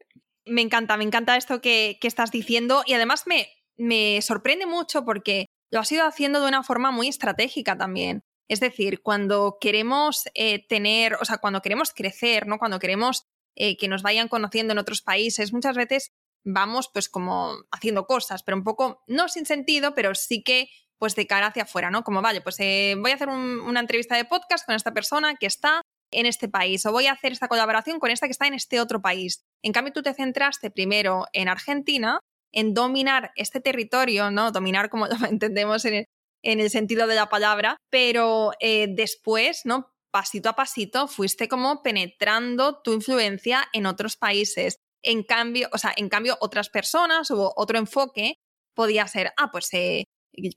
Me 0.45 0.61
encanta, 0.61 0.97
me 0.97 1.03
encanta 1.03 1.37
esto 1.37 1.61
que, 1.61 1.97
estás 2.01 2.31
diciendo 2.31 2.83
y 2.85 2.93
además 2.93 3.27
me, 3.27 3.47
me 3.77 4.21
sorprende 4.21 4.65
mucho 4.65 5.05
porque 5.05 5.47
lo 5.71 5.79
has 5.79 5.91
ido 5.91 6.05
haciendo 6.05 6.41
de 6.41 6.47
una 6.47 6.63
forma 6.63 6.91
muy 6.91 7.07
estratégica 7.07 7.77
también. 7.77 8.21
Es 8.49 8.59
decir, 8.59 9.01
cuando 9.01 9.57
queremos 9.59 10.25
eh, 10.33 10.65
tener, 10.67 11.15
o 11.15 11.25
sea, 11.25 11.37
cuando 11.37 11.61
queremos 11.61 11.93
crecer, 11.93 12.45
¿no? 12.45 12.59
Cuando 12.59 12.79
queremos 12.79 13.23
eh, 13.55 13.77
que 13.77 13.87
nos 13.87 14.03
vayan 14.03 14.27
conociendo 14.27 14.73
en 14.73 14.79
otros 14.79 15.01
países, 15.01 15.53
muchas 15.53 15.75
veces 15.77 16.11
vamos 16.43 16.89
pues 16.93 17.07
como 17.07 17.55
haciendo 17.71 18.05
cosas, 18.05 18.43
pero 18.43 18.57
un 18.57 18.63
poco, 18.63 19.01
no 19.07 19.29
sin 19.29 19.45
sentido, 19.45 19.95
pero 19.95 20.13
sí 20.13 20.43
que 20.43 20.67
pues 20.97 21.15
de 21.15 21.27
cara 21.27 21.47
hacia 21.47 21.63
afuera, 21.63 21.91
¿no? 21.91 22.03
Como, 22.03 22.21
vale, 22.21 22.41
pues 22.41 22.59
eh, 22.59 22.95
voy 22.97 23.11
a 23.11 23.15
hacer 23.15 23.27
una 23.27 23.79
entrevista 23.79 24.15
de 24.15 24.25
podcast 24.25 24.65
con 24.65 24.75
esta 24.75 24.93
persona 24.93 25.35
que 25.35 25.47
está 25.47 25.81
en 26.13 26.25
este 26.25 26.47
país 26.47 26.85
o 26.85 26.91
voy 26.91 27.07
a 27.07 27.13
hacer 27.13 27.31
esta 27.31 27.47
colaboración 27.47 27.99
con 27.99 28.11
esta 28.11 28.27
que 28.27 28.31
está 28.31 28.47
en 28.47 28.53
este 28.53 28.79
otro 28.79 29.01
país. 29.01 29.43
En 29.61 29.73
cambio, 29.73 29.93
tú 29.93 30.01
te 30.01 30.13
centraste 30.13 30.71
primero 30.71 31.25
en 31.33 31.49
Argentina, 31.49 32.19
en 32.51 32.73
dominar 32.73 33.31
este 33.35 33.59
territorio, 33.59 34.31
¿no? 34.31 34.51
Dominar 34.51 34.89
como 34.89 35.07
lo 35.07 35.15
entendemos 35.29 35.85
en 35.85 36.05
el, 36.43 36.69
sentido 36.69 37.07
de 37.07 37.15
la 37.15 37.29
palabra, 37.29 37.77
pero 37.89 38.51
eh, 38.59 38.87
después, 38.89 39.61
¿no? 39.65 39.87
Pasito 40.11 40.49
a 40.49 40.55
pasito 40.55 41.07
fuiste 41.07 41.47
como 41.47 41.81
penetrando 41.81 42.81
tu 42.83 42.93
influencia 42.93 43.67
en 43.73 43.87
otros 43.87 44.15
países. 44.15 44.77
En 45.01 45.23
cambio, 45.23 45.67
o 45.71 45.77
sea, 45.77 45.93
en 45.97 46.07
cambio, 46.07 46.37
otras 46.39 46.69
personas 46.69 47.31
o 47.31 47.51
otro 47.55 47.79
enfoque 47.79 48.35
podía 48.75 49.07
ser, 49.07 49.33
ah, 49.37 49.49
pues 49.51 49.73
eh, 49.73 50.05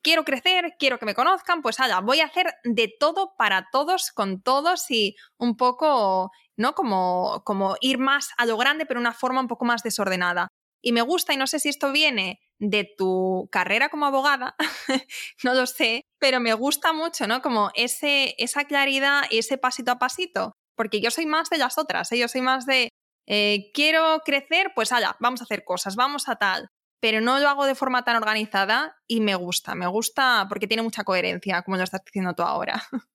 quiero 0.03 0.25
crecer, 0.25 0.77
quiero 0.79 0.99
que 0.99 1.07
me 1.07 1.15
conozcan, 1.15 1.63
pues 1.63 1.81
allá, 1.81 2.01
voy 2.01 2.21
a 2.21 2.27
hacer 2.27 2.55
de 2.65 2.93
todo 2.99 3.35
para 3.37 3.69
todos, 3.71 4.11
con 4.13 4.43
todos 4.43 4.91
y 4.91 5.17
un 5.39 5.57
poco, 5.57 6.31
¿no? 6.57 6.75
Como, 6.75 7.43
como 7.45 7.77
ir 7.81 7.99
más 7.99 8.31
a 8.39 8.47
lo 8.47 8.57
grande, 8.57 8.87
pero 8.87 9.01
una 9.01 9.13
forma 9.13 9.41
un 9.41 9.49
poco 9.49 9.65
más 9.65 9.83
desordenada. 9.83 10.49
Y 10.83 10.93
me 10.93 11.03
gusta, 11.03 11.33
y 11.35 11.37
no 11.37 11.47
sé 11.47 11.59
si 11.59 11.69
esto 11.69 11.93
viene 11.93 12.41
de 12.59 12.89
tu 12.97 13.49
carrera 13.51 13.89
como 13.89 14.07
abogada, 14.07 14.57
no 15.45 15.55
lo 15.55 15.67
sé, 15.67 16.03
pero 16.19 16.41
me 16.41 16.55
gusta 16.55 16.93
mucho, 16.93 17.27
¿no? 17.27 17.43
Como 17.43 17.71
ese, 17.75 18.35
esa 18.39 18.65
claridad, 18.65 19.23
ese 19.31 19.59
pasito 19.59 19.93
a 19.93 19.99
pasito, 19.99 20.53
porque 20.77 21.01
yo 21.01 21.11
soy 21.11 21.27
más 21.27 21.51
de 21.51 21.59
las 21.59 21.79
otras, 21.79 22.13
¿eh? 22.13 22.19
yo 22.19 22.29
soy 22.29 22.41
más 22.41 22.67
de, 22.67 22.91
eh, 23.27 23.71
quiero 23.75 24.21
crecer, 24.25 24.73
pues 24.75 24.93
allá, 24.93 25.17
vamos 25.21 25.41
a 25.41 25.45
hacer 25.45 25.65
cosas, 25.65 25.97
vamos 25.97 26.29
a 26.29 26.37
tal 26.37 26.71
pero 27.07 27.21
no 27.21 27.39
lo 27.39 27.49
hago 27.49 27.67
de 27.67 27.77
forma 27.77 28.05
tan 28.05 28.17
organizada 28.17 28.97
y 29.07 29.21
me 29.21 29.37
gusta, 29.37 29.77
me 29.77 29.87
gusta 29.87 30.47
porque 30.49 30.67
tiene 30.67 30.83
mucha 30.83 31.05
coherencia, 31.05 31.63
como 31.63 31.77
lo 31.77 31.85
estás 31.85 32.05
diciendo 32.05 32.35
tú 32.35 32.43
ahora. 32.43 32.83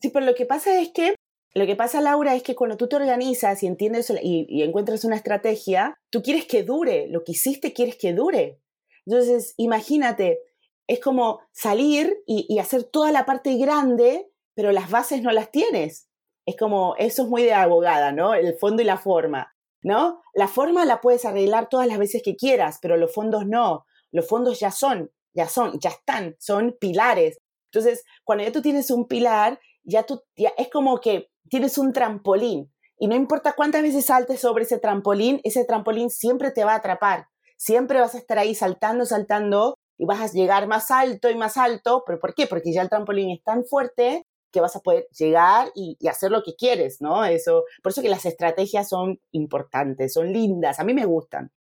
Sí, 0.00 0.10
pero 0.10 0.26
lo 0.26 0.34
que 0.34 0.44
pasa 0.44 0.78
es 0.78 0.90
que, 0.90 1.16
lo 1.54 1.66
que 1.66 1.74
pasa, 1.74 2.02
Laura, 2.02 2.36
es 2.36 2.42
que 2.42 2.54
cuando 2.54 2.76
tú 2.76 2.86
te 2.86 2.96
organizas 2.96 3.62
y 3.62 3.66
entiendes 3.66 4.12
y, 4.22 4.62
encuentras 4.62 5.04
una 5.04 5.16
estrategia, 5.16 5.96
tú 6.10 6.22
quieres 6.22 6.44
que 6.44 6.62
dure, 6.62 7.08
lo 7.08 7.24
que 7.24 7.32
hiciste 7.32 7.72
quieres 7.72 7.96
que 7.96 8.12
dure. 8.12 8.60
Entonces, 9.06 9.54
imagínate, 9.56 10.38
es 10.86 11.00
como 11.00 11.40
salir 11.50 12.22
y, 12.26 12.44
y 12.48 12.58
hacer 12.58 12.84
toda 12.84 13.10
la 13.10 13.24
parte 13.24 13.56
grande, 13.56 14.30
pero 14.54 14.70
las 14.70 14.90
bases 14.90 15.22
no 15.22 15.32
las 15.32 15.50
tienes. 15.50 16.10
Es 16.46 16.56
como, 16.56 16.94
eso 16.98 17.22
es 17.22 17.28
muy 17.28 17.42
de 17.42 17.54
abogada, 17.54 18.12
¿no? 18.12 18.34
El 18.34 18.54
fondo 18.58 18.82
y 18.82 18.84
la 18.84 18.98
forma. 18.98 19.55
¿No? 19.86 20.20
La 20.34 20.48
forma 20.48 20.84
la 20.84 21.00
puedes 21.00 21.24
arreglar 21.24 21.68
todas 21.68 21.86
las 21.86 21.98
veces 21.98 22.20
que 22.24 22.34
quieras, 22.34 22.80
pero 22.82 22.96
los 22.96 23.14
fondos 23.14 23.46
no. 23.46 23.86
Los 24.10 24.26
fondos 24.26 24.58
ya 24.58 24.72
son, 24.72 25.12
ya 25.32 25.48
son, 25.48 25.78
ya 25.78 25.90
están, 25.90 26.34
son 26.40 26.76
pilares. 26.80 27.38
Entonces, 27.70 28.02
cuando 28.24 28.42
ya 28.42 28.50
tú 28.50 28.60
tienes 28.62 28.90
un 28.90 29.06
pilar, 29.06 29.60
ya 29.84 30.02
tú, 30.02 30.24
ya 30.36 30.50
es 30.58 30.70
como 30.70 30.98
que 30.98 31.28
tienes 31.48 31.78
un 31.78 31.92
trampolín. 31.92 32.74
Y 32.98 33.06
no 33.06 33.14
importa 33.14 33.52
cuántas 33.52 33.82
veces 33.82 34.06
saltes 34.06 34.40
sobre 34.40 34.64
ese 34.64 34.80
trampolín, 34.80 35.40
ese 35.44 35.64
trampolín 35.64 36.10
siempre 36.10 36.50
te 36.50 36.64
va 36.64 36.72
a 36.72 36.78
atrapar. 36.78 37.28
Siempre 37.56 38.00
vas 38.00 38.16
a 38.16 38.18
estar 38.18 38.40
ahí 38.40 38.56
saltando, 38.56 39.06
saltando 39.06 39.76
y 39.98 40.04
vas 40.04 40.20
a 40.20 40.32
llegar 40.32 40.66
más 40.66 40.90
alto 40.90 41.30
y 41.30 41.36
más 41.36 41.56
alto. 41.56 42.02
¿Pero 42.04 42.18
por 42.18 42.34
qué? 42.34 42.48
Porque 42.48 42.72
ya 42.72 42.82
el 42.82 42.88
trampolín 42.88 43.30
es 43.30 43.44
tan 43.44 43.64
fuerte 43.64 44.26
que 44.52 44.60
vas 44.60 44.76
a 44.76 44.80
poder 44.80 45.06
llegar 45.16 45.70
y, 45.74 45.96
hacer 46.08 46.30
lo 46.30 46.42
que 46.42 46.54
quieres, 46.54 47.00
¿no? 47.00 47.24
Eso, 47.24 47.64
por 47.82 47.92
eso 47.92 48.02
que 48.02 48.08
las 48.08 48.26
estrategias 48.26 48.88
son 48.88 49.20
importantes, 49.32 50.12
son 50.12 50.32
lindas, 50.32 50.80
a 50.80 50.84
mí 50.84 50.94
me 50.94 51.06
gustan. 51.06 51.52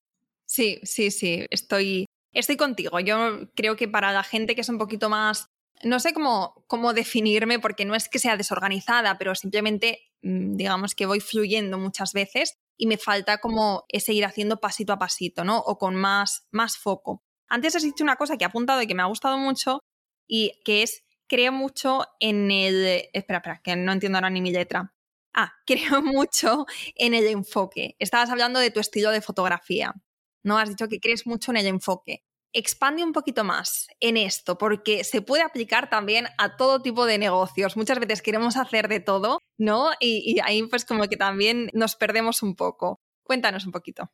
Sí, 0.45 0.79
sí, 0.83 1.11
sí, 1.11 1.45
estoy, 1.49 2.05
Estoy 2.35 2.57
contigo. 2.57 2.99
Yo 2.99 3.49
creo 3.55 3.77
que 3.77 3.87
para 3.87 4.11
la 4.11 4.21
gente 4.21 4.55
que 4.55 4.61
es 4.61 4.67
un 4.67 4.77
poquito 4.77 5.09
más 5.09 5.47
no 5.83 5.99
sé 5.99 6.13
cómo, 6.13 6.63
cómo 6.67 6.93
definirme 6.93 7.59
porque 7.59 7.85
no 7.85 7.95
es 7.95 8.09
que 8.09 8.19
sea 8.19 8.37
desorganizada, 8.37 9.17
pero 9.17 9.35
simplemente 9.35 9.99
mm, 10.21 10.55
digamos 10.55 10.95
que 10.95 11.05
voy 11.05 11.19
fluyendo 11.19 11.77
muchas 11.77 12.13
veces 12.13 12.55
y 12.77 12.87
me 12.87 12.97
falta 12.97 13.39
como 13.39 13.85
ese 13.89 14.13
ir 14.13 14.25
haciendo 14.25 14.59
pasito 14.59 14.93
a 14.93 14.99
pasito, 14.99 15.43
¿no? 15.43 15.59
O 15.59 15.77
con 15.77 15.95
más, 15.95 16.47
más 16.51 16.77
foco. 16.77 17.23
Antes 17.47 17.75
has 17.75 17.83
dicho 17.83 18.03
una 18.03 18.15
cosa 18.15 18.37
que 18.37 18.43
he 18.43 18.47
apuntado 18.47 18.81
y 18.81 18.87
que 18.87 18.95
me 18.95 19.03
ha 19.03 19.07
gustado 19.07 19.37
mucho 19.37 19.79
y 20.27 20.59
que 20.63 20.83
es 20.83 21.03
creo 21.27 21.51
mucho 21.51 22.05
en 22.19 22.51
el... 22.51 23.09
Espera, 23.13 23.39
espera, 23.39 23.61
que 23.63 23.75
no 23.75 23.91
entiendo 23.91 24.17
ahora 24.17 24.29
ni 24.29 24.41
mi 24.41 24.51
letra. 24.51 24.93
Ah, 25.33 25.53
creo 25.65 26.01
mucho 26.01 26.65
en 26.95 27.13
el 27.13 27.27
enfoque. 27.27 27.95
Estabas 27.99 28.29
hablando 28.29 28.59
de 28.59 28.71
tu 28.71 28.79
estilo 28.79 29.11
de 29.11 29.21
fotografía, 29.21 29.93
¿no? 30.43 30.57
Has 30.57 30.69
dicho 30.69 30.87
que 30.87 30.99
crees 30.99 31.27
mucho 31.27 31.51
en 31.51 31.57
el 31.57 31.67
enfoque 31.67 32.23
expande 32.55 33.03
un 33.03 33.11
poquito 33.11 33.43
más 33.43 33.87
en 33.99 34.15
esto, 34.15 34.57
porque 34.57 35.03
se 35.03 35.21
puede 35.21 35.43
aplicar 35.43 35.89
también 35.89 36.27
a 36.37 36.55
todo 36.55 36.81
tipo 36.81 37.05
de 37.05 37.17
negocios. 37.17 37.75
Muchas 37.75 37.99
veces 37.99 38.21
queremos 38.21 38.55
hacer 38.55 38.87
de 38.87 39.01
todo, 39.01 39.39
¿no? 39.57 39.89
Y, 39.99 40.39
ahí 40.41 40.63
pues 40.63 40.85
como 40.85 41.03
que 41.03 41.17
también 41.17 41.69
nos 41.73 41.97
perdemos 41.97 42.41
un 42.41 42.55
poco. 42.55 43.01
Cuéntanos 43.23 43.65
un 43.65 43.73
poquito. 43.73 44.09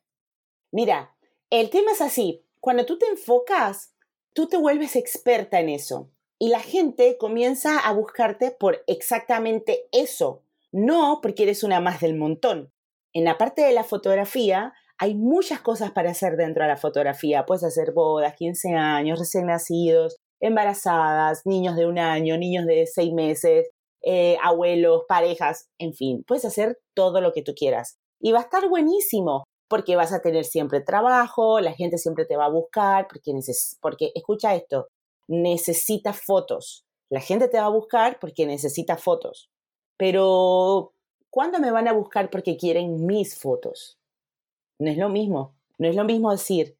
Mira, 0.72 1.14
el 1.50 1.70
tema 1.70 1.92
es 1.92 2.00
así. 2.00 2.44
Cuando 2.58 2.84
tú 2.84 2.98
te 2.98 3.06
enfocas, 3.06 3.94
tú 4.32 4.48
te 4.48 4.56
vuelves 4.56 4.96
experta 4.96 5.60
en 5.60 5.68
eso. 5.68 6.10
Y 6.42 6.48
la 6.48 6.58
gente 6.58 7.18
comienza 7.18 7.78
a 7.78 7.92
buscarte 7.92 8.50
por 8.50 8.82
exactamente 8.88 9.86
eso, 9.92 10.42
no 10.72 11.20
porque 11.22 11.44
eres 11.44 11.62
una 11.62 11.78
más 11.78 12.00
del 12.00 12.16
montón. 12.16 12.72
En 13.12 13.22
la 13.22 13.38
parte 13.38 13.62
de 13.62 13.72
la 13.72 13.84
fotografía, 13.84 14.72
hay 14.98 15.14
muchas 15.14 15.60
cosas 15.60 15.92
para 15.92 16.10
hacer 16.10 16.36
dentro 16.36 16.64
de 16.64 16.70
la 16.70 16.76
fotografía. 16.76 17.46
Puedes 17.46 17.62
hacer 17.62 17.92
bodas, 17.92 18.34
15 18.34 18.74
años, 18.74 19.20
recién 19.20 19.46
nacidos, 19.46 20.16
embarazadas, 20.40 21.42
niños 21.44 21.76
de 21.76 21.86
un 21.86 22.00
año, 22.00 22.36
niños 22.36 22.66
de 22.66 22.88
seis 22.88 23.12
meses, 23.12 23.70
eh, 24.02 24.36
abuelos, 24.42 25.04
parejas, 25.06 25.68
en 25.78 25.94
fin, 25.94 26.24
puedes 26.26 26.44
hacer 26.44 26.76
todo 26.92 27.20
lo 27.20 27.32
que 27.32 27.42
tú 27.42 27.54
quieras. 27.54 27.98
Y 28.20 28.32
va 28.32 28.40
a 28.40 28.42
estar 28.42 28.68
buenísimo 28.68 29.44
porque 29.68 29.94
vas 29.94 30.12
a 30.12 30.20
tener 30.20 30.44
siempre 30.44 30.80
trabajo, 30.80 31.60
la 31.60 31.72
gente 31.72 31.98
siempre 31.98 32.24
te 32.26 32.36
va 32.36 32.46
a 32.46 32.50
buscar, 32.50 33.06
porque, 33.06 33.32
porque 33.80 34.10
escucha 34.16 34.56
esto, 34.56 34.88
necesitas 35.28 36.20
fotos. 36.20 36.84
La 37.08 37.20
gente 37.20 37.48
te 37.48 37.58
va 37.58 37.66
a 37.66 37.70
buscar 37.70 38.18
porque 38.20 38.46
necesita 38.46 38.96
fotos. 38.96 39.50
Pero, 39.96 40.94
¿cuándo 41.30 41.58
me 41.58 41.70
van 41.70 41.88
a 41.88 41.92
buscar 41.92 42.30
porque 42.30 42.56
quieren 42.56 43.06
mis 43.06 43.38
fotos? 43.38 43.98
No 44.78 44.90
es 44.90 44.96
lo 44.96 45.08
mismo. 45.08 45.54
No 45.78 45.88
es 45.88 45.96
lo 45.96 46.04
mismo 46.04 46.30
decir, 46.30 46.76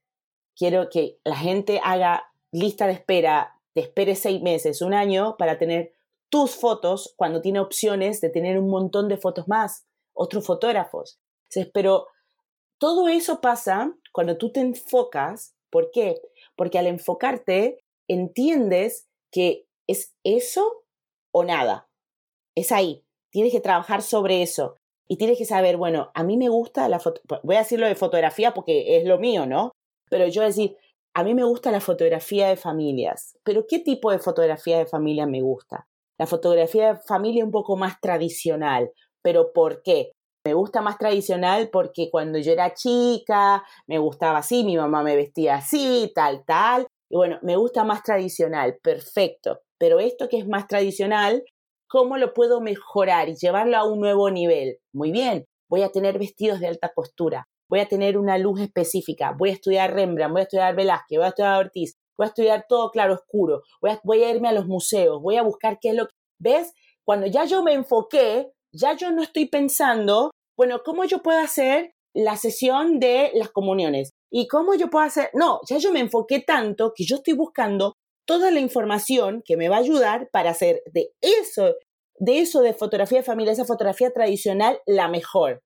quiero 0.57 0.88
que 0.88 1.18
la 1.24 1.36
gente 1.36 1.80
haga 1.82 2.32
lista 2.51 2.86
de 2.86 2.93
espera, 2.93 3.61
te 3.74 3.80
espere 3.80 4.14
seis 4.14 4.40
meses, 4.43 4.82
un 4.82 4.95
año 4.95 5.36
para 5.36 5.59
tener 5.59 5.95
tus 6.28 6.55
fotos 6.57 7.12
cuando 7.16 7.43
tiene 7.43 7.61
opciones 7.61 8.20
de 8.20 8.30
tener 8.30 8.59
un 8.59 8.70
montón 8.70 9.09
de 9.09 9.16
fotos 9.18 9.49
más, 9.49 9.86
otros 10.14 10.47
fotógrafos. 10.47 11.20
pero 11.74 12.07
todo 12.78 13.09
eso 13.09 13.40
pasa 13.40 13.95
cuando 14.12 14.38
tú 14.38 14.51
te 14.51 14.61
enfocas. 14.61 15.55
¿Por 15.70 15.90
qué? 15.90 16.20
Porque 16.57 16.78
al 16.78 16.86
enfocarte 16.86 17.81
entiendes 18.09 19.09
que 19.30 19.66
es 19.88 20.14
eso 20.24 20.84
o 21.32 21.44
nada. 21.44 21.88
Es 22.57 22.72
ahí. 22.72 23.05
Tienes 23.30 23.53
que 23.53 23.61
trabajar 23.61 24.03
sobre 24.03 24.42
eso 24.42 24.76
y 25.09 25.16
tienes 25.16 25.38
que 25.38 25.44
saber, 25.44 25.76
bueno, 25.76 26.11
a 26.14 26.22
mí 26.22 26.36
me 26.36 26.48
gusta 26.48 26.88
la 26.88 26.98
foto, 26.98 27.20
voy 27.42 27.57
a 27.57 27.61
decirlo 27.61 27.86
de 27.86 27.94
fotografía 27.94 28.55
porque 28.55 28.96
es 28.96 29.05
lo 29.05 29.18
mío, 29.18 29.46
¿no? 29.46 29.72
Pero 30.11 30.26
yo 30.26 30.42
decir, 30.42 30.76
a 31.14 31.24
mí 31.24 31.34
me 31.34 31.44
gusta 31.44 31.70
la 31.70 31.80
fotografía 31.80 32.48
de 32.48 32.57
familias, 32.57 33.36
pero 33.42 33.66
¿qué 33.66 33.78
tipo 33.78 34.11
de 34.11 34.18
fotografía 34.18 34.78
de 34.78 34.86
familia 34.86 35.26
me 35.26 35.42
gusta? 35.42 35.86
La 36.18 36.26
fotografía 36.26 36.94
de 36.94 37.00
familia 37.00 37.44
un 37.44 37.50
poco 37.50 37.76
más 37.76 38.00
tradicional, 38.00 38.90
pero 39.22 39.53
¿por 39.53 39.82
qué? 39.82 40.12
Me 40.44 40.55
gusta 40.55 40.80
más 40.80 40.98
tradicional 40.98 41.68
porque 41.70 42.11
cuando 42.11 42.38
yo 42.38 42.53
era 42.53 42.74
chica 42.74 43.64
me 43.86 43.98
gustaba 43.98 44.38
así, 44.38 44.64
mi 44.64 44.76
mamá 44.76 45.03
me 45.03 45.16
vestía 45.16 45.57
así, 45.57 46.11
tal, 46.14 46.44
tal. 46.44 46.86
Y 47.12 47.16
bueno, 47.16 47.38
me 47.42 47.56
gusta 47.56 47.84
más 47.84 48.02
tradicional, 48.02 48.78
perfecto. 48.82 49.60
Pero 49.78 50.00
esto 50.00 50.28
que 50.28 50.38
es 50.38 50.48
más 50.48 50.66
tradicional 50.66 51.44
¿Cómo 51.92 52.16
lo 52.16 52.32
puedo 52.32 52.62
mejorar 52.62 53.28
y 53.28 53.36
llevarlo 53.36 53.76
a 53.76 53.84
un 53.84 54.00
nuevo 54.00 54.30
nivel? 54.30 54.78
Muy 54.94 55.12
bien, 55.12 55.44
voy 55.68 55.82
a 55.82 55.90
tener 55.90 56.18
vestidos 56.18 56.58
de 56.58 56.68
alta 56.68 56.90
costura, 56.94 57.46
voy 57.68 57.80
a 57.80 57.86
tener 57.86 58.16
una 58.16 58.38
luz 58.38 58.62
específica, 58.62 59.34
voy 59.38 59.50
a 59.50 59.52
estudiar 59.52 59.92
Rembrandt, 59.92 60.32
voy 60.32 60.40
a 60.40 60.44
estudiar 60.44 60.74
Velázquez, 60.74 61.18
voy 61.18 61.26
a 61.26 61.28
estudiar 61.28 61.58
Ortiz, 61.58 61.98
voy 62.16 62.24
a 62.24 62.28
estudiar 62.28 62.64
todo 62.66 62.90
claro 62.90 63.12
oscuro, 63.12 63.60
voy 63.82 63.90
a, 63.90 64.00
voy 64.04 64.24
a 64.24 64.30
irme 64.30 64.48
a 64.48 64.52
los 64.52 64.66
museos, 64.66 65.20
voy 65.20 65.36
a 65.36 65.42
buscar 65.42 65.76
qué 65.82 65.90
es 65.90 65.94
lo 65.94 66.06
que... 66.06 66.14
¿Ves? 66.38 66.72
Cuando 67.04 67.26
ya 67.26 67.44
yo 67.44 67.62
me 67.62 67.74
enfoqué, 67.74 68.50
ya 68.72 68.96
yo 68.96 69.10
no 69.10 69.22
estoy 69.22 69.48
pensando, 69.48 70.30
bueno, 70.56 70.80
¿cómo 70.82 71.04
yo 71.04 71.18
puedo 71.18 71.40
hacer 71.40 71.92
la 72.14 72.36
sesión 72.36 72.98
de 72.98 73.30
las 73.34 73.50
comuniones? 73.50 74.10
¿Y 74.30 74.48
cómo 74.48 74.74
yo 74.74 74.90
puedo 74.90 75.04
hacer? 75.04 75.30
No, 75.34 75.60
ya 75.68 75.78
yo 75.78 75.92
me 75.92 76.00
enfoqué 76.00 76.40
tanto 76.40 76.92
que 76.94 77.04
yo 77.04 77.16
estoy 77.16 77.34
buscando 77.34 77.94
toda 78.26 78.50
la 78.50 78.60
información 78.60 79.42
que 79.44 79.56
me 79.56 79.68
va 79.68 79.76
a 79.76 79.80
ayudar 79.80 80.28
para 80.32 80.50
hacer 80.50 80.82
de 80.92 81.10
eso, 81.20 81.74
de 82.18 82.40
eso 82.40 82.62
de 82.62 82.74
fotografía 82.74 83.18
de 83.18 83.24
familia, 83.24 83.52
esa 83.52 83.64
fotografía 83.64 84.10
tradicional, 84.12 84.80
la 84.86 85.08
mejor. 85.08 85.60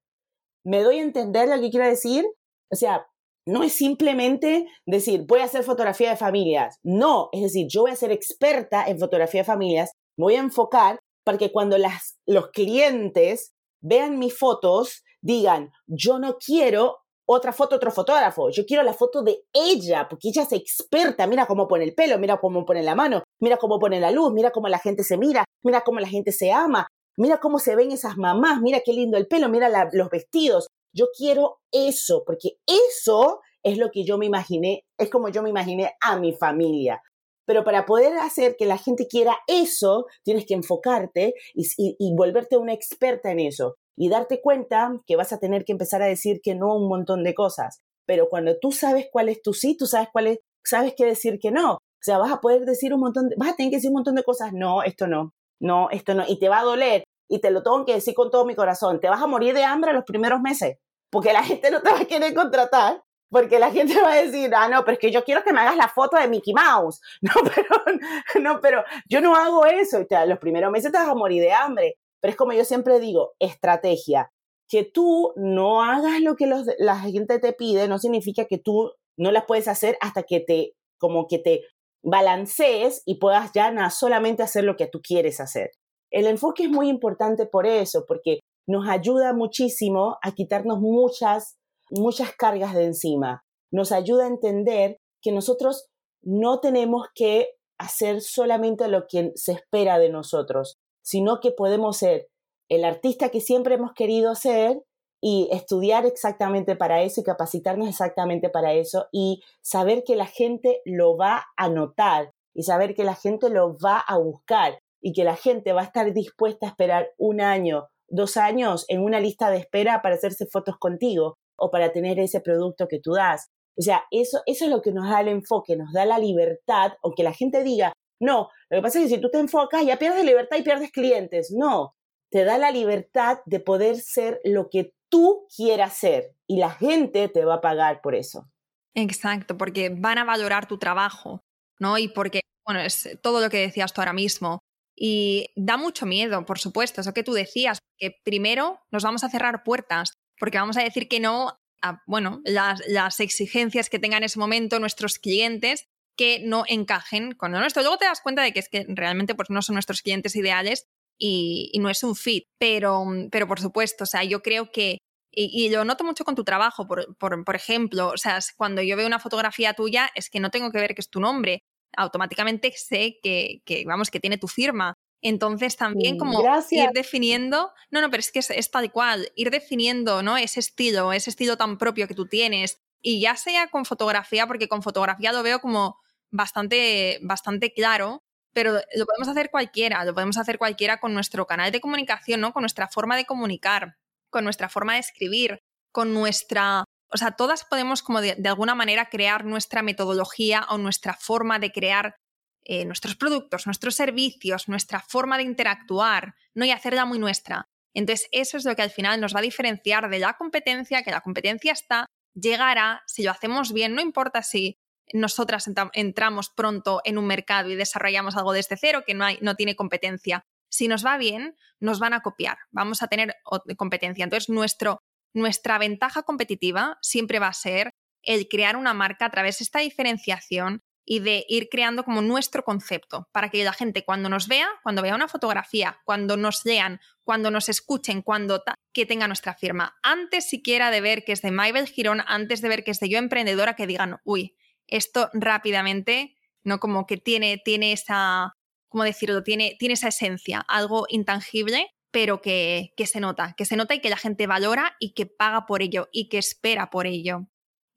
¿Me 0.64 0.82
doy 0.82 0.98
a 0.98 1.02
entender 1.02 1.48
lo 1.48 1.60
que 1.60 1.70
quiero 1.70 1.86
decir? 1.86 2.24
O 2.72 2.76
sea, 2.76 3.06
no 3.46 3.62
es 3.62 3.72
simplemente 3.72 4.66
decir, 4.86 5.24
voy 5.26 5.40
a 5.40 5.44
hacer 5.44 5.62
fotografía 5.62 6.10
de 6.10 6.16
familias. 6.16 6.78
No, 6.82 7.28
es 7.32 7.42
decir, 7.42 7.68
yo 7.70 7.82
voy 7.82 7.92
a 7.92 7.96
ser 7.96 8.10
experta 8.10 8.84
en 8.86 8.98
fotografía 8.98 9.42
de 9.42 9.46
familias, 9.46 9.92
me 10.18 10.24
voy 10.24 10.34
a 10.34 10.40
enfocar 10.40 10.98
para 11.24 11.38
que 11.38 11.52
cuando 11.52 11.78
las, 11.78 12.16
los 12.26 12.50
clientes 12.50 13.52
vean 13.82 14.18
mis 14.18 14.36
fotos, 14.36 15.02
digan, 15.26 15.72
yo 15.86 16.18
no 16.18 16.38
quiero 16.38 16.98
otra 17.28 17.52
foto, 17.52 17.76
otro 17.76 17.90
fotógrafo. 17.90 18.50
Yo 18.50 18.64
quiero 18.64 18.84
la 18.84 18.94
foto 18.94 19.22
de 19.22 19.44
ella, 19.52 20.06
porque 20.08 20.28
ella 20.28 20.42
es 20.42 20.52
experta. 20.52 21.26
Mira 21.26 21.46
cómo 21.46 21.66
pone 21.66 21.84
el 21.84 21.94
pelo, 21.94 22.18
mira 22.18 22.38
cómo 22.38 22.64
pone 22.64 22.82
la 22.82 22.94
mano, 22.94 23.24
mira 23.40 23.56
cómo 23.56 23.78
pone 23.78 24.00
la 24.00 24.12
luz, 24.12 24.32
mira 24.32 24.52
cómo 24.52 24.68
la 24.68 24.78
gente 24.78 25.02
se 25.02 25.18
mira, 25.18 25.44
mira 25.64 25.82
cómo 25.82 25.98
la 25.98 26.08
gente 26.08 26.30
se 26.30 26.52
ama, 26.52 26.86
mira 27.18 27.38
cómo 27.38 27.58
se 27.58 27.74
ven 27.74 27.90
esas 27.90 28.16
mamás, 28.16 28.60
mira 28.62 28.80
qué 28.84 28.92
lindo 28.92 29.16
el 29.16 29.26
pelo, 29.26 29.48
mira 29.48 29.68
los 29.92 30.08
vestidos. 30.08 30.68
Yo 30.94 31.06
quiero 31.16 31.58
eso, 31.72 32.22
porque 32.24 32.58
eso 32.66 33.40
es 33.64 33.76
lo 33.76 33.90
que 33.90 34.04
yo 34.04 34.16
me 34.16 34.26
imaginé, 34.26 34.84
es 34.96 35.10
como 35.10 35.28
yo 35.28 35.42
me 35.42 35.50
imaginé 35.50 35.92
a 36.00 36.18
mi 36.18 36.32
familia. 36.32 37.02
Pero 37.44 37.64
para 37.64 37.84
poder 37.84 38.16
hacer 38.18 38.56
que 38.56 38.66
la 38.66 38.78
gente 38.78 39.06
quiera 39.08 39.36
eso, 39.46 40.06
tienes 40.24 40.46
que 40.46 40.54
enfocarte 40.54 41.34
y 41.54 42.14
volverte 42.16 42.56
una 42.56 42.72
experta 42.72 43.30
en 43.30 43.40
eso 43.40 43.76
y 43.96 44.08
darte 44.08 44.40
cuenta 44.40 44.92
que 45.06 45.16
vas 45.16 45.32
a 45.32 45.38
tener 45.38 45.64
que 45.64 45.72
empezar 45.72 46.02
a 46.02 46.06
decir 46.06 46.40
que 46.42 46.54
no 46.54 46.72
a 46.72 46.76
un 46.76 46.88
montón 46.88 47.24
de 47.24 47.34
cosas. 47.34 47.82
Pero 48.06 48.28
cuando 48.28 48.56
tú 48.60 48.72
sabes 48.72 49.08
cuál 49.10 49.28
es 49.28 49.42
tu 49.42 49.52
sí, 49.52 49.76
tú 49.76 49.86
sabes 49.86 50.08
cuál 50.12 50.28
es, 50.28 50.38
sabes 50.64 50.94
qué 50.96 51.04
decir 51.04 51.38
que 51.40 51.50
no. 51.50 51.74
O 51.74 52.02
sea, 52.06 52.18
vas 52.18 52.30
a 52.30 52.40
poder 52.40 52.64
decir 52.64 52.94
un 52.94 53.00
montón, 53.00 53.28
de, 53.28 53.36
vas 53.36 53.50
a 53.50 53.56
tener 53.56 53.70
que 53.70 53.76
decir 53.76 53.90
un 53.90 53.96
montón 53.96 54.14
de 54.14 54.22
cosas, 54.22 54.52
no, 54.52 54.82
esto 54.82 55.06
no, 55.06 55.32
no, 55.60 55.90
esto 55.90 56.14
no, 56.14 56.24
y 56.28 56.38
te 56.38 56.48
va 56.48 56.60
a 56.60 56.64
doler, 56.64 57.02
y 57.28 57.40
te 57.40 57.50
lo 57.50 57.62
tengo 57.62 57.84
que 57.84 57.94
decir 57.94 58.14
con 58.14 58.30
todo 58.30 58.44
mi 58.44 58.54
corazón, 58.54 59.00
te 59.00 59.08
vas 59.08 59.20
a 59.20 59.26
morir 59.26 59.54
de 59.54 59.64
hambre 59.64 59.92
los 59.92 60.04
primeros 60.04 60.40
meses, 60.40 60.78
porque 61.10 61.32
la 61.32 61.42
gente 61.42 61.70
no 61.70 61.82
te 61.82 61.90
va 61.90 62.00
a 62.00 62.04
querer 62.04 62.32
contratar, 62.34 63.02
porque 63.28 63.58
la 63.58 63.72
gente 63.72 64.00
va 64.00 64.12
a 64.12 64.22
decir, 64.22 64.54
ah, 64.54 64.68
no, 64.68 64.84
pero 64.84 64.94
es 64.94 64.98
que 65.00 65.10
yo 65.10 65.24
quiero 65.24 65.42
que 65.42 65.52
me 65.52 65.60
hagas 65.60 65.76
la 65.76 65.88
foto 65.88 66.16
de 66.16 66.28
Mickey 66.28 66.54
Mouse. 66.54 67.00
No, 67.22 67.32
pero, 67.42 68.40
no, 68.40 68.60
pero 68.60 68.84
yo 69.08 69.20
no 69.20 69.34
hago 69.34 69.66
eso. 69.66 70.00
Y 70.00 70.06
los 70.28 70.38
primeros 70.38 70.70
meses 70.70 70.92
te 70.92 70.98
vas 70.98 71.08
a 71.08 71.14
morir 71.14 71.42
de 71.42 71.52
hambre. 71.52 71.96
Pero 72.20 72.30
es 72.30 72.36
como 72.36 72.52
yo 72.52 72.64
siempre 72.64 73.00
digo, 73.00 73.32
estrategia. 73.38 74.30
Que 74.68 74.84
tú 74.84 75.32
no 75.36 75.82
hagas 75.82 76.20
lo 76.20 76.34
que 76.34 76.50
la 76.78 76.98
gente 76.98 77.38
te 77.38 77.52
pide 77.52 77.86
no 77.86 77.98
significa 77.98 78.46
que 78.46 78.58
tú 78.58 78.92
no 79.16 79.30
las 79.30 79.44
puedes 79.44 79.68
hacer 79.68 79.96
hasta 80.00 80.24
que 80.24 80.40
te, 80.40 80.72
como 80.98 81.28
que 81.28 81.38
te 81.38 81.62
balancees 82.02 83.02
y 83.04 83.18
puedas 83.18 83.52
ya 83.54 83.70
no 83.70 83.88
solamente 83.90 84.42
hacer 84.42 84.64
lo 84.64 84.76
que 84.76 84.86
tú 84.86 85.00
quieres 85.02 85.40
hacer. 85.40 85.70
El 86.10 86.26
enfoque 86.26 86.64
es 86.64 86.70
muy 86.70 86.88
importante 86.88 87.46
por 87.46 87.66
eso, 87.66 88.04
porque 88.06 88.40
nos 88.68 88.88
ayuda 88.88 89.32
muchísimo 89.32 90.18
a 90.22 90.32
quitarnos 90.32 90.80
muchas, 90.80 91.56
muchas 91.90 92.32
cargas 92.32 92.74
de 92.74 92.84
encima. 92.84 93.42
Nos 93.72 93.92
ayuda 93.92 94.24
a 94.24 94.28
entender 94.28 94.98
que 95.22 95.32
nosotros 95.32 95.86
no 96.22 96.60
tenemos 96.60 97.06
que 97.14 97.50
hacer 97.78 98.20
solamente 98.20 98.88
lo 98.88 99.06
que 99.08 99.32
se 99.34 99.52
espera 99.52 99.98
de 99.98 100.08
nosotros, 100.08 100.76
sino 101.06 101.38
que 101.38 101.52
podemos 101.52 101.98
ser 101.98 102.26
el 102.68 102.84
artista 102.84 103.28
que 103.28 103.40
siempre 103.40 103.76
hemos 103.76 103.92
querido 103.92 104.34
ser 104.34 104.82
y 105.22 105.48
estudiar 105.52 106.04
exactamente 106.04 106.74
para 106.74 107.02
eso 107.02 107.20
y 107.20 107.24
capacitarnos 107.24 107.88
exactamente 107.88 108.50
para 108.50 108.72
eso 108.72 109.06
y 109.12 109.40
saber 109.62 110.02
que 110.04 110.16
la 110.16 110.26
gente 110.26 110.82
lo 110.84 111.16
va 111.16 111.44
a 111.56 111.68
notar 111.68 112.32
y 112.54 112.64
saber 112.64 112.94
que 112.96 113.04
la 113.04 113.14
gente 113.14 113.50
lo 113.50 113.78
va 113.78 114.00
a 114.00 114.18
buscar 114.18 114.80
y 115.00 115.12
que 115.12 115.22
la 115.22 115.36
gente 115.36 115.72
va 115.72 115.82
a 115.82 115.84
estar 115.84 116.12
dispuesta 116.12 116.66
a 116.66 116.70
esperar 116.70 117.10
un 117.18 117.40
año, 117.40 117.86
dos 118.08 118.36
años 118.36 118.84
en 118.88 119.04
una 119.04 119.20
lista 119.20 119.48
de 119.50 119.58
espera 119.58 120.02
para 120.02 120.16
hacerse 120.16 120.46
fotos 120.46 120.76
contigo 120.76 121.36
o 121.56 121.70
para 121.70 121.92
tener 121.92 122.18
ese 122.18 122.40
producto 122.40 122.88
que 122.88 122.98
tú 122.98 123.12
das. 123.12 123.46
O 123.78 123.82
sea, 123.82 124.02
eso, 124.10 124.40
eso 124.46 124.64
es 124.64 124.70
lo 124.70 124.82
que 124.82 124.92
nos 124.92 125.08
da 125.08 125.20
el 125.20 125.28
enfoque, 125.28 125.76
nos 125.76 125.92
da 125.92 126.04
la 126.04 126.18
libertad, 126.18 126.94
aunque 127.04 127.22
la 127.22 127.32
gente 127.32 127.62
diga, 127.62 127.92
no, 128.20 128.50
lo 128.70 128.78
que 128.78 128.82
pasa 128.82 128.98
es 128.98 129.04
que 129.04 129.16
si 129.16 129.20
tú 129.20 129.30
te 129.30 129.38
enfocas 129.38 129.84
ya 129.84 129.98
pierdes 129.98 130.24
libertad 130.24 130.56
y 130.56 130.62
pierdes 130.62 130.90
clientes. 130.90 131.50
No, 131.50 131.94
te 132.30 132.44
da 132.44 132.58
la 132.58 132.70
libertad 132.70 133.38
de 133.46 133.60
poder 133.60 133.96
ser 133.96 134.40
lo 134.44 134.68
que 134.68 134.94
tú 135.08 135.46
quieras 135.54 135.94
ser 135.94 136.34
y 136.46 136.58
la 136.58 136.70
gente 136.70 137.28
te 137.28 137.44
va 137.44 137.54
a 137.54 137.60
pagar 137.60 138.00
por 138.00 138.14
eso. 138.14 138.50
Exacto, 138.94 139.56
porque 139.58 139.90
van 139.90 140.18
a 140.18 140.24
valorar 140.24 140.66
tu 140.66 140.78
trabajo, 140.78 141.44
¿no? 141.78 141.98
Y 141.98 142.08
porque, 142.08 142.40
bueno, 142.64 142.80
es 142.80 143.18
todo 143.22 143.40
lo 143.40 143.50
que 143.50 143.58
decías 143.58 143.92
tú 143.92 144.00
ahora 144.00 144.12
mismo. 144.12 144.60
Y 144.98 145.48
da 145.56 145.76
mucho 145.76 146.06
miedo, 146.06 146.46
por 146.46 146.58
supuesto, 146.58 147.02
eso 147.02 147.12
que 147.12 147.22
tú 147.22 147.34
decías, 147.34 147.78
que 147.98 148.16
primero 148.24 148.80
nos 148.90 149.02
vamos 149.02 149.24
a 149.24 149.28
cerrar 149.28 149.62
puertas, 149.62 150.14
porque 150.38 150.58
vamos 150.58 150.78
a 150.78 150.82
decir 150.82 151.08
que 151.08 151.20
no 151.20 151.58
a, 151.82 152.02
bueno, 152.06 152.40
las, 152.44 152.80
las 152.88 153.20
exigencias 153.20 153.90
que 153.90 153.98
tengan 153.98 154.18
en 154.18 154.24
ese 154.24 154.38
momento 154.38 154.80
nuestros 154.80 155.18
clientes 155.18 155.86
que 156.16 156.40
no 156.40 156.64
encajen 156.66 157.32
con 157.32 157.52
lo 157.52 157.60
nuestro. 157.60 157.82
Luego 157.82 157.98
te 157.98 158.06
das 158.06 158.20
cuenta 158.20 158.42
de 158.42 158.52
que 158.52 158.60
es 158.60 158.68
que 158.68 158.86
realmente 158.88 159.34
pues, 159.34 159.50
no 159.50 159.62
son 159.62 159.74
nuestros 159.74 160.02
clientes 160.02 160.34
ideales 160.36 160.86
y, 161.18 161.72
no 161.80 161.90
es 161.90 162.02
un 162.02 162.16
fit. 162.16 162.44
Pero, 162.58 163.04
pero 163.30 163.46
por 163.46 163.60
supuesto, 163.60 164.04
o 164.04 164.06
sea, 164.06 164.24
yo 164.24 164.42
creo 164.42 164.70
que 164.70 164.98
y, 165.38 165.68
lo 165.68 165.84
noto 165.84 166.02
mucho 166.02 166.24
con 166.24 166.34
tu 166.34 166.44
trabajo, 166.44 166.86
por, 166.86 167.14
por, 167.18 167.54
ejemplo, 167.54 168.08
o 168.08 168.16
sea, 168.16 168.38
cuando 168.56 168.80
yo 168.80 168.96
veo 168.96 169.06
una 169.06 169.18
fotografía 169.18 169.74
tuya 169.74 170.10
es 170.14 170.30
que 170.30 170.40
no 170.40 170.50
tengo 170.50 170.70
que 170.70 170.78
ver 170.78 170.94
que 170.94 171.02
es 171.02 171.10
tu 171.10 171.20
nombre, 171.20 171.62
automáticamente 171.94 172.72
sé 172.74 173.18
que, 173.22 173.60
que, 173.66 173.84
vamos, 173.84 174.10
que 174.10 174.20
tiene 174.20 174.38
tu 174.38 174.48
firma. 174.48 174.94
Entonces 175.22 175.76
también 175.76 176.18
como 176.18 176.42
ir 176.70 176.90
definiendo, 176.94 177.72
no, 177.90 178.00
no, 178.00 178.10
pero 178.10 178.20
es 178.20 178.32
que 178.32 178.38
es, 178.38 178.50
es, 178.50 178.70
tal 178.70 178.90
cual, 178.92 179.30
ir 179.34 179.50
definiendo, 179.50 180.22
¿no? 180.22 180.36
Ese 180.36 180.60
estilo, 180.60 181.12
ese 181.12 181.30
estilo 181.30 181.56
tan 181.56 181.78
propio 181.78 182.06
que 182.06 182.14
tú 182.14 182.26
tienes. 182.26 182.78
Y 183.02 183.20
ya 183.20 183.36
sea 183.36 183.68
con 183.68 183.84
fotografía, 183.84 184.46
porque 184.46 184.68
con 184.68 184.82
fotografía 184.82 185.32
lo 185.32 185.42
veo 185.42 185.60
como 185.60 185.98
bastante, 186.30 187.18
bastante 187.22 187.72
claro, 187.72 188.22
pero 188.52 188.72
lo 188.72 189.06
podemos 189.06 189.28
hacer 189.28 189.50
cualquiera, 189.50 190.04
lo 190.04 190.14
podemos 190.14 190.38
hacer 190.38 190.58
cualquiera 190.58 190.98
con 190.98 191.14
nuestro 191.14 191.46
canal 191.46 191.72
de 191.72 191.80
comunicación, 191.80 192.40
¿no? 192.40 192.52
Con 192.52 192.62
nuestra 192.62 192.88
forma 192.88 193.16
de 193.16 193.26
comunicar 193.26 193.96
con 194.30 194.44
nuestra 194.44 194.68
forma 194.68 194.94
de 194.94 195.00
escribir, 195.00 195.62
con 195.92 196.12
nuestra... 196.12 196.84
O 197.12 197.16
sea, 197.16 197.32
todas 197.32 197.64
podemos 197.64 198.02
como 198.02 198.20
de, 198.20 198.36
alguna 198.44 198.74
manera 198.74 199.08
crear 199.08 199.44
nuestra 199.44 199.82
metodología 199.82 200.66
o 200.68 200.76
nuestra 200.76 201.14
forma 201.14 201.58
de 201.58 201.72
crear 201.72 202.16
eh, 202.64 202.84
nuestros 202.84 203.14
productos, 203.16 203.66
nuestros 203.66 203.94
servicios, 203.94 204.68
nuestra 204.68 205.00
forma 205.00 205.38
de 205.38 205.44
interactuar, 205.44 206.34
¿no? 206.54 206.64
Y 206.64 206.72
hacerla 206.72 207.04
muy 207.04 207.18
nuestra. 207.18 207.64
Entonces, 207.94 208.28
eso 208.32 208.58
es 208.58 208.64
lo 208.64 208.74
que 208.74 208.82
al 208.82 208.90
final 208.90 209.20
nos 209.20 209.34
va 209.34 209.38
a 209.38 209.42
diferenciar 209.42 210.10
de 210.10 210.18
la 210.18 210.34
competencia, 210.34 211.02
que 211.02 211.12
la 211.12 211.22
competencia 211.22 211.72
está, 211.72 212.06
llegará, 212.34 213.02
si 213.06 213.22
lo 213.22 213.30
hacemos 213.30 213.72
bien, 213.72 213.94
no 213.94 214.02
importa 214.02 214.42
si 214.42 214.76
nosotras 215.12 215.70
entramos 215.92 216.50
pronto 216.50 217.00
en 217.04 217.18
un 217.18 217.26
mercado 217.26 217.70
y 217.70 217.76
desarrollamos 217.76 218.36
algo 218.36 218.52
desde 218.52 218.76
cero 218.76 219.04
que 219.06 219.14
no, 219.14 219.26
no 219.40 219.54
tiene 219.54 219.76
competencia. 219.76 220.44
Si 220.68 220.88
nos 220.88 221.04
va 221.04 221.16
bien, 221.16 221.56
nos 221.80 222.00
van 222.00 222.12
a 222.12 222.20
copiar, 222.20 222.58
vamos 222.70 223.02
a 223.02 223.08
tener 223.08 223.36
competencia. 223.76 224.24
Entonces, 224.24 224.48
nuestro, 224.48 225.02
nuestra 225.32 225.78
ventaja 225.78 226.22
competitiva 226.22 226.98
siempre 227.02 227.38
va 227.38 227.48
a 227.48 227.52
ser 227.52 227.94
el 228.22 228.48
crear 228.48 228.76
una 228.76 228.92
marca 228.92 229.26
a 229.26 229.30
través 229.30 229.58
de 229.58 229.64
esta 229.64 229.78
diferenciación 229.78 230.82
y 231.08 231.20
de 231.20 231.46
ir 231.48 231.68
creando 231.70 232.04
como 232.04 232.20
nuestro 232.20 232.64
concepto 232.64 233.28
para 233.32 233.48
que 233.48 233.62
la 233.62 233.72
gente 233.72 234.04
cuando 234.04 234.28
nos 234.28 234.48
vea, 234.48 234.68
cuando 234.82 235.02
vea 235.02 235.14
una 235.14 235.28
fotografía, 235.28 236.00
cuando 236.04 236.36
nos 236.36 236.64
lean, 236.64 237.00
cuando 237.22 237.52
nos 237.52 237.68
escuchen, 237.68 238.22
cuando 238.22 238.62
que 238.92 239.06
tenga 239.06 239.28
nuestra 239.28 239.54
firma, 239.54 239.96
antes 240.02 240.48
siquiera 240.48 240.90
de 240.90 241.00
ver 241.00 241.24
que 241.24 241.32
es 241.32 241.42
de 241.42 241.52
Maybel 241.52 241.86
Girón, 241.86 242.22
antes 242.26 242.60
de 242.60 242.68
ver 242.68 242.82
que 242.82 242.90
es 242.90 242.98
de 242.98 243.08
Yo 243.08 243.18
Emprendedora, 243.18 243.76
que 243.76 243.86
digan, 243.86 244.18
uy, 244.24 244.56
esto 244.88 245.30
rápidamente, 245.32 246.36
¿no? 246.64 246.78
Como 246.78 247.06
que 247.06 247.16
tiene, 247.16 247.60
tiene 247.64 247.92
esa, 247.92 248.52
¿cómo 248.88 249.04
decirlo? 249.04 249.42
Tiene, 249.42 249.76
tiene 249.78 249.94
esa 249.94 250.08
esencia, 250.08 250.60
algo 250.68 251.06
intangible, 251.08 251.90
pero 252.16 252.40
que, 252.40 252.94
se 253.04 253.20
nota, 253.20 253.54
que 253.58 253.66
se 253.66 253.76
nota 253.76 253.94
y 253.94 254.00
que 254.00 254.08
la 254.08 254.16
gente 254.16 254.46
valora 254.46 254.96
y 254.98 255.12
que 255.12 255.26
paga 255.26 255.66
por 255.66 255.82
ello 255.82 256.08
y 256.12 256.30
que 256.30 256.38
espera 256.38 256.88
por 256.88 257.06
ello. 257.06 257.46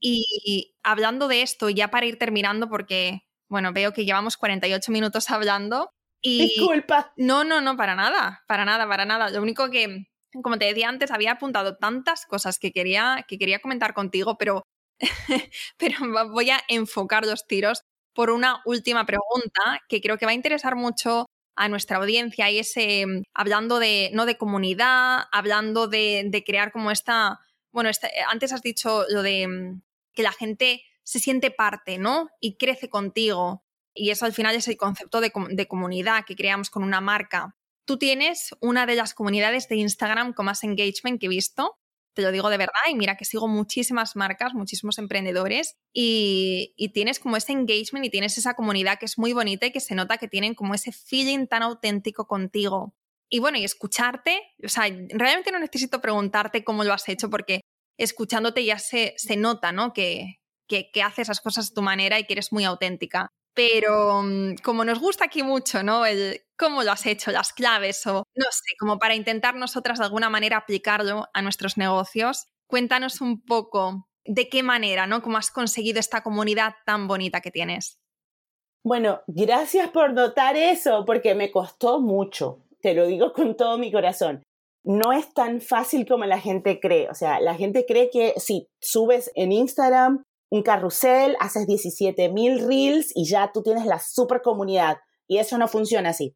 Y, 0.02 0.76
hablando 0.84 1.30
de 1.30 1.42
esto, 1.42 1.70
ya 1.70 1.90
para 1.90 2.06
ir 2.06 2.18
terminando, 2.18 2.68
porque, 2.68 3.22
bueno, 3.48 3.72
veo 3.72 3.94
que 3.94 4.04
llevamos 4.04 4.36
48 4.36 4.92
minutos 4.92 5.30
hablando. 5.30 5.90
Y... 6.22 6.48
Disculpa. 6.48 7.14
No, 7.16 7.46
no, 7.46 7.62
no, 7.62 7.78
para 7.78 7.96
nada, 7.96 8.44
para 8.46 8.66
nada, 8.66 8.86
para 8.90 9.06
nada. 9.06 9.30
Lo 9.30 9.42
único 9.42 9.70
que, 9.70 10.08
como 10.44 10.58
te 10.58 10.66
decía 10.66 10.90
antes, 10.90 11.12
había 11.12 11.32
apuntado 11.32 11.78
tantas 11.78 12.26
cosas 12.26 12.60
que 12.60 12.74
quería, 12.74 13.26
que 13.26 13.38
quería 13.38 13.60
comentar 13.60 13.94
contigo, 13.94 14.38
pero, 14.38 14.64
pero 15.78 15.98
voy 16.30 16.50
a 16.50 16.62
enfocar 16.68 17.26
los 17.26 17.48
tiros 17.48 17.84
por 18.14 18.30
una 18.32 18.62
última 18.66 19.06
pregunta 19.06 19.82
que 19.88 20.02
creo 20.02 20.18
que 20.18 20.26
va 20.26 20.32
a 20.32 20.36
interesar 20.36 20.76
mucho 20.76 21.26
a 21.56 21.68
nuestra 21.68 21.98
audiencia 21.98 22.50
y 22.50 22.60
es 22.60 22.72
em, 22.78 23.24
hablando 23.34 23.80
de, 23.80 24.12
no 24.14 24.26
de 24.26 24.38
comunidad, 24.38 25.24
hablando 25.32 25.88
de, 25.88 26.44
crear 26.46 26.72
como 26.72 26.92
esta, 26.92 27.40
bueno, 27.72 27.90
eh, 27.90 27.94
antes 28.30 28.54
has 28.54 28.62
dicho 28.62 29.06
lo 29.10 29.24
de 29.24 29.42
em, 29.44 29.82
que 30.14 30.24
la 30.24 30.32
gente 30.32 30.84
se 31.04 31.20
siente 31.20 31.52
parte, 31.52 31.98
¿no? 31.98 32.30
Y 32.40 32.58
crece 32.58 32.90
contigo. 32.90 33.64
Y 33.94 34.12
eso 34.12 34.26
al 34.26 34.34
final 34.34 34.56
es 34.56 34.68
el 34.68 34.78
concepto 34.78 35.20
de 35.22 35.68
comunidad 35.68 36.24
que 36.26 36.36
creamos 36.36 36.70
con 36.70 36.84
una 36.84 37.02
marca. 37.02 37.56
Tú 37.86 37.98
tienes 37.98 38.52
una 38.60 38.86
de 38.86 38.96
las 38.96 39.14
comunidades 39.14 39.68
de 39.68 39.78
Instagram 39.78 40.34
con 40.34 40.46
más 40.46 40.64
engagement 40.64 41.20
que 41.20 41.26
he 41.26 41.30
visto 41.30 41.79
te 42.20 42.26
lo 42.26 42.34
digo 42.34 42.50
de 42.50 42.58
verdad 42.58 42.74
y 42.90 42.96
mira 42.96 43.16
que 43.16 43.24
sigo 43.24 43.48
muchísimas 43.48 44.18
marcas, 44.18 44.54
muchísimos 44.54 44.98
emprendedores 44.98 45.78
y, 45.94 46.76
tienes 46.94 47.18
como 47.18 47.38
ese 47.38 47.54
engagement 47.54 48.06
y 48.06 48.10
tienes 48.10 48.38
esa 48.38 48.56
comunidad 48.56 49.00
que 49.00 49.06
es 49.06 49.18
muy 49.18 49.32
bonita 49.32 49.68
y 49.68 49.72
que 49.72 49.80
se 49.80 49.96
nota 49.96 50.18
que 50.18 50.28
tienen 50.28 50.54
como 50.54 50.74
ese 50.74 50.92
feeling 50.92 51.48
tan 51.48 51.64
auténtico 51.64 52.28
contigo. 52.28 52.94
Y 53.30 53.40
bueno, 53.40 53.58
y 53.58 53.64
escucharte, 53.64 54.42
o 54.62 54.68
sea, 54.68 54.86
realmente 55.12 55.52
no 55.52 55.60
necesito 55.60 56.02
preguntarte 56.02 56.66
cómo 56.66 56.84
lo 56.84 56.94
has 56.94 57.08
hecho 57.08 57.30
porque 57.30 57.62
escuchándote 57.98 58.66
ya 58.66 58.80
se, 58.80 59.14
se 59.16 59.38
nota, 59.38 59.72
¿no? 59.72 59.94
Que, 59.94 60.40
que, 60.68 60.92
que 60.92 61.02
haces 61.02 61.30
las 61.30 61.40
cosas 61.40 61.72
a 61.72 61.74
tu 61.74 61.82
manera 61.82 62.20
y 62.20 62.26
que 62.26 62.34
eres 62.34 62.52
muy 62.52 62.66
auténtica. 62.66 63.30
Pero 63.60 64.22
mm, 64.24 64.56
como 64.64 64.86
nos 64.86 65.02
gusta 65.02 65.26
aquí 65.26 65.44
mucho, 65.44 65.84
¿no? 65.84 66.06
El 66.06 66.40
cómo 66.58 66.82
lo 66.82 66.94
has 66.94 67.06
hecho, 67.06 67.30
las 67.30 67.52
claves 67.52 68.08
o 68.08 68.24
no 68.34 68.46
sé, 68.52 68.74
como 68.80 69.00
para 69.00 69.16
intentar 69.16 69.54
nosotras 69.56 70.00
de 70.00 70.06
alguna 70.06 70.30
manera 70.30 70.56
aplicarlo 70.56 71.28
a 71.34 71.42
nuestros 71.42 71.76
negocios, 71.76 72.48
cuéntanos 72.68 73.20
un 73.20 73.44
poco 73.44 74.08
de 74.24 74.48
qué 74.48 74.64
manera, 74.64 75.08
¿no? 75.08 75.22
Cómo 75.22 75.38
has 75.38 75.52
conseguido 75.52 76.00
esta 76.00 76.24
comunidad 76.24 76.76
tan 76.86 77.10
bonita 77.10 77.42
que 77.42 77.52
tienes. 77.52 78.00
Bueno, 78.82 79.24
gracias 79.28 79.90
por 79.90 80.14
notar 80.14 80.56
eso, 80.56 81.04
porque 81.06 81.36
me 81.36 81.52
costó 81.52 82.00
mucho, 82.00 82.64
te 82.80 82.94
lo 82.94 83.08
digo 83.08 83.34
con 83.34 83.58
todo 83.58 83.78
mi 83.78 83.92
corazón. 83.92 84.42
No 84.86 85.12
es 85.12 85.34
tan 85.34 85.60
fácil 85.60 86.08
como 86.08 86.24
la 86.24 86.40
gente 86.40 86.80
cree, 86.80 87.10
o 87.10 87.14
sea, 87.14 87.42
la 87.42 87.56
gente 87.56 87.86
cree 87.86 88.10
que 88.10 88.36
si 88.38 88.70
subes 88.80 89.30
en 89.36 89.52
Instagram 89.52 90.24
un 90.52 90.64
carrusel, 90.64 91.36
haces 91.40 91.68
17 91.68 92.30
mil 92.30 92.68
reels 92.68 93.12
y 93.16 93.26
ya 93.26 93.52
tú 93.54 93.62
tienes 93.62 93.86
la 93.86 94.00
super 94.00 94.42
comunidad. 94.42 94.98
Y 95.28 95.38
eso 95.38 95.58
no 95.58 95.68
funciona 95.68 96.10
así. 96.10 96.36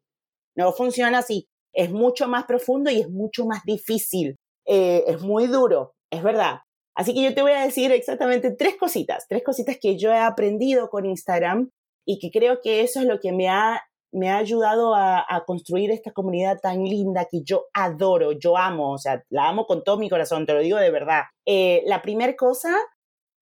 No 0.56 0.72
funciona 0.72 1.18
así. 1.18 1.48
Es 1.72 1.90
mucho 1.90 2.28
más 2.28 2.44
profundo 2.44 2.90
y 2.90 3.00
es 3.00 3.10
mucho 3.10 3.44
más 3.44 3.62
difícil. 3.64 4.36
Eh, 4.66 5.04
es 5.08 5.20
muy 5.20 5.46
duro, 5.46 5.94
es 6.10 6.22
verdad. 6.22 6.60
Así 6.96 7.12
que 7.12 7.22
yo 7.22 7.34
te 7.34 7.42
voy 7.42 7.52
a 7.52 7.64
decir 7.64 7.90
exactamente 7.90 8.52
tres 8.52 8.76
cositas, 8.78 9.26
tres 9.28 9.42
cositas 9.42 9.78
que 9.80 9.98
yo 9.98 10.12
he 10.12 10.18
aprendido 10.18 10.88
con 10.88 11.06
Instagram 11.06 11.70
y 12.06 12.20
que 12.20 12.30
creo 12.30 12.60
que 12.62 12.82
eso 12.82 13.00
es 13.00 13.06
lo 13.06 13.18
que 13.18 13.32
me 13.32 13.48
ha, 13.48 13.82
me 14.12 14.30
ha 14.30 14.36
ayudado 14.36 14.94
a, 14.94 15.26
construir 15.44 15.90
esta 15.90 16.12
comunidad 16.12 16.60
tan 16.60 16.84
linda 16.84 17.26
que 17.28 17.42
yo 17.42 17.66
adoro, 17.74 18.30
yo 18.32 18.56
amo, 18.56 18.92
o 18.92 18.98
sea, 18.98 19.24
la 19.28 19.48
amo 19.48 19.66
con 19.66 19.82
todo 19.82 19.98
mi 19.98 20.08
corazón, 20.08 20.46
te 20.46 20.54
lo 20.54 20.60
digo 20.60 20.78
de 20.78 20.90
verdad. 20.92 21.22
Eh, 21.44 21.82
la 21.86 22.00
primera 22.00 22.36
cosa 22.36 22.76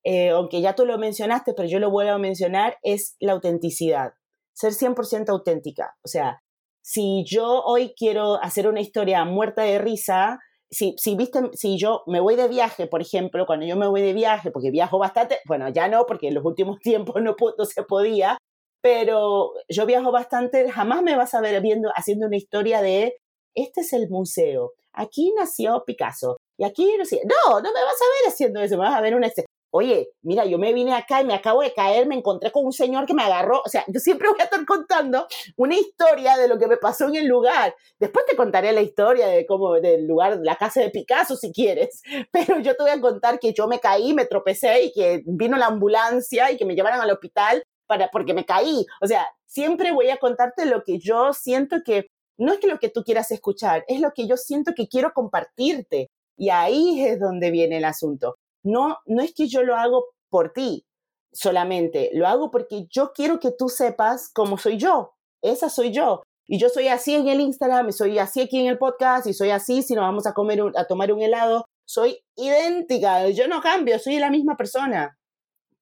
eh, 0.04 0.30
aunque 0.30 0.60
ya 0.60 0.74
tú 0.74 0.84
lo 0.86 0.98
mencionaste, 0.98 1.54
pero 1.54 1.68
yo 1.68 1.78
lo 1.78 1.90
vuelvo 1.90 2.12
a 2.12 2.18
mencionar, 2.18 2.78
es 2.82 3.16
la 3.20 3.32
autenticidad, 3.32 4.12
ser 4.52 4.72
100% 4.72 5.28
auténtica. 5.30 5.96
O 6.04 6.08
sea, 6.08 6.42
si 6.82 7.24
yo 7.24 7.62
hoy 7.64 7.94
quiero 7.96 8.42
hacer 8.42 8.66
una 8.68 8.80
historia 8.80 9.24
muerta 9.24 9.62
de 9.62 9.78
risa, 9.78 10.40
si, 10.70 10.94
si, 10.98 11.14
viste, 11.16 11.40
si 11.52 11.78
yo 11.78 12.02
me 12.06 12.20
voy 12.20 12.34
de 12.34 12.48
viaje, 12.48 12.86
por 12.86 13.02
ejemplo, 13.02 13.46
cuando 13.46 13.66
yo 13.66 13.76
me 13.76 13.86
voy 13.86 14.00
de 14.00 14.14
viaje, 14.14 14.50
porque 14.50 14.70
viajo 14.70 14.98
bastante, 14.98 15.38
bueno, 15.46 15.68
ya 15.68 15.86
no, 15.86 16.06
porque 16.06 16.28
en 16.28 16.34
los 16.34 16.44
últimos 16.44 16.78
tiempos 16.80 17.22
no, 17.22 17.36
se 17.64 17.82
podía, 17.84 18.38
pero 18.80 19.52
yo 19.68 19.86
viajo 19.86 20.10
bastante, 20.10 20.68
jamás 20.70 21.02
me 21.02 21.16
vas 21.16 21.34
a 21.34 21.40
ver 21.40 21.60
viendo, 21.62 21.90
haciendo 21.94 22.26
una 22.26 22.36
historia 22.36 22.82
de, 22.82 23.16
este 23.54 23.82
es 23.82 23.92
el 23.92 24.08
museo, 24.08 24.72
aquí 24.92 25.32
nació 25.36 25.84
Picasso, 25.86 26.38
y 26.58 26.64
aquí 26.64 26.96
no 26.98 27.04
sé, 27.04 27.20
no, 27.24 27.60
no 27.60 27.72
me 27.72 27.84
vas 27.84 28.00
a 28.00 28.22
ver 28.22 28.32
haciendo 28.32 28.60
eso, 28.60 28.76
me 28.76 28.84
vas 28.84 28.96
a 28.96 29.00
ver 29.02 29.14
una, 29.14 29.28
oye, 29.72 30.10
mira, 30.20 30.44
yo 30.44 30.58
me 30.58 30.72
vine 30.74 30.94
acá 30.94 31.22
y 31.22 31.24
me 31.24 31.34
acabo 31.34 31.62
de 31.62 31.72
caer, 31.72 32.06
me 32.06 32.14
encontré 32.14 32.52
con 32.52 32.64
un 32.66 32.72
señor 32.72 33.06
que 33.06 33.14
me 33.14 33.22
agarró. 33.22 33.62
O 33.64 33.68
sea, 33.68 33.84
yo 33.88 34.00
siempre 34.00 34.28
voy 34.28 34.38
a 34.38 34.44
estar 34.44 34.64
contando 34.66 35.26
una 35.56 35.74
historia 35.74 36.36
de 36.36 36.46
lo 36.46 36.58
que 36.58 36.66
me 36.66 36.76
pasó 36.76 37.08
en 37.08 37.16
el 37.16 37.26
lugar. 37.26 37.74
Después 37.98 38.26
te 38.26 38.36
contaré 38.36 38.72
la 38.72 38.82
historia 38.82 39.26
de 39.28 39.46
cómo, 39.46 39.74
del 39.74 40.06
lugar, 40.06 40.38
la 40.42 40.56
casa 40.56 40.80
de 40.80 40.90
Picasso, 40.90 41.36
si 41.36 41.52
quieres. 41.52 42.02
Pero 42.32 42.60
yo 42.60 42.76
te 42.76 42.82
voy 42.82 42.92
a 42.92 43.00
contar 43.00 43.38
que 43.38 43.54
yo 43.54 43.66
me 43.66 43.80
caí, 43.80 44.12
me 44.12 44.26
tropecé 44.26 44.84
y 44.84 44.92
que 44.92 45.22
vino 45.24 45.56
la 45.56 45.66
ambulancia 45.66 46.50
y 46.50 46.58
que 46.58 46.66
me 46.66 46.74
llevaron 46.74 47.00
al 47.00 47.10
hospital 47.10 47.64
para, 47.86 48.08
porque 48.10 48.34
me 48.34 48.44
caí. 48.44 48.84
O 49.00 49.06
sea, 49.06 49.26
siempre 49.46 49.92
voy 49.92 50.10
a 50.10 50.18
contarte 50.18 50.66
lo 50.66 50.82
que 50.84 50.98
yo 50.98 51.32
siento 51.32 51.78
que 51.82 52.08
no 52.36 52.52
es 52.52 52.58
que 52.58 52.66
lo 52.66 52.78
que 52.78 52.90
tú 52.90 53.04
quieras 53.04 53.30
escuchar, 53.30 53.84
es 53.88 54.00
lo 54.00 54.12
que 54.12 54.26
yo 54.26 54.36
siento 54.36 54.72
que 54.74 54.88
quiero 54.88 55.12
compartirte. 55.14 56.10
Y 56.36 56.50
ahí 56.50 57.04
es 57.04 57.20
donde 57.20 57.50
viene 57.50 57.78
el 57.78 57.84
asunto. 57.84 58.36
No, 58.64 58.98
no 59.06 59.22
es 59.22 59.34
que 59.34 59.48
yo 59.48 59.62
lo 59.62 59.76
hago 59.76 60.06
por 60.30 60.52
ti 60.52 60.84
solamente, 61.32 62.10
lo 62.12 62.26
hago 62.26 62.50
porque 62.50 62.86
yo 62.90 63.12
quiero 63.12 63.40
que 63.40 63.50
tú 63.50 63.68
sepas 63.68 64.30
cómo 64.32 64.58
soy 64.58 64.78
yo. 64.78 65.14
Esa 65.42 65.68
soy 65.68 65.92
yo. 65.92 66.22
Y 66.46 66.58
yo 66.58 66.68
soy 66.68 66.88
así 66.88 67.14
en 67.14 67.28
el 67.28 67.40
Instagram, 67.40 67.88
y 67.88 67.92
soy 67.92 68.18
así 68.18 68.40
aquí 68.40 68.60
en 68.60 68.66
el 68.66 68.78
podcast, 68.78 69.26
y 69.26 69.32
soy 69.32 69.50
así 69.50 69.82
si 69.82 69.94
nos 69.94 70.02
vamos 70.02 70.26
a 70.26 70.34
comer 70.34 70.60
a 70.76 70.84
tomar 70.86 71.12
un 71.12 71.22
helado. 71.22 71.66
Soy 71.86 72.18
idéntica, 72.36 73.28
yo 73.30 73.48
no 73.48 73.60
cambio, 73.60 73.98
soy 73.98 74.18
la 74.18 74.30
misma 74.30 74.56
persona. 74.56 75.16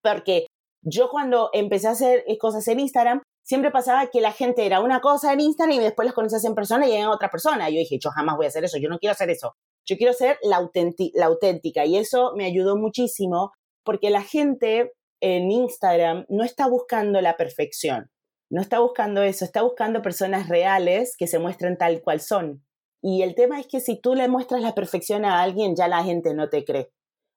Porque 0.02 0.46
yo 0.82 1.08
cuando 1.10 1.50
empecé 1.52 1.88
a 1.88 1.92
hacer 1.92 2.24
cosas 2.38 2.66
en 2.68 2.80
Instagram, 2.80 3.22
siempre 3.42 3.70
pasaba 3.70 4.06
que 4.06 4.20
la 4.20 4.32
gente 4.32 4.64
era 4.64 4.80
una 4.80 5.00
cosa 5.00 5.32
en 5.32 5.40
Instagram 5.40 5.76
y 5.76 5.80
después 5.80 6.06
los 6.06 6.14
conocías 6.14 6.44
en 6.44 6.54
persona 6.54 6.86
y 6.86 6.92
era 6.92 7.10
otra 7.10 7.30
persona. 7.30 7.68
yo 7.68 7.78
dije, 7.78 7.98
yo 7.98 8.10
jamás 8.10 8.36
voy 8.36 8.46
a 8.46 8.48
hacer 8.48 8.64
eso, 8.64 8.78
yo 8.78 8.88
no 8.88 8.98
quiero 8.98 9.12
hacer 9.12 9.30
eso. 9.30 9.56
Yo 9.86 9.96
quiero 9.96 10.12
ser 10.12 10.38
la, 10.42 10.68
la 11.14 11.26
auténtica 11.26 11.84
y 11.84 11.96
eso 11.96 12.32
me 12.36 12.44
ayudó 12.44 12.76
muchísimo 12.76 13.52
porque 13.84 14.10
la 14.10 14.22
gente 14.22 14.92
en 15.20 15.50
Instagram 15.50 16.24
no 16.28 16.44
está 16.44 16.66
buscando 16.68 17.20
la 17.20 17.36
perfección, 17.36 18.10
no 18.50 18.60
está 18.60 18.80
buscando 18.80 19.22
eso, 19.22 19.44
está 19.44 19.62
buscando 19.62 20.02
personas 20.02 20.48
reales 20.48 21.16
que 21.16 21.26
se 21.26 21.38
muestren 21.38 21.76
tal 21.76 22.02
cual 22.02 22.20
son. 22.20 22.64
Y 23.02 23.22
el 23.22 23.34
tema 23.34 23.60
es 23.60 23.66
que 23.66 23.80
si 23.80 23.98
tú 23.98 24.14
le 24.14 24.28
muestras 24.28 24.62
la 24.62 24.74
perfección 24.74 25.24
a 25.24 25.40
alguien, 25.42 25.74
ya 25.76 25.88
la 25.88 26.04
gente 26.04 26.34
no 26.34 26.48
te 26.48 26.64
cree, 26.64 26.90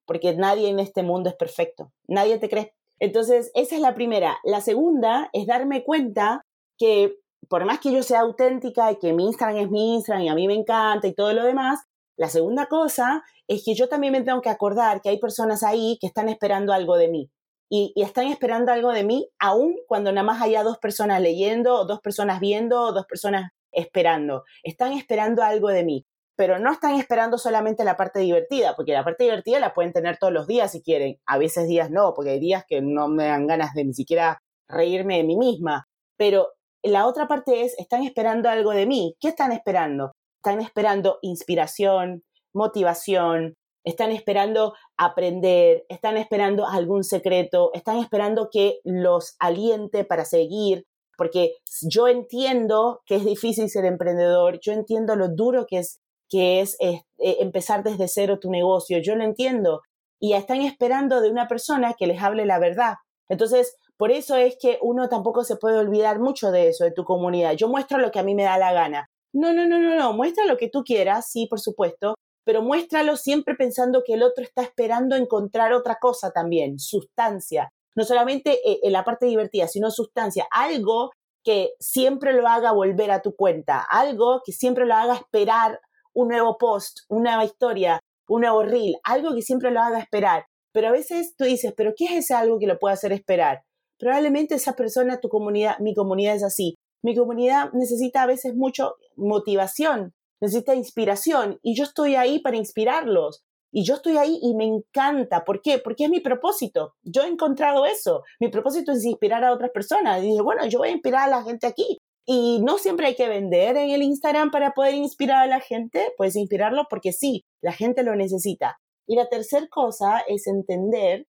porque 0.05 0.35
nadie 0.35 0.69
en 0.69 0.79
este 0.79 1.03
mundo 1.03 1.29
es 1.29 1.35
perfecto, 1.35 1.91
nadie 2.07 2.37
te 2.37 2.49
cree. 2.49 2.73
Entonces, 2.99 3.51
esa 3.53 3.75
es 3.75 3.81
la 3.81 3.95
primera. 3.95 4.37
La 4.43 4.61
segunda 4.61 5.29
es 5.33 5.45
darme 5.45 5.83
cuenta 5.83 6.41
que 6.77 7.17
por 7.49 7.65
más 7.65 7.79
que 7.79 7.91
yo 7.91 8.03
sea 8.03 8.21
auténtica 8.21 8.91
y 8.91 8.97
que 8.97 9.13
mi 9.13 9.25
Instagram 9.25 9.57
es 9.57 9.69
mi 9.69 9.95
Instagram 9.95 10.23
y 10.23 10.29
a 10.29 10.35
mí 10.35 10.47
me 10.47 10.53
encanta 10.53 11.07
y 11.07 11.13
todo 11.13 11.33
lo 11.33 11.43
demás, 11.43 11.81
la 12.17 12.29
segunda 12.29 12.67
cosa 12.67 13.23
es 13.47 13.63
que 13.65 13.73
yo 13.75 13.89
también 13.89 14.13
me 14.13 14.21
tengo 14.21 14.41
que 14.41 14.49
acordar 14.49 15.01
que 15.01 15.09
hay 15.09 15.19
personas 15.19 15.63
ahí 15.63 15.97
que 15.99 16.07
están 16.07 16.29
esperando 16.29 16.73
algo 16.73 16.97
de 16.97 17.09
mí. 17.09 17.31
Y, 17.69 17.93
están 17.95 18.27
esperando 18.27 18.71
algo 18.71 18.91
de 18.91 19.03
mí 19.03 19.29
aún 19.39 19.75
cuando 19.87 20.11
nada 20.11 20.25
más 20.25 20.41
haya 20.41 20.63
dos 20.63 20.77
personas 20.77 21.21
leyendo, 21.21 21.85
dos 21.85 21.99
personas 22.01 22.39
viendo, 22.39 22.79
o 22.81 22.93
dos 22.93 23.05
personas 23.07 23.49
esperando. 23.71 24.43
Están 24.61 24.93
esperando 24.93 25.43
algo 25.43 25.69
de 25.69 25.83
mí. 25.83 26.05
Pero 26.35 26.59
no 26.59 26.71
están 26.71 26.95
esperando 26.95 27.37
solamente 27.37 27.83
la 27.83 27.97
parte 27.97 28.19
divertida, 28.19 28.75
porque 28.75 28.93
la 28.93 29.03
parte 29.03 29.23
divertida 29.23 29.59
la 29.59 29.73
pueden 29.73 29.93
tener 29.93 30.17
todos 30.17 30.33
los 30.33 30.47
días 30.47 30.71
si 30.71 30.81
quieren. 30.81 31.17
A 31.25 31.37
veces 31.37 31.67
días 31.67 31.89
no, 31.89 32.13
porque 32.13 32.31
hay 32.31 32.39
días 32.39 32.63
que 32.67 32.81
no 32.81 33.07
me 33.07 33.25
dan 33.25 33.47
ganas 33.47 33.73
de 33.73 33.85
ni 33.85 33.93
siquiera 33.93 34.39
reírme 34.67 35.17
de 35.17 35.23
mí 35.23 35.37
misma. 35.37 35.87
Pero 36.17 36.49
la 36.83 37.07
otra 37.07 37.27
parte 37.27 37.63
es, 37.63 37.77
están 37.79 38.03
esperando 38.03 38.49
algo 38.49 38.71
de 38.71 38.85
mí. 38.85 39.15
¿Qué 39.19 39.29
están 39.29 39.51
esperando? 39.51 40.11
Están 40.43 40.59
esperando 40.59 41.19
inspiración, 41.21 42.23
motivación, 42.53 43.55
están 43.85 44.11
esperando 44.11 44.73
aprender, 44.97 45.85
están 45.87 46.17
esperando 46.17 46.67
algún 46.67 47.05
secreto, 47.05 47.71
están 47.73 47.99
esperando 47.99 48.49
que 48.51 48.79
los 48.83 49.37
aliente 49.39 50.03
para 50.03 50.25
seguir, 50.25 50.83
porque 51.17 51.53
yo 51.89 52.09
entiendo 52.09 53.01
que 53.05 53.15
es 53.15 53.23
difícil 53.23 53.69
ser 53.69 53.85
emprendedor, 53.85 54.59
yo 54.61 54.73
entiendo 54.73 55.15
lo 55.15 55.29
duro 55.29 55.65
que 55.65 55.77
es 55.79 56.01
que 56.29 56.59
es, 56.59 56.75
eh, 56.79 57.03
empezar 57.17 57.83
desde 57.83 58.09
cero 58.09 58.39
tu 58.39 58.49
negocio, 58.49 58.97
yo 58.99 59.15
lo 59.15 59.23
entiendo 59.23 59.81
y 60.19 60.33
están 60.33 60.61
esperando 60.61 61.21
de 61.21 61.29
una 61.29 61.47
persona 61.47 61.93
que 61.93 62.07
les 62.07 62.21
hable 62.21 62.45
la 62.45 62.59
verdad. 62.59 62.95
Entonces, 63.29 63.77
por 63.97 64.11
eso 64.11 64.35
es 64.35 64.57
que 64.59 64.77
uno 64.81 65.07
tampoco 65.07 65.45
se 65.45 65.55
puede 65.55 65.77
olvidar 65.77 66.19
mucho 66.19 66.51
de 66.51 66.67
eso, 66.69 66.83
de 66.83 66.91
tu 66.91 67.05
comunidad. 67.05 67.53
Yo 67.53 67.69
muestro 67.69 67.97
lo 67.97 68.11
que 68.11 68.19
a 68.19 68.23
mí 68.23 68.35
me 68.35 68.43
da 68.43 68.57
la 68.57 68.73
gana. 68.73 69.09
No, 69.33 69.51
no, 69.51 69.65
no, 69.67 69.79
no, 69.79 69.95
no, 69.95 70.13
muestra 70.13 70.45
lo 70.45 70.57
que 70.57 70.69
tú 70.69 70.83
quieras, 70.83 71.29
sí, 71.29 71.47
por 71.47 71.59
supuesto, 71.59 72.15
pero 72.45 72.61
muéstralo 72.61 73.17
siempre 73.17 73.55
pensando 73.55 74.03
que 74.05 74.13
el 74.13 74.23
otro 74.23 74.43
está 74.43 74.61
esperando 74.61 75.15
encontrar 75.15 75.73
otra 75.73 75.97
cosa 75.99 76.31
también, 76.31 76.77
sustancia. 76.79 77.69
No 77.95 78.03
solamente 78.03 78.59
eh, 78.69 78.79
en 78.83 78.91
la 78.91 79.03
parte 79.03 79.25
divertida, 79.25 79.67
sino 79.67 79.91
sustancia, 79.91 80.45
algo 80.51 81.11
que 81.43 81.71
siempre 81.79 82.33
lo 82.33 82.47
haga 82.47 82.71
volver 82.71 83.11
a 83.11 83.21
tu 83.21 83.35
cuenta, 83.35 83.85
algo 83.89 84.41
que 84.45 84.51
siempre 84.51 84.85
lo 84.85 84.93
haga 84.93 85.15
esperar 85.15 85.79
un 86.13 86.29
nuevo 86.29 86.57
post, 86.57 86.99
una 87.09 87.31
nueva 87.31 87.45
historia, 87.45 87.99
un 88.27 88.41
nuevo 88.41 88.63
reel, 88.63 88.95
algo 89.03 89.33
que 89.33 89.41
siempre 89.41 89.71
lo 89.71 89.81
haga 89.81 89.99
esperar. 89.99 90.45
Pero 90.73 90.87
a 90.87 90.91
veces 90.91 91.35
tú 91.35 91.45
dices, 91.45 91.73
pero 91.75 91.93
¿qué 91.95 92.05
es 92.05 92.11
ese 92.11 92.33
algo 92.33 92.59
que 92.59 92.67
lo 92.67 92.79
puede 92.79 92.93
hacer 92.93 93.11
esperar? 93.11 93.63
Probablemente 93.99 94.55
esa 94.55 94.73
persona, 94.73 95.19
tu 95.19 95.29
comunidad, 95.29 95.77
mi 95.79 95.93
comunidad 95.93 96.35
es 96.35 96.43
así. 96.43 96.75
Mi 97.03 97.15
comunidad 97.15 97.71
necesita 97.73 98.23
a 98.23 98.27
veces 98.27 98.55
mucho 98.55 98.95
motivación, 99.17 100.13
necesita 100.39 100.73
inspiración 100.73 101.59
y 101.61 101.75
yo 101.75 101.83
estoy 101.83 102.15
ahí 102.15 102.39
para 102.39 102.55
inspirarlos. 102.57 103.43
Y 103.75 103.83
yo 103.83 103.95
estoy 103.95 104.17
ahí 104.17 104.39
y 104.41 104.55
me 104.55 104.65
encanta. 104.65 105.43
¿Por 105.43 105.61
qué? 105.61 105.79
Porque 105.79 106.03
es 106.03 106.09
mi 106.09 106.19
propósito. 106.19 106.93
Yo 107.01 107.23
he 107.23 107.27
encontrado 107.27 107.87
eso. 107.87 108.21
Mi 108.39 108.49
propósito 108.49 108.91
es 108.91 109.03
inspirar 109.03 109.43
a 109.43 109.51
otras 109.51 109.71
personas. 109.71 110.21
Y 110.21 110.27
dije, 110.27 110.41
bueno, 110.43 110.63
yo 110.67 110.77
voy 110.77 110.89
a 110.89 110.91
inspirar 110.91 111.23
a 111.23 111.37
la 111.37 111.43
gente 111.43 111.65
aquí. 111.65 111.97
Y 112.23 112.61
no 112.61 112.77
siempre 112.77 113.07
hay 113.07 113.15
que 113.15 113.27
vender 113.27 113.75
en 113.75 113.89
el 113.89 114.03
Instagram 114.03 114.51
para 114.51 114.73
poder 114.73 114.93
inspirar 114.93 115.41
a 115.41 115.47
la 115.47 115.59
gente. 115.59 116.13
Puedes 116.17 116.35
inspirarlo 116.35 116.83
porque 116.87 117.13
sí, 117.13 117.45
la 117.63 117.71
gente 117.71 118.03
lo 118.03 118.15
necesita. 118.15 118.77
Y 119.07 119.15
la 119.15 119.27
tercera 119.27 119.65
cosa 119.71 120.19
es 120.27 120.45
entender 120.45 121.25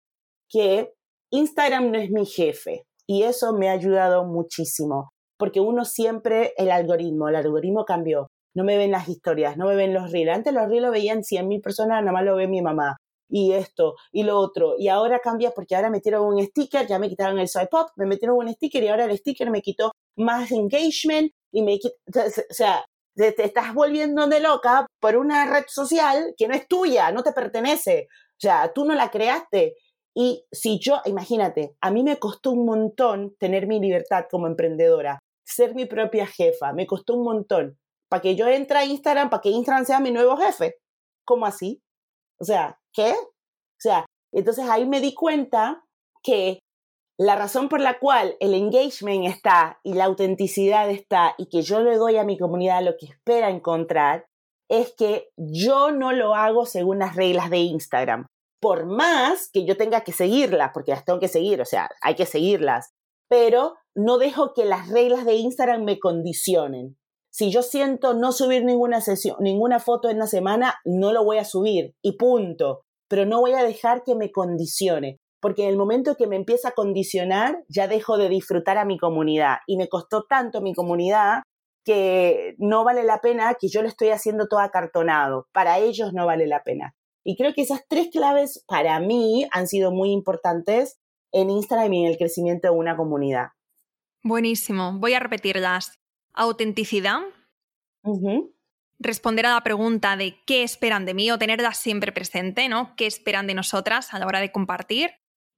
que 0.51 0.93
Instagram 1.31 1.93
no 1.93 1.99
es 1.99 2.11
mi 2.11 2.27
jefe. 2.27 2.85
Y 3.07 3.23
eso 3.23 3.55
me 3.55 3.71
ha 3.71 3.73
ayudado 3.73 4.27
muchísimo 4.27 5.14
porque 5.37 5.61
uno 5.61 5.85
siempre, 5.85 6.53
el 6.57 6.71
algoritmo, 6.71 7.29
el 7.29 7.37
algoritmo 7.37 7.85
cambió. 7.85 8.29
No 8.55 8.65
me 8.65 8.77
ven 8.79 8.93
las 8.93 9.09
historias, 9.09 9.57
no 9.57 9.67
me 9.67 9.77
ven 9.77 9.93
los 9.93 10.13
reels. 10.13 10.31
Antes 10.37 10.55
los 10.55 10.69
reels 10.69 10.83
lo 10.83 10.91
veían 10.93 11.23
100.000 11.23 11.61
personas, 11.61 12.01
nada 12.01 12.13
más 12.13 12.25
lo 12.25 12.37
ve 12.37 12.47
mi 12.47 12.63
mamá. 12.63 12.97
Y 13.29 13.53
esto, 13.53 13.95
y 14.13 14.23
lo 14.23 14.39
otro. 14.39 14.75
Y 14.79 14.89
ahora 14.89 15.19
cambia 15.19 15.51
porque 15.51 15.75
ahora 15.75 15.91
metieron 15.91 16.25
un 16.27 16.41
sticker, 16.41 16.87
ya 16.87 16.99
me 16.99 17.09
quitaron 17.09 17.39
el 17.39 17.49
swipe 17.49 17.77
up, 17.77 17.89
me 17.97 18.07
metieron 18.07 18.37
un 18.37 18.53
sticker 18.53 18.83
y 18.83 18.89
ahora 18.89 19.07
el 19.07 19.19
sticker 19.19 19.51
me 19.51 19.61
quitó 19.61 19.93
más 20.17 20.53
engagement 20.53 21.33
y 21.53 21.63
me 21.63 21.79
quitó, 21.79 21.97
o 22.21 22.55
sea, 22.55 22.85
te 23.17 23.45
estás 23.45 23.75
volviendo 23.75 24.27
de 24.29 24.41
loca 24.41 24.87
por 25.01 25.17
una 25.17 25.51
red 25.53 25.65
social 25.69 26.35
que 26.37 26.49
no 26.49 26.55
es 26.55 26.69
tuya, 26.69 27.11
no 27.13 27.23
te 27.23 27.33
pertenece. 27.33 28.09
O 28.33 28.41
sea, 28.41 28.73
tú 28.73 28.85
no 28.85 28.95
la 28.95 29.11
creaste. 29.11 29.77
Y 30.15 30.45
si 30.53 30.79
yo, 30.79 31.01
imagínate, 31.07 31.75
a 31.81 31.91
mí 31.91 32.05
me 32.05 32.19
costó 32.19 32.53
un 32.53 32.67
montón 32.67 33.35
tener 33.39 33.67
mi 33.67 33.81
libertad 33.81 34.27
como 34.31 34.47
emprendedora 34.47 35.19
ser 35.45 35.75
mi 35.75 35.87
propia 35.87 36.27
jefa. 36.27 36.73
Me 36.73 36.87
costó 36.87 37.15
un 37.15 37.25
montón. 37.25 37.79
Para 38.09 38.23
que 38.23 38.37
yo 38.37 38.49
entre 38.49 38.79
a 38.79 38.85
Instagram, 38.85 39.31
para 39.31 39.43
que 39.43 39.51
Instagram 39.51 39.85
sea 39.85 40.01
mi 40.01 40.11
nuevo 40.11 40.37
jefe. 40.37 40.77
¿Cómo 41.25 41.47
así? 41.47 41.83
O 42.41 42.45
sea, 42.45 42.79
¿qué? 42.93 43.13
O 43.13 43.81
sea, 43.81 44.07
entonces 44.33 44.69
ahí 44.69 44.87
me 44.87 45.01
di 45.01 45.15
cuenta 45.15 45.85
que 46.23 46.59
la 47.19 47.37
razón 47.37 47.69
por 47.69 47.81
la 47.81 47.99
cual 47.99 48.37
el 48.41 48.55
engagement 48.55 49.27
está 49.27 49.79
y 49.85 49.95
la 49.95 50.07
autenticidad 50.07 50.91
está 50.91 51.35
y 51.39 51.49
que 51.49 51.63
yo 51.63 51.81
le 51.81 51.97
doy 51.97 52.17
a 52.17 52.25
mi 52.25 52.37
comunidad 52.37 52.83
lo 52.83 52.97
que 52.99 53.07
espera 53.07 53.51
encontrar 53.51 54.27
es 54.69 54.95
que 54.97 55.29
yo 55.37 55.93
no 55.93 56.13
lo 56.13 56.35
hago 56.35 56.67
según 56.67 56.99
las 56.99 57.15
reglas 57.15 57.51
de 57.51 57.59
Instagram. 57.59 58.27
Por 58.61 58.87
más 58.87 59.49
que 59.53 59.65
yo 59.65 59.77
tenga 59.77 60.01
que 60.01 60.13
seguirlas, 60.13 60.71
porque 60.73 60.91
las 60.91 61.05
tengo 61.05 61.21
que 61.21 61.29
seguir, 61.29 61.61
o 61.61 61.65
sea, 61.65 61.89
hay 62.01 62.15
que 62.17 62.27
seguirlas, 62.27 62.91
pero 63.29 63.75
no 63.95 64.19
dejo 64.19 64.53
que 64.55 64.65
las 64.65 64.89
reglas 64.89 65.25
de 65.25 65.35
Instagram 65.35 65.85
me 65.85 65.99
condicionen. 65.99 66.97
Si 67.31 67.51
yo 67.51 67.63
siento 67.63 68.15
no 68.15 68.33
subir 68.33 68.65
ninguna 68.65 69.01
sesión, 69.01 69.37
ninguna 69.41 69.81
foto 69.81 70.09
en 70.09 70.19
la 70.19 70.27
semana, 70.27 70.77
no 70.85 71.13
lo 71.13 71.25
voy 71.25 71.39
a 71.39 71.45
subir 71.45 71.95
y 72.03 72.17
punto. 72.17 72.83
Pero 73.09 73.27
no 73.27 73.41
voy 73.41 73.53
a 73.53 73.65
dejar 73.65 74.03
que 74.05 74.15
me 74.15 74.31
condicione, 74.31 75.19
porque 75.41 75.65
en 75.65 75.71
el 75.71 75.77
momento 75.77 76.17
que 76.17 76.27
me 76.27 76.37
empieza 76.37 76.69
a 76.69 76.75
condicionar, 76.75 77.65
ya 77.69 77.89
dejo 77.89 78.17
de 78.17 78.29
disfrutar 78.29 78.79
a 78.79 78.85
mi 78.85 78.99
comunidad. 78.99 79.57
Y 79.67 79.77
me 79.77 79.89
costó 79.89 80.25
tanto 80.29 80.61
mi 80.61 80.75
comunidad 80.75 81.43
que 81.85 82.55
no 82.59 82.83
vale 82.85 83.05
la 83.05 83.21
pena 83.21 83.55
que 83.61 83.69
yo 83.69 83.83
lo 83.83 83.89
estoy 83.89 84.09
haciendo 84.09 84.47
todo 84.49 84.61
acartonado. 84.61 85.47
Para 85.53 85.79
ellos 85.79 86.13
no 86.13 86.27
vale 86.27 86.47
la 86.47 86.63
pena. 86.63 86.95
Y 87.25 87.37
creo 87.37 87.53
que 87.53 87.63
esas 87.63 87.83
tres 87.89 88.09
claves 88.11 88.65
para 88.67 88.99
mí 89.01 89.47
han 89.51 89.67
sido 89.67 89.91
muy 89.93 90.13
importantes 90.13 90.99
en 91.33 91.51
Instagram 91.51 91.93
y 91.93 92.05
en 92.05 92.11
el 92.13 92.17
crecimiento 92.17 92.69
de 92.69 92.77
una 92.77 92.97
comunidad. 92.97 93.49
Buenísimo. 94.25 94.95
Voy 94.95 95.13
a 95.13 95.21
repetirlas. 95.21 96.01
Autenticidad, 96.33 97.21
responder 98.99 99.47
a 99.47 99.53
la 99.53 99.63
pregunta 99.63 100.17
de 100.17 100.43
qué 100.47 100.63
esperan 100.63 101.05
de 101.05 101.13
mí 101.13 101.31
o 101.31 101.39
tenerla 101.39 101.75
siempre 101.75 102.11
presente, 102.11 102.69
¿no? 102.69 102.97
¿Qué 102.97 103.07
esperan 103.07 103.47
de 103.47 103.55
nosotras 103.55 104.15
a 104.15 104.19
la 104.19 104.27
hora 104.27 104.41
de 104.41 104.51
compartir? 104.51 105.11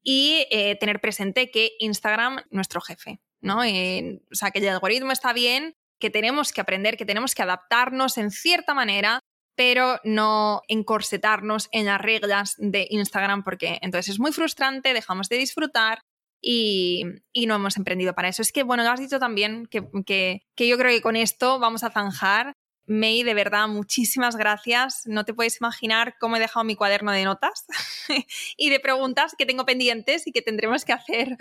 Y 0.02 0.46
eh, 0.50 0.76
tener 0.76 1.00
presente 1.00 1.50
que 1.50 1.72
Instagram, 1.78 2.42
nuestro 2.50 2.80
jefe, 2.80 3.20
¿no? 3.40 3.62
Eh, 3.62 4.20
o 4.32 4.34
sea, 4.34 4.50
que 4.50 4.58
el 4.58 4.68
algoritmo 4.68 5.12
está 5.12 5.32
bien, 5.32 5.74
que 6.00 6.10
tenemos 6.10 6.52
que 6.52 6.60
aprender, 6.60 6.96
que 6.96 7.06
tenemos 7.06 7.36
que 7.36 7.42
adaptarnos 7.42 8.18
en 8.18 8.32
cierta 8.32 8.74
manera, 8.74 9.20
pero 9.54 10.00
no 10.02 10.62
encorsetarnos 10.66 11.68
en 11.70 11.86
las 11.86 12.00
reglas 12.00 12.56
de 12.58 12.88
Instagram 12.90 13.44
porque 13.44 13.78
entonces 13.80 14.14
es 14.14 14.20
muy 14.20 14.32
frustrante, 14.32 14.92
dejamos 14.92 15.28
de 15.28 15.38
disfrutar 15.38 16.00
y, 16.40 17.04
no 17.46 17.54
hemos 17.54 17.76
emprendido 17.76 18.14
para 18.14 18.28
eso. 18.28 18.42
Es 18.42 18.52
que, 18.52 18.62
bueno, 18.62 18.82
lo 18.82 18.90
has 18.90 19.00
dicho 19.00 19.18
también 19.18 19.66
que, 19.66 19.88
que 20.54 20.68
yo 20.68 20.78
creo 20.78 20.90
que 20.90 21.02
con 21.02 21.16
esto 21.16 21.58
vamos 21.58 21.84
a 21.84 21.90
zanjar 21.90 22.54
May, 22.86 23.24
de 23.24 23.34
verdad, 23.34 23.66
muchísimas 23.66 24.36
gracias. 24.36 25.02
No 25.06 25.24
te 25.24 25.34
puedes 25.34 25.60
imaginar 25.60 26.14
cómo 26.20 26.36
he 26.36 26.40
dejado 26.40 26.64
mi 26.64 26.76
cuaderno 26.76 27.10
de 27.10 27.24
notas 27.24 27.66
y 28.56 28.70
de 28.70 28.80
preguntas 28.80 29.34
que 29.36 29.44
tengo 29.44 29.64
pendientes 29.66 30.26
y 30.26 30.32
que 30.32 30.42
tendremos 30.42 30.84
que 30.84 30.92
hacer 30.92 31.36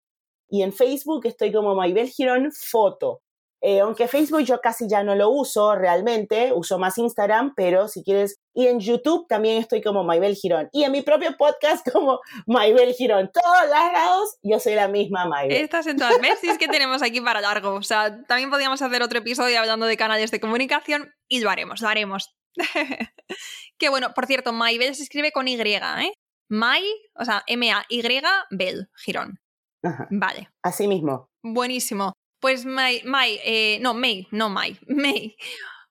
Y 0.50 0.62
en 0.62 0.74
Facebook 0.74 1.26
estoy 1.26 1.52
como 1.52 1.76
Maybel 1.76 2.08
Girón 2.08 2.52
Foto. 2.52 3.22
Eh, 3.68 3.80
aunque 3.80 4.08
Facebook 4.08 4.44
yo 4.44 4.62
casi 4.62 4.88
ya 4.88 5.02
no 5.02 5.16
lo 5.16 5.32
uso 5.32 5.76
realmente, 5.76 6.52
uso 6.54 6.78
más 6.78 7.00
Instagram, 7.00 7.54
pero 7.56 7.88
si 7.88 8.04
quieres, 8.04 8.38
y 8.54 8.68
en 8.68 8.80
YouTube 8.80 9.26
también 9.28 9.58
estoy 9.58 9.82
como 9.82 10.04
Maybel 10.04 10.36
Girón. 10.36 10.70
Y 10.72 10.84
en 10.84 10.92
mi 10.92 11.02
propio 11.02 11.36
podcast 11.36 11.84
como 11.92 12.20
Maybel 12.46 12.94
Girón. 12.94 13.32
Todos 13.34 13.68
lados 13.68 14.38
yo 14.44 14.60
soy 14.60 14.76
la 14.76 14.88
misma 14.88 15.26
Maybel. 15.26 15.58
Estás 15.58 15.88
en 15.88 15.98
todas. 15.98 16.22
¿Ves? 16.22 16.44
es 16.44 16.60
que 16.60 16.68
tenemos 16.68 17.02
aquí 17.02 17.22
para 17.22 17.42
largo. 17.42 17.74
O 17.74 17.82
sea, 17.82 18.24
también 18.28 18.52
podríamos 18.52 18.84
hacer 18.84 19.02
otro 19.02 19.18
episodio 19.18 19.60
hablando 19.60 19.88
de 19.88 19.98
canales 19.98 20.30
de 20.30 20.40
comunicación 20.40 21.12
y 21.28 21.40
lo 21.40 21.50
haremos, 21.50 21.82
lo 21.82 21.88
haremos. 21.88 22.36
Qué 23.78 23.90
bueno, 23.90 24.14
por 24.14 24.26
cierto, 24.26 24.54
Maybel 24.54 24.96
se 24.96 25.04
escribe 25.04 25.32
con 25.32 25.48
Y, 25.48 25.60
¿eh? 25.62 26.14
May, 26.50 26.84
o 27.16 27.26
sea, 27.26 27.44
M-A-Y, 27.48 28.02
Bel, 28.52 28.90
Girón. 28.96 29.40
Vale. 30.10 30.50
Así 30.64 30.88
mismo. 30.88 31.30
Buenísimo. 31.44 32.14
Pues 32.40 32.66
May, 32.66 33.02
eh, 33.44 33.80
no, 33.82 33.94
May, 33.94 34.28
no 34.32 34.50
May, 34.50 34.78
May. 34.88 35.36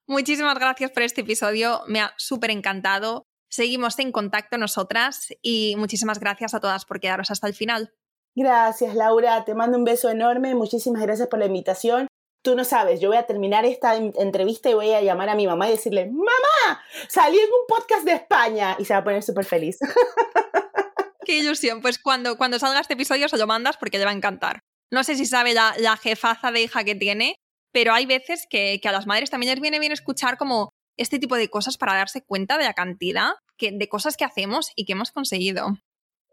Muchísimas 0.07 0.55
gracias 0.55 0.91
por 0.91 1.03
este 1.03 1.21
episodio, 1.21 1.81
me 1.87 2.01
ha 2.01 2.13
súper 2.17 2.51
encantado. 2.51 3.25
Seguimos 3.49 3.97
en 3.99 4.11
contacto 4.11 4.57
nosotras 4.57 5.33
y 5.41 5.75
muchísimas 5.77 6.19
gracias 6.19 6.53
a 6.53 6.59
todas 6.59 6.85
por 6.85 6.99
quedaros 6.99 7.31
hasta 7.31 7.47
el 7.47 7.53
final. 7.53 7.93
Gracias, 8.35 8.95
Laura. 8.95 9.45
Te 9.45 9.55
mando 9.55 9.77
un 9.77 9.85
beso 9.85 10.09
enorme. 10.09 10.55
Muchísimas 10.55 11.01
gracias 11.01 11.29
por 11.29 11.39
la 11.39 11.45
invitación. 11.45 12.07
Tú 12.45 12.55
no 12.55 12.63
sabes, 12.63 13.01
yo 13.01 13.09
voy 13.09 13.17
a 13.17 13.25
terminar 13.25 13.65
esta 13.65 13.95
entrevista 13.95 14.69
y 14.69 14.75
voy 14.75 14.91
a 14.91 15.01
llamar 15.01 15.29
a 15.29 15.35
mi 15.35 15.47
mamá 15.47 15.67
y 15.67 15.71
decirle, 15.71 16.05
mamá, 16.05 16.79
salí 17.09 17.39
en 17.39 17.45
un 17.45 17.65
podcast 17.67 18.05
de 18.05 18.11
España. 18.11 18.75
Y 18.77 18.85
se 18.85 18.93
va 18.93 18.99
a 18.99 19.03
poner 19.03 19.23
súper 19.23 19.45
feliz. 19.45 19.79
Qué 21.25 21.39
ilusión. 21.39 21.81
Pues 21.81 21.97
cuando, 21.97 22.37
cuando 22.37 22.59
salga 22.59 22.79
este 22.79 22.93
episodio 22.93 23.27
se 23.29 23.37
lo 23.39 23.47
mandas 23.47 23.77
porque 23.77 23.97
le 23.97 24.05
va 24.05 24.11
a 24.11 24.13
encantar. 24.13 24.59
No 24.91 25.03
sé 25.03 25.15
si 25.15 25.25
sabe 25.25 25.55
la, 25.55 25.97
jefaza 25.97 26.51
de 26.51 26.61
hija 26.61 26.83
que 26.83 26.93
tiene, 26.93 27.35
pero 27.73 27.93
hay 27.93 28.05
veces 28.05 28.45
que, 28.47 28.79
a 28.83 28.91
las 28.91 29.07
madres 29.07 29.31
también 29.31 29.51
les 29.51 29.59
viene 29.59 29.79
bien 29.79 29.91
escuchar 29.91 30.37
como 30.37 30.69
este 30.97 31.17
tipo 31.17 31.37
de 31.37 31.49
cosas 31.49 31.79
para 31.79 31.95
darse 31.95 32.21
cuenta 32.23 32.59
de 32.59 32.65
la 32.65 32.73
cantidad 32.73 33.31
que, 33.57 33.71
de 33.71 33.89
cosas 33.89 34.17
que 34.17 34.23
hacemos 34.23 34.71
y 34.75 34.85
que 34.85 34.93
hemos 34.93 35.11
conseguido. 35.11 35.79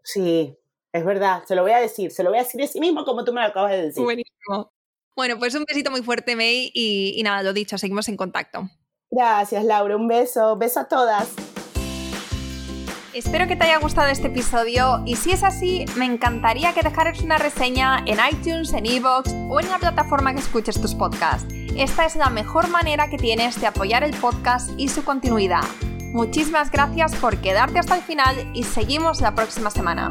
Sí, 0.03 0.55
es 0.93 1.03
verdad, 1.03 1.43
se 1.47 1.55
lo 1.55 1.63
voy 1.63 1.71
a 1.71 1.79
decir, 1.79 2.11
se 2.11 2.21
lo 2.21 2.29
voy 2.29 2.37
a 2.37 2.43
decir 2.43 2.61
a 2.61 2.67
sí 2.67 2.79
mismo 2.79 3.03
como 3.03 3.25
tú 3.25 3.33
me 3.33 3.41
lo 3.41 3.47
acabas 3.47 3.71
de 3.71 3.81
decir. 3.87 4.03
Buenísimo. 4.03 4.72
Bueno, 5.15 5.37
pues 5.37 5.55
un 5.55 5.65
besito 5.67 5.91
muy 5.91 6.01
fuerte, 6.01 6.35
May, 6.35 6.71
y, 6.73 7.13
y 7.15 7.23
nada, 7.23 7.43
lo 7.43 7.53
dicho, 7.53 7.77
seguimos 7.77 8.07
en 8.09 8.17
contacto. 8.17 8.69
Gracias, 9.11 9.63
Laura, 9.63 9.95
un 9.95 10.07
beso, 10.07 10.57
beso 10.57 10.79
a 10.79 10.87
todas. 10.87 11.29
Espero 13.13 13.47
que 13.47 13.55
te 13.55 13.65
haya 13.65 13.77
gustado 13.77 14.07
este 14.07 14.27
episodio 14.27 15.03
y 15.05 15.17
si 15.17 15.31
es 15.31 15.43
así, 15.43 15.85
me 15.95 16.05
encantaría 16.05 16.73
que 16.73 16.81
dejaras 16.81 17.21
una 17.21 17.37
reseña 17.37 18.03
en 18.07 18.17
iTunes, 18.31 18.73
en 18.73 18.87
Evox 18.87 19.31
o 19.51 19.59
en 19.59 19.69
la 19.69 19.77
plataforma 19.77 20.33
que 20.33 20.39
escuches 20.39 20.81
tus 20.81 20.95
podcasts. 20.95 21.45
Esta 21.77 22.05
es 22.05 22.15
la 22.15 22.31
mejor 22.31 22.69
manera 22.69 23.11
que 23.11 23.17
tienes 23.17 23.61
de 23.61 23.67
apoyar 23.67 24.03
el 24.03 24.15
podcast 24.15 24.71
y 24.77 24.87
su 24.87 25.03
continuidad. 25.03 25.63
Muchísimas 26.11 26.71
gracias 26.71 27.15
por 27.15 27.37
quedarte 27.37 27.77
hasta 27.77 27.97
el 27.97 28.01
final 28.01 28.49
y 28.55 28.63
seguimos 28.63 29.21
la 29.21 29.35
próxima 29.35 29.69
semana. 29.69 30.09